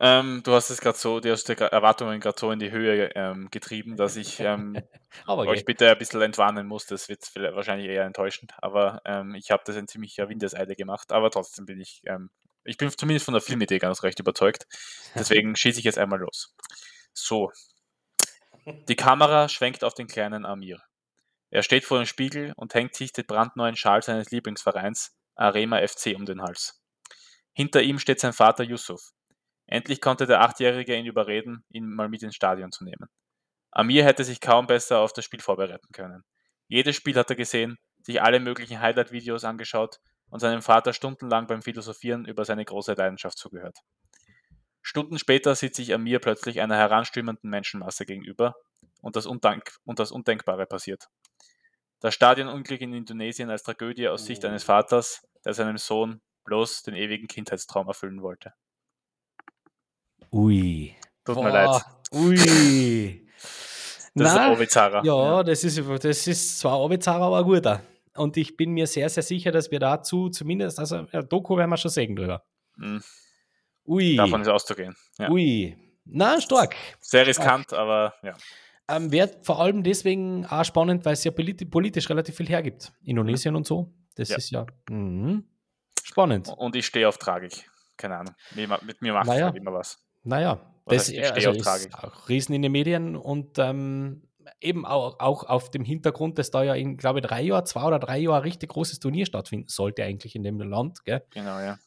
Ähm, 0.00 0.42
du 0.44 0.52
hast 0.52 0.70
es 0.70 0.80
gerade 0.80 0.98
so, 0.98 1.20
die 1.20 1.30
hast 1.30 1.48
die 1.48 1.56
Erwartungen 1.56 2.18
gerade 2.18 2.38
so 2.38 2.50
in 2.50 2.58
die 2.58 2.72
Höhe 2.72 3.10
ähm, 3.14 3.48
getrieben, 3.50 3.96
dass 3.96 4.16
ich 4.16 4.40
ähm, 4.40 4.76
euch 5.28 5.64
bitte 5.64 5.90
ein 5.90 5.98
bisschen 5.98 6.20
entwarnen 6.20 6.66
muss. 6.66 6.86
Das 6.86 7.08
wird 7.08 7.22
wahrscheinlich 7.54 7.88
eher 7.88 8.04
enttäuschend, 8.04 8.52
aber 8.58 9.00
ähm, 9.04 9.34
ich 9.36 9.50
habe 9.52 9.62
das 9.64 9.76
in 9.76 9.86
ziemlicher 9.86 10.28
Windeseile 10.28 10.74
gemacht. 10.74 11.12
Aber 11.12 11.30
trotzdem 11.30 11.64
bin 11.64 11.80
ich, 11.80 12.02
ähm, 12.06 12.30
ich 12.64 12.76
bin 12.76 12.90
zumindest 12.90 13.26
von 13.26 13.34
der 13.34 13.40
Filmidee 13.40 13.78
ganz 13.78 14.02
recht 14.02 14.18
überzeugt. 14.18 14.66
Deswegen 15.14 15.54
schieße 15.56 15.78
ich 15.78 15.84
jetzt 15.84 15.98
einmal 15.98 16.18
los. 16.18 16.54
So. 17.12 17.52
Die 18.88 18.96
Kamera 18.96 19.48
schwenkt 19.48 19.84
auf 19.84 19.94
den 19.94 20.08
kleinen 20.08 20.44
Amir. 20.44 20.82
Er 21.50 21.62
steht 21.62 21.84
vor 21.84 21.98
dem 21.98 22.06
Spiegel 22.06 22.52
und 22.56 22.74
hängt 22.74 22.96
sich 22.96 23.12
den 23.12 23.26
brandneuen 23.26 23.76
Schal 23.76 24.02
seines 24.02 24.32
Lieblingsvereins, 24.32 25.16
Arema 25.36 25.86
FC, 25.86 26.16
um 26.16 26.26
den 26.26 26.42
Hals. 26.42 26.82
Hinter 27.52 27.82
ihm 27.82 28.00
steht 28.00 28.18
sein 28.18 28.32
Vater 28.32 28.64
Yusuf. 28.64 29.12
Endlich 29.74 30.00
konnte 30.00 30.28
der 30.28 30.40
Achtjährige 30.40 30.94
ihn 30.94 31.04
überreden, 31.04 31.64
ihn 31.68 31.88
mal 31.88 32.08
mit 32.08 32.22
ins 32.22 32.36
Stadion 32.36 32.70
zu 32.70 32.84
nehmen. 32.84 33.08
Amir 33.72 34.04
hätte 34.04 34.22
sich 34.22 34.40
kaum 34.40 34.68
besser 34.68 35.00
auf 35.00 35.12
das 35.12 35.24
Spiel 35.24 35.40
vorbereiten 35.40 35.88
können. 35.92 36.22
Jedes 36.68 36.94
Spiel 36.94 37.16
hat 37.16 37.28
er 37.30 37.34
gesehen, 37.34 37.76
sich 38.00 38.22
alle 38.22 38.38
möglichen 38.38 38.80
Highlight-Videos 38.80 39.42
angeschaut 39.42 39.96
und 40.30 40.38
seinem 40.38 40.62
Vater 40.62 40.92
stundenlang 40.92 41.48
beim 41.48 41.60
Philosophieren 41.60 42.24
über 42.24 42.44
seine 42.44 42.64
große 42.64 42.92
Leidenschaft 42.92 43.36
zugehört. 43.36 43.76
Stunden 44.80 45.18
später 45.18 45.56
sieht 45.56 45.74
sich 45.74 45.92
Amir 45.92 46.20
plötzlich 46.20 46.60
einer 46.60 46.76
heranstürmenden 46.76 47.50
Menschenmasse 47.50 48.06
gegenüber 48.06 48.54
und 49.02 49.16
das, 49.16 49.26
Undank 49.26 49.76
und 49.84 49.98
das 49.98 50.12
Undenkbare 50.12 50.66
passiert. 50.66 51.08
Das 51.98 52.14
Stadionunglück 52.14 52.80
in 52.80 52.94
Indonesien 52.94 53.50
als 53.50 53.64
Tragödie 53.64 54.06
aus 54.06 54.24
Sicht 54.24 54.44
eines 54.44 54.62
Vaters, 54.62 55.26
der 55.44 55.52
seinem 55.52 55.78
Sohn 55.78 56.20
bloß 56.44 56.84
den 56.84 56.94
ewigen 56.94 57.26
Kindheitstraum 57.26 57.88
erfüllen 57.88 58.22
wollte. 58.22 58.52
Ui. 60.34 60.92
Tut 61.24 61.36
Boah. 61.36 61.44
mir 61.44 61.50
leid. 61.50 61.82
Ui. 62.12 63.20
Das 64.16 64.32
Na, 64.32 64.52
ist 64.52 64.56
Obizarra. 64.56 65.02
Ja, 65.04 65.24
ja, 65.24 65.42
Das, 65.42 65.64
ist, 65.64 65.82
das 66.04 66.26
ist 66.28 66.60
zwar 66.60 66.78
Obizarra, 66.78 67.26
aber 67.26 67.38
ein 67.38 67.44
guter. 67.44 67.82
Und 68.14 68.36
ich 68.36 68.56
bin 68.56 68.70
mir 68.70 68.86
sehr, 68.86 69.08
sehr 69.08 69.24
sicher, 69.24 69.50
dass 69.50 69.72
wir 69.72 69.80
dazu 69.80 70.28
zumindest, 70.28 70.78
also 70.78 71.08
ja, 71.10 71.20
Doku 71.22 71.56
werden 71.56 71.70
wir 71.70 71.76
schon 71.76 71.90
sehen 71.90 72.14
drüber. 72.14 72.44
Mhm. 72.76 73.02
Ui. 73.86 74.14
Davon 74.14 74.40
ist 74.42 74.46
auszugehen. 74.46 74.94
Ja. 75.18 75.30
Ui. 75.30 75.76
Na, 76.04 76.40
stark. 76.40 76.76
Sehr 77.00 77.26
riskant, 77.26 77.64
stark. 77.64 77.80
aber 77.80 78.14
ja. 78.22 78.34
Ähm, 78.86 79.10
Wird 79.10 79.44
vor 79.44 79.60
allem 79.60 79.82
deswegen 79.82 80.46
auch 80.46 80.64
spannend, 80.64 81.04
weil 81.04 81.14
es 81.14 81.24
ja 81.24 81.32
politisch, 81.32 81.68
politisch 81.68 82.08
relativ 82.08 82.36
viel 82.36 82.48
hergibt. 82.48 82.92
Indonesien 83.02 83.54
mhm. 83.54 83.58
und 83.58 83.66
so. 83.66 83.92
Das 84.14 84.28
ja. 84.28 84.36
ist 84.36 84.50
ja 84.50 84.64
mh, 84.88 85.42
spannend. 86.04 86.52
Und 86.56 86.76
ich 86.76 86.86
stehe 86.86 87.08
auf 87.08 87.18
Tragik. 87.18 87.68
Keine 87.96 88.18
Ahnung. 88.18 88.34
Mit 88.54 89.02
mir 89.02 89.12
macht 89.12 89.26
naja. 89.26 89.48
immer 89.48 89.72
was. 89.72 90.03
Naja, 90.24 90.60
das 90.86 91.12
also 91.12 91.50
ist 91.50 91.94
auch 91.94 92.28
riesen 92.28 92.54
in 92.54 92.62
den 92.62 92.72
Medien 92.72 93.16
und 93.16 93.58
ähm, 93.58 94.22
eben 94.60 94.84
auch, 94.84 95.18
auch 95.20 95.44
auf 95.44 95.70
dem 95.70 95.84
Hintergrund, 95.84 96.38
dass 96.38 96.50
da 96.50 96.62
ja 96.62 96.74
in, 96.74 96.96
glaube 96.96 97.20
ich, 97.20 97.26
drei 97.26 97.42
Jahren, 97.42 97.66
zwei 97.66 97.84
oder 97.84 97.98
drei 97.98 98.18
Jahren 98.18 98.36
ein 98.36 98.42
richtig 98.42 98.70
großes 98.70 98.98
Turnier 98.98 99.26
stattfinden 99.26 99.68
sollte 99.68 100.04
eigentlich 100.04 100.34
in 100.34 100.42
dem 100.42 100.58
Land. 100.60 101.04
Gell? 101.04 101.22
Genau, 101.30 101.58
ja. 101.60 101.78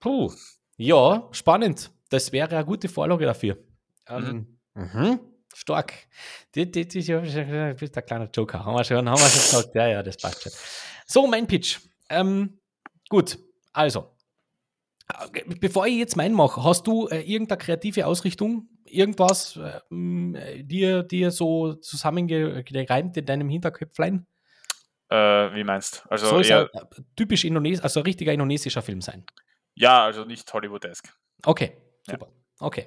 Puh, 0.00 0.32
ja, 0.76 1.28
spannend. 1.32 1.90
Das 2.08 2.32
wäre 2.32 2.56
eine 2.56 2.64
gute 2.64 2.88
Vorlage 2.88 3.24
dafür. 3.24 3.58
Ähm, 4.08 4.58
mhm. 4.74 4.82
Mhm. 4.82 5.20
Stark. 5.54 5.92
Das, 6.52 6.66
das 6.72 6.94
ist 6.94 7.08
ja 7.08 7.20
ein 7.20 7.76
kleiner 8.06 8.28
Joker. 8.34 8.64
Haben 8.64 8.74
wir 8.74 8.84
schon, 8.84 9.08
haben 9.08 9.20
wir 9.20 9.28
schon 9.28 9.40
gesagt. 9.40 9.74
Ja, 9.74 9.86
ja, 9.86 10.02
das 10.02 10.16
passt 10.16 10.42
schon. 10.42 10.52
So, 11.06 11.26
mein 11.26 11.46
Pitch. 11.46 11.80
Ähm, 12.08 12.58
gut, 13.08 13.38
also, 13.72 14.10
Bevor 15.60 15.86
ich 15.86 15.96
jetzt 15.96 16.16
meinen 16.16 16.34
mache, 16.34 16.62
hast 16.62 16.86
du 16.86 17.08
äh, 17.08 17.20
irgendeine 17.20 17.58
kreative 17.58 18.06
Ausrichtung, 18.06 18.68
irgendwas 18.84 19.58
äh, 19.90 20.62
dir, 20.62 21.02
dir 21.02 21.30
so 21.30 21.74
zusammengereimt 21.74 23.16
in 23.16 23.26
deinem 23.26 23.48
Hinterköpflein? 23.48 24.26
Äh, 25.08 25.54
wie 25.54 25.64
meinst 25.64 26.04
du? 26.04 26.10
Also 26.10 26.26
Soll 26.26 26.46
eher, 26.46 26.70
es 26.72 26.80
ein, 26.80 26.88
typisch 27.16 27.44
Indones 27.44 27.80
also 27.80 28.00
ein 28.00 28.04
richtiger 28.04 28.32
indonesischer 28.32 28.82
Film 28.82 29.00
sein? 29.00 29.24
Ja, 29.74 30.04
also 30.04 30.24
nicht 30.24 30.52
Hollywoodesk. 30.52 31.12
Okay, 31.44 31.76
super. 32.02 32.28
Ja. 32.28 32.66
Okay. 32.66 32.86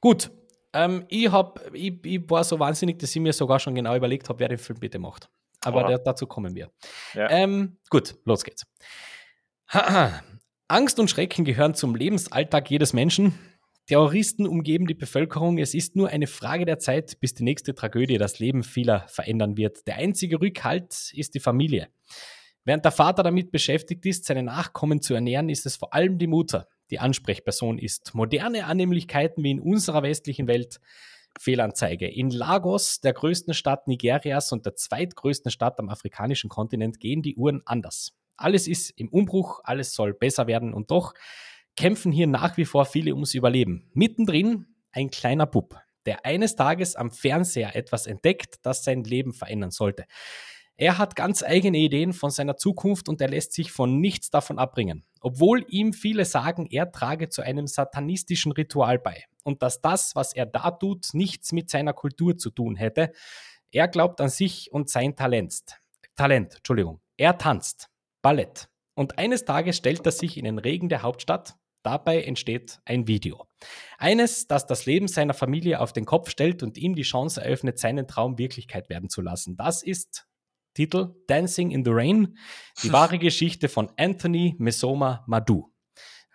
Gut. 0.00 0.30
Ähm, 0.72 1.04
ich, 1.08 1.30
hab, 1.30 1.74
ich, 1.74 2.04
ich 2.04 2.30
war 2.30 2.44
so 2.44 2.58
wahnsinnig, 2.58 2.98
dass 3.00 3.10
ich 3.10 3.20
mir 3.20 3.32
sogar 3.32 3.58
schon 3.58 3.74
genau 3.74 3.96
überlegt 3.96 4.28
habe, 4.28 4.38
wer 4.38 4.48
den 4.48 4.58
Film 4.58 4.78
bitte 4.78 4.98
macht. 4.98 5.28
Aber 5.62 5.84
der, 5.84 5.98
dazu 5.98 6.26
kommen 6.26 6.54
wir. 6.54 6.70
Ja. 7.14 7.28
Ähm, 7.28 7.78
gut, 7.90 8.14
los 8.24 8.44
geht's. 8.44 8.64
Angst 10.70 11.00
und 11.00 11.10
Schrecken 11.10 11.44
gehören 11.44 11.74
zum 11.74 11.96
Lebensalltag 11.96 12.70
jedes 12.70 12.92
Menschen. 12.92 13.34
Terroristen 13.86 14.46
umgeben 14.46 14.86
die 14.86 14.94
Bevölkerung. 14.94 15.58
Es 15.58 15.74
ist 15.74 15.96
nur 15.96 16.10
eine 16.10 16.28
Frage 16.28 16.64
der 16.64 16.78
Zeit, 16.78 17.18
bis 17.18 17.34
die 17.34 17.42
nächste 17.42 17.74
Tragödie 17.74 18.18
das 18.18 18.38
Leben 18.38 18.62
vieler 18.62 19.04
verändern 19.08 19.56
wird. 19.56 19.84
Der 19.88 19.96
einzige 19.96 20.40
Rückhalt 20.40 21.12
ist 21.12 21.34
die 21.34 21.40
Familie. 21.40 21.88
Während 22.64 22.84
der 22.84 22.92
Vater 22.92 23.24
damit 23.24 23.50
beschäftigt 23.50 24.06
ist, 24.06 24.26
seine 24.26 24.44
Nachkommen 24.44 25.02
zu 25.02 25.12
ernähren, 25.12 25.48
ist 25.48 25.66
es 25.66 25.74
vor 25.74 25.92
allem 25.92 26.18
die 26.18 26.28
Mutter, 26.28 26.68
die 26.90 27.00
Ansprechperson 27.00 27.76
ist. 27.76 28.14
Moderne 28.14 28.66
Annehmlichkeiten 28.66 29.42
wie 29.42 29.50
in 29.50 29.60
unserer 29.60 30.04
westlichen 30.04 30.46
Welt 30.46 30.80
Fehlanzeige. 31.36 32.06
In 32.06 32.30
Lagos, 32.30 33.00
der 33.00 33.14
größten 33.14 33.54
Stadt 33.54 33.88
Nigerias 33.88 34.52
und 34.52 34.66
der 34.66 34.76
zweitgrößten 34.76 35.50
Stadt 35.50 35.80
am 35.80 35.88
afrikanischen 35.88 36.48
Kontinent, 36.48 37.00
gehen 37.00 37.22
die 37.22 37.34
Uhren 37.34 37.60
anders. 37.64 38.12
Alles 38.40 38.66
ist 38.66 38.90
im 38.96 39.08
Umbruch, 39.08 39.60
alles 39.64 39.94
soll 39.94 40.14
besser 40.14 40.46
werden 40.46 40.72
und 40.72 40.90
doch 40.90 41.14
kämpfen 41.76 42.10
hier 42.10 42.26
nach 42.26 42.56
wie 42.56 42.64
vor 42.64 42.86
viele 42.86 43.12
ums 43.12 43.34
Überleben. 43.34 43.90
Mittendrin 43.92 44.66
ein 44.92 45.10
kleiner 45.10 45.46
Bub, 45.46 45.78
der 46.06 46.24
eines 46.24 46.56
Tages 46.56 46.96
am 46.96 47.10
Fernseher 47.10 47.76
etwas 47.76 48.06
entdeckt, 48.06 48.56
das 48.62 48.82
sein 48.82 49.04
Leben 49.04 49.32
verändern 49.32 49.70
sollte. 49.70 50.06
Er 50.76 50.96
hat 50.96 51.14
ganz 51.14 51.42
eigene 51.42 51.76
Ideen 51.76 52.14
von 52.14 52.30
seiner 52.30 52.56
Zukunft 52.56 53.10
und 53.10 53.20
er 53.20 53.28
lässt 53.28 53.52
sich 53.52 53.70
von 53.70 54.00
nichts 54.00 54.30
davon 54.30 54.58
abbringen. 54.58 55.04
Obwohl 55.20 55.66
ihm 55.68 55.92
viele 55.92 56.24
sagen, 56.24 56.66
er 56.70 56.90
trage 56.90 57.28
zu 57.28 57.42
einem 57.42 57.66
satanistischen 57.66 58.52
Ritual 58.52 58.98
bei 58.98 59.24
und 59.44 59.62
dass 59.62 59.82
das, 59.82 60.16
was 60.16 60.34
er 60.34 60.46
da 60.46 60.70
tut, 60.70 61.08
nichts 61.12 61.52
mit 61.52 61.68
seiner 61.68 61.92
Kultur 61.92 62.38
zu 62.38 62.48
tun 62.48 62.76
hätte. 62.76 63.12
Er 63.70 63.88
glaubt 63.88 64.22
an 64.22 64.30
sich 64.30 64.72
und 64.72 64.88
sein 64.88 65.16
Talent. 65.16 65.60
Talent, 66.16 66.56
Entschuldigung. 66.56 67.00
Er 67.18 67.36
tanzt. 67.36 67.89
Ballett. 68.22 68.68
Und 68.94 69.18
eines 69.18 69.44
Tages 69.44 69.76
stellt 69.76 70.04
er 70.04 70.12
sich 70.12 70.36
in 70.36 70.44
den 70.44 70.58
Regen 70.58 70.88
der 70.88 71.02
Hauptstadt. 71.02 71.56
Dabei 71.82 72.22
entsteht 72.22 72.80
ein 72.84 73.06
Video. 73.06 73.46
Eines, 73.96 74.46
das 74.46 74.66
das 74.66 74.84
Leben 74.84 75.08
seiner 75.08 75.32
Familie 75.32 75.80
auf 75.80 75.94
den 75.94 76.04
Kopf 76.04 76.28
stellt 76.28 76.62
und 76.62 76.76
ihm 76.76 76.94
die 76.94 77.02
Chance 77.02 77.42
eröffnet, 77.42 77.78
seinen 77.78 78.06
Traum 78.06 78.36
Wirklichkeit 78.36 78.90
werden 78.90 79.08
zu 79.08 79.22
lassen. 79.22 79.56
Das 79.56 79.82
ist 79.82 80.26
Titel 80.74 81.14
Dancing 81.26 81.70
in 81.70 81.84
the 81.84 81.90
Rain, 81.92 82.36
die 82.82 82.92
wahre 82.92 83.18
Geschichte 83.18 83.68
von 83.68 83.90
Anthony 83.96 84.54
Mesoma 84.58 85.24
Madu. 85.26 85.72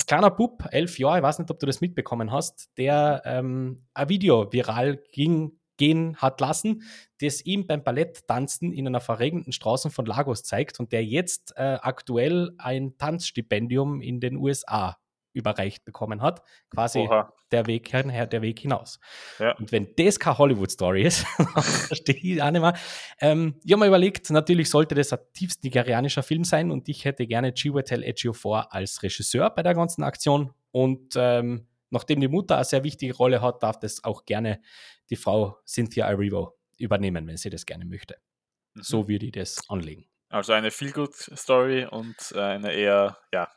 Kleiner 0.07 0.29
Bub, 0.29 0.67
elf 0.71 0.99
Jahre, 0.99 1.17
ich 1.17 1.23
weiß 1.23 1.39
nicht, 1.39 1.49
ob 1.49 1.59
du 1.59 1.65
das 1.65 1.81
mitbekommen 1.81 2.31
hast, 2.31 2.69
der 2.77 3.23
ähm, 3.25 3.87
ein 3.93 4.09
Video 4.09 4.51
viral 4.51 5.01
ging 5.11 5.59
gehen 5.77 6.17
hat 6.17 6.41
lassen, 6.41 6.83
das 7.21 7.41
ihm 7.45 7.67
beim 7.67 7.83
Balletttanzen 7.83 8.73
in 8.73 8.87
einer 8.87 9.01
verregneten 9.01 9.51
Straße 9.51 9.89
von 9.89 10.05
Lagos 10.05 10.43
zeigt 10.43 10.79
und 10.79 10.91
der 10.91 11.03
jetzt 11.03 11.53
äh, 11.55 11.77
aktuell 11.81 12.51
ein 12.57 12.97
Tanzstipendium 12.97 14.01
in 14.01 14.19
den 14.19 14.37
USA 14.37 14.97
überreicht 15.35 15.83
bekommen 15.85 16.21
hat. 16.21 16.41
Quasi 16.69 17.07
der 17.51 17.67
Weg, 17.67 17.91
der 17.91 18.41
Weg 18.41 18.59
hinaus. 18.59 18.99
Ja. 19.37 19.55
Und 19.57 19.71
wenn 19.71 19.93
das 19.97 20.19
keine 20.19 20.37
Hollywood-Story 20.37 21.03
ist, 21.03 21.25
verstehe 21.57 22.15
ich 22.15 22.41
auch 22.41 22.51
nicht 22.51 22.61
mehr. 22.61 22.73
Ähm, 23.19 23.55
ich 23.63 23.71
habe 23.71 23.81
mir 23.81 23.87
überlegt, 23.87 24.29
natürlich 24.31 24.69
sollte 24.69 24.95
das 24.95 25.13
ein 25.13 25.19
tiefst 25.33 25.63
nigerianischer 25.63 26.23
Film 26.23 26.43
sein 26.43 26.71
und 26.71 26.89
ich 26.89 27.05
hätte 27.05 27.27
gerne 27.27 27.53
Chiwetel 27.53 28.03
Ejiofor 28.03 28.73
als 28.73 29.03
Regisseur 29.03 29.49
bei 29.49 29.61
der 29.61 29.75
ganzen 29.75 30.03
Aktion 30.03 30.53
und 30.71 31.13
ähm, 31.15 31.67
nachdem 31.89 32.19
die 32.19 32.27
Mutter 32.27 32.55
eine 32.55 32.65
sehr 32.65 32.83
wichtige 32.83 33.15
Rolle 33.15 33.41
hat, 33.41 33.61
darf 33.61 33.79
das 33.79 34.03
auch 34.03 34.25
gerne 34.25 34.59
die 35.09 35.15
Frau 35.15 35.59
Cynthia 35.65 36.07
Erivo 36.07 36.57
übernehmen, 36.77 37.27
wenn 37.27 37.37
sie 37.37 37.49
das 37.49 37.65
gerne 37.65 37.85
möchte. 37.85 38.17
Mhm. 38.73 38.81
So 38.83 39.07
würde 39.07 39.25
ich 39.25 39.31
das 39.31 39.69
anlegen. 39.69 40.05
Also 40.29 40.53
eine 40.53 40.71
Feel-Good-Story 40.71 41.85
und 41.85 42.33
eine 42.35 42.73
eher, 42.73 43.17
ja, 43.31 43.47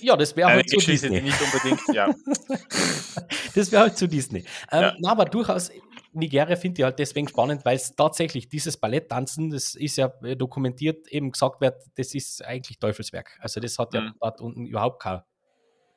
Ja, 0.00 0.16
das 0.16 0.34
wäre 0.34 0.50
halt 0.50 0.68
zu 0.70 0.78
Disney. 0.78 1.20
nicht 1.20 1.40
unbedingt, 1.40 1.80
ja. 1.94 2.08
das 3.54 3.70
wäre 3.70 3.82
halt 3.82 3.98
zu 3.98 4.08
Disney. 4.08 4.44
Ähm, 4.72 4.82
ja. 4.82 4.96
na, 4.98 5.10
aber 5.10 5.24
durchaus, 5.26 5.70
Nigeria 6.12 6.56
finde 6.56 6.80
ich 6.80 6.84
halt 6.84 6.98
deswegen 6.98 7.28
spannend, 7.28 7.64
weil 7.64 7.76
es 7.76 7.94
tatsächlich 7.94 8.48
dieses 8.48 8.76
Balletttanzen, 8.76 9.50
das 9.50 9.74
ist 9.74 9.96
ja 9.96 10.08
dokumentiert, 10.08 11.06
eben 11.08 11.30
gesagt 11.30 11.60
wird, 11.60 11.82
das 11.96 12.14
ist 12.14 12.44
eigentlich 12.44 12.78
Teufelswerk. 12.78 13.38
Also 13.40 13.60
das 13.60 13.78
hat 13.78 13.92
mhm. 13.92 13.98
ja 13.98 14.12
dort 14.20 14.40
unten 14.40 14.66
überhaupt 14.66 15.02
keine 15.02 15.24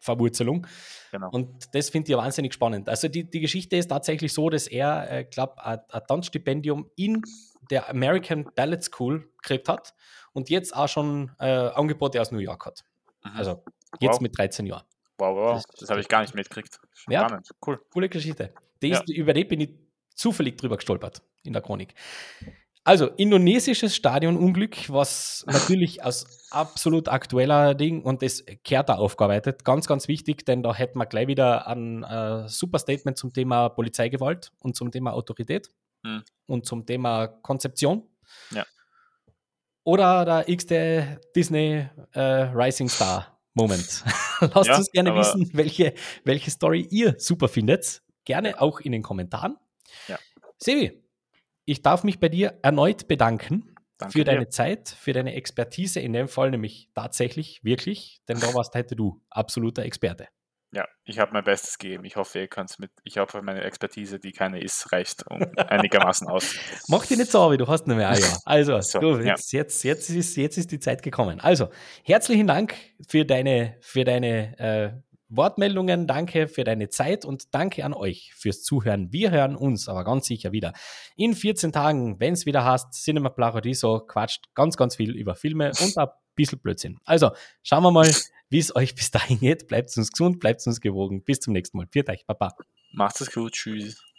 Verwurzelung. 0.04 0.68
Genau. 1.12 1.30
Und 1.32 1.74
das 1.74 1.90
finde 1.90 2.08
ich 2.08 2.12
ja 2.12 2.18
wahnsinnig 2.18 2.54
spannend. 2.54 2.90
Also 2.90 3.08
die, 3.08 3.30
die 3.30 3.40
Geschichte 3.40 3.78
ist 3.78 3.88
tatsächlich 3.88 4.34
so, 4.34 4.50
dass 4.50 4.68
er, 4.68 5.10
äh, 5.10 5.24
glaube 5.24 5.64
ein 5.66 5.80
Tanzstipendium 6.08 6.90
in 6.96 7.22
der 7.72 7.90
American 7.90 8.46
Ballet 8.56 8.84
School 8.84 9.30
gekriegt 9.38 9.70
hat 9.70 9.94
und 10.34 10.50
jetzt 10.50 10.76
auch 10.76 10.90
schon 10.90 11.32
äh, 11.40 11.46
Angebote 11.46 12.20
aus 12.20 12.32
New 12.32 12.40
York 12.40 12.66
hat. 12.66 12.84
Mhm. 13.24 13.32
Also 13.36 13.64
jetzt 14.00 14.16
wow. 14.16 14.22
mit 14.22 14.38
13 14.38 14.66
Jahren. 14.66 14.84
Wow, 15.18 15.36
wow, 15.38 15.54
das, 15.54 15.66
das 15.80 15.90
habe 15.90 16.02
ich 16.02 16.10
gar 16.10 16.22
nicht 16.22 16.36
mitgekriegt. 16.36 16.80
Ja, 17.08 17.28
spannend, 17.28 17.50
cool. 17.66 17.80
Coole 17.92 18.10
Geschichte. 18.10 18.54
Die 18.82 18.90
ist, 18.90 19.08
ja. 19.08 19.16
Über 19.16 19.34
die 19.34 19.46
bin 19.46 19.62
ich 19.62 19.70
zufällig 20.16 20.58
drüber 20.58 20.76
gestolpert 20.76 21.22
in 21.44 21.54
der 21.54 21.62
Chronik. 21.62 21.94
Also, 22.86 23.08
indonesisches 23.08 23.96
Stadionunglück, 23.96 24.90
was 24.90 25.46
natürlich 25.48 26.04
aus 26.04 26.26
absolut 26.52 27.08
aktueller 27.08 27.76
Ding 27.76 28.02
und 28.02 28.22
das 28.22 28.44
kehrt 28.64 28.90
da 28.90 28.96
aufgearbeitet. 28.96 29.64
Ganz, 29.64 29.88
ganz 29.88 30.10
wichtig, 30.10 30.46
denn 30.46 30.64
da 30.64 30.76
hätten 30.76 31.00
wir 31.00 31.06
gleich 31.06 31.28
wieder 31.28 31.66
ein 31.68 32.04
äh, 32.04 32.50
super 32.50 32.80
Statement 32.80 33.18
zum 33.18 33.32
Thema 33.32 33.70
Polizeigewalt 33.70 34.52
und 34.60 34.76
zum 34.76 34.92
Thema 34.92 35.14
Autorität 35.14 35.72
hm. 36.06 36.24
und 36.48 36.66
zum 36.66 36.86
Thema 36.86 37.28
Konzeption. 37.28 38.04
Ja. 38.52 38.66
Oder 39.86 40.26
der 40.26 40.50
x-te 40.50 41.22
Disney 41.36 41.88
äh, 42.12 42.20
Rising 42.22 42.90
Star 42.90 43.34
Moment. 43.54 44.04
Lasst 44.40 44.68
ja, 44.68 44.78
uns 44.78 44.92
gerne 44.92 45.16
wissen, 45.16 45.50
welche, 45.54 45.94
welche 46.24 46.52
Story 46.52 46.88
ihr 46.90 47.16
super 47.18 47.48
findet. 47.48 48.02
Gerne 48.26 48.60
auch 48.62 48.80
in 48.80 48.92
den 48.92 49.04
Kommentaren. 49.04 49.58
Ja. 50.08 50.18
Sevi, 50.58 51.03
ich 51.66 51.82
darf 51.82 52.04
mich 52.04 52.20
bei 52.20 52.30
dir 52.30 52.60
erneut 52.62 53.08
bedanken 53.08 53.76
Danke 53.98 54.14
für 54.14 54.24
deine 54.24 54.46
dir. 54.46 54.50
Zeit, 54.50 54.90
für 54.90 55.14
deine 55.14 55.34
Expertise 55.36 56.00
in 56.00 56.14
dem 56.14 56.28
Fall, 56.28 56.52
nämlich 56.52 56.90
tatsächlich, 56.94 57.64
wirklich, 57.64 58.22
denn 58.28 58.40
da 58.40 58.54
warst 58.54 58.76
heute 58.76 58.96
du 58.96 59.22
absoluter 59.30 59.84
Experte. 59.84 60.28
Ja, 60.76 60.88
ich 61.04 61.20
habe 61.20 61.34
mein 61.34 61.44
Bestes 61.44 61.78
gegeben. 61.78 62.04
Ich 62.04 62.16
hoffe, 62.16 62.40
ihr 62.40 62.48
könnt 62.48 62.72
es 62.72 62.80
mit. 62.80 62.90
Ich 63.04 63.20
hoffe, 63.20 63.44
meine 63.44 63.62
Expertise, 63.62 64.20
die 64.20 64.32
keine 64.32 64.60
ist, 64.60 64.92
reicht 64.92 65.24
um 65.30 65.40
einigermaßen 65.56 66.28
aus. 66.28 66.56
Mach 66.88 67.06
dich 67.06 67.20
nicht 67.20 67.30
so, 67.30 67.56
du 67.56 67.68
hast 67.68 67.86
nur 67.86 67.96
mehr 67.96 68.10
ein 68.10 68.20
Jahr. 68.20 68.40
Also, 68.44 68.82
so, 68.82 69.00
du, 69.00 69.20
jetzt, 69.20 69.54
ja. 69.54 69.60
jetzt, 69.60 69.84
jetzt, 69.84 70.10
ist, 70.10 70.36
jetzt 70.36 70.58
ist 70.58 70.72
die 70.72 70.80
Zeit 70.80 71.04
gekommen. 71.04 71.40
Also, 71.40 71.70
herzlichen 72.04 72.48
Dank 72.48 72.74
für 73.08 73.24
deine, 73.24 73.78
für 73.82 74.04
deine 74.04 74.58
äh, 74.58 75.13
Wortmeldungen. 75.36 76.08
Danke 76.08 76.48
für 76.48 76.64
deine 76.64 76.90
Zeit 76.90 77.26
und 77.26 77.54
danke 77.54 77.86
an 77.86 77.94
euch 77.94 78.34
fürs 78.36 78.64
Zuhören. 78.64 79.12
Wir 79.12 79.32
hören 79.32 79.56
uns 79.56 79.88
aber 79.88 80.04
ganz 80.04 80.28
sicher 80.28 80.52
wieder 80.52 80.74
in 81.16 81.34
14 81.34 81.72
Tagen, 81.72 82.20
wenn 82.20 82.34
es 82.34 82.46
wieder 82.46 82.64
heißt, 82.66 82.94
Cinema 82.94 83.30
Paradiso 83.30 84.00
quatscht 84.00 84.54
ganz, 84.54 84.78
ganz 84.78 84.96
viel 84.96 85.16
über 85.16 85.36
Filme 85.36 85.72
und 85.82 85.98
ein 85.98 86.08
bisschen 86.36 86.60
Blödsinn. 86.60 87.00
Also 87.06 87.32
schauen 87.64 87.84
wir 87.84 87.92
mal, 87.92 88.10
wie 88.50 88.60
es 88.60 88.76
euch 88.76 88.96
bis 88.96 89.12
dahin 89.12 89.40
geht. 89.40 89.68
Bleibt 89.68 89.96
uns 89.98 90.12
gesund, 90.12 90.40
bleibt 90.40 90.66
uns 90.68 90.80
gewogen. 90.82 91.24
Bis 91.24 91.40
zum 91.40 91.54
nächsten 91.54 91.78
Mal. 91.78 91.88
Viert 91.90 92.10
euch, 92.10 92.26
Papa. 92.26 92.56
Macht 92.94 93.20
es 93.22 93.32
gut. 93.32 93.54
Tschüss. 93.54 94.13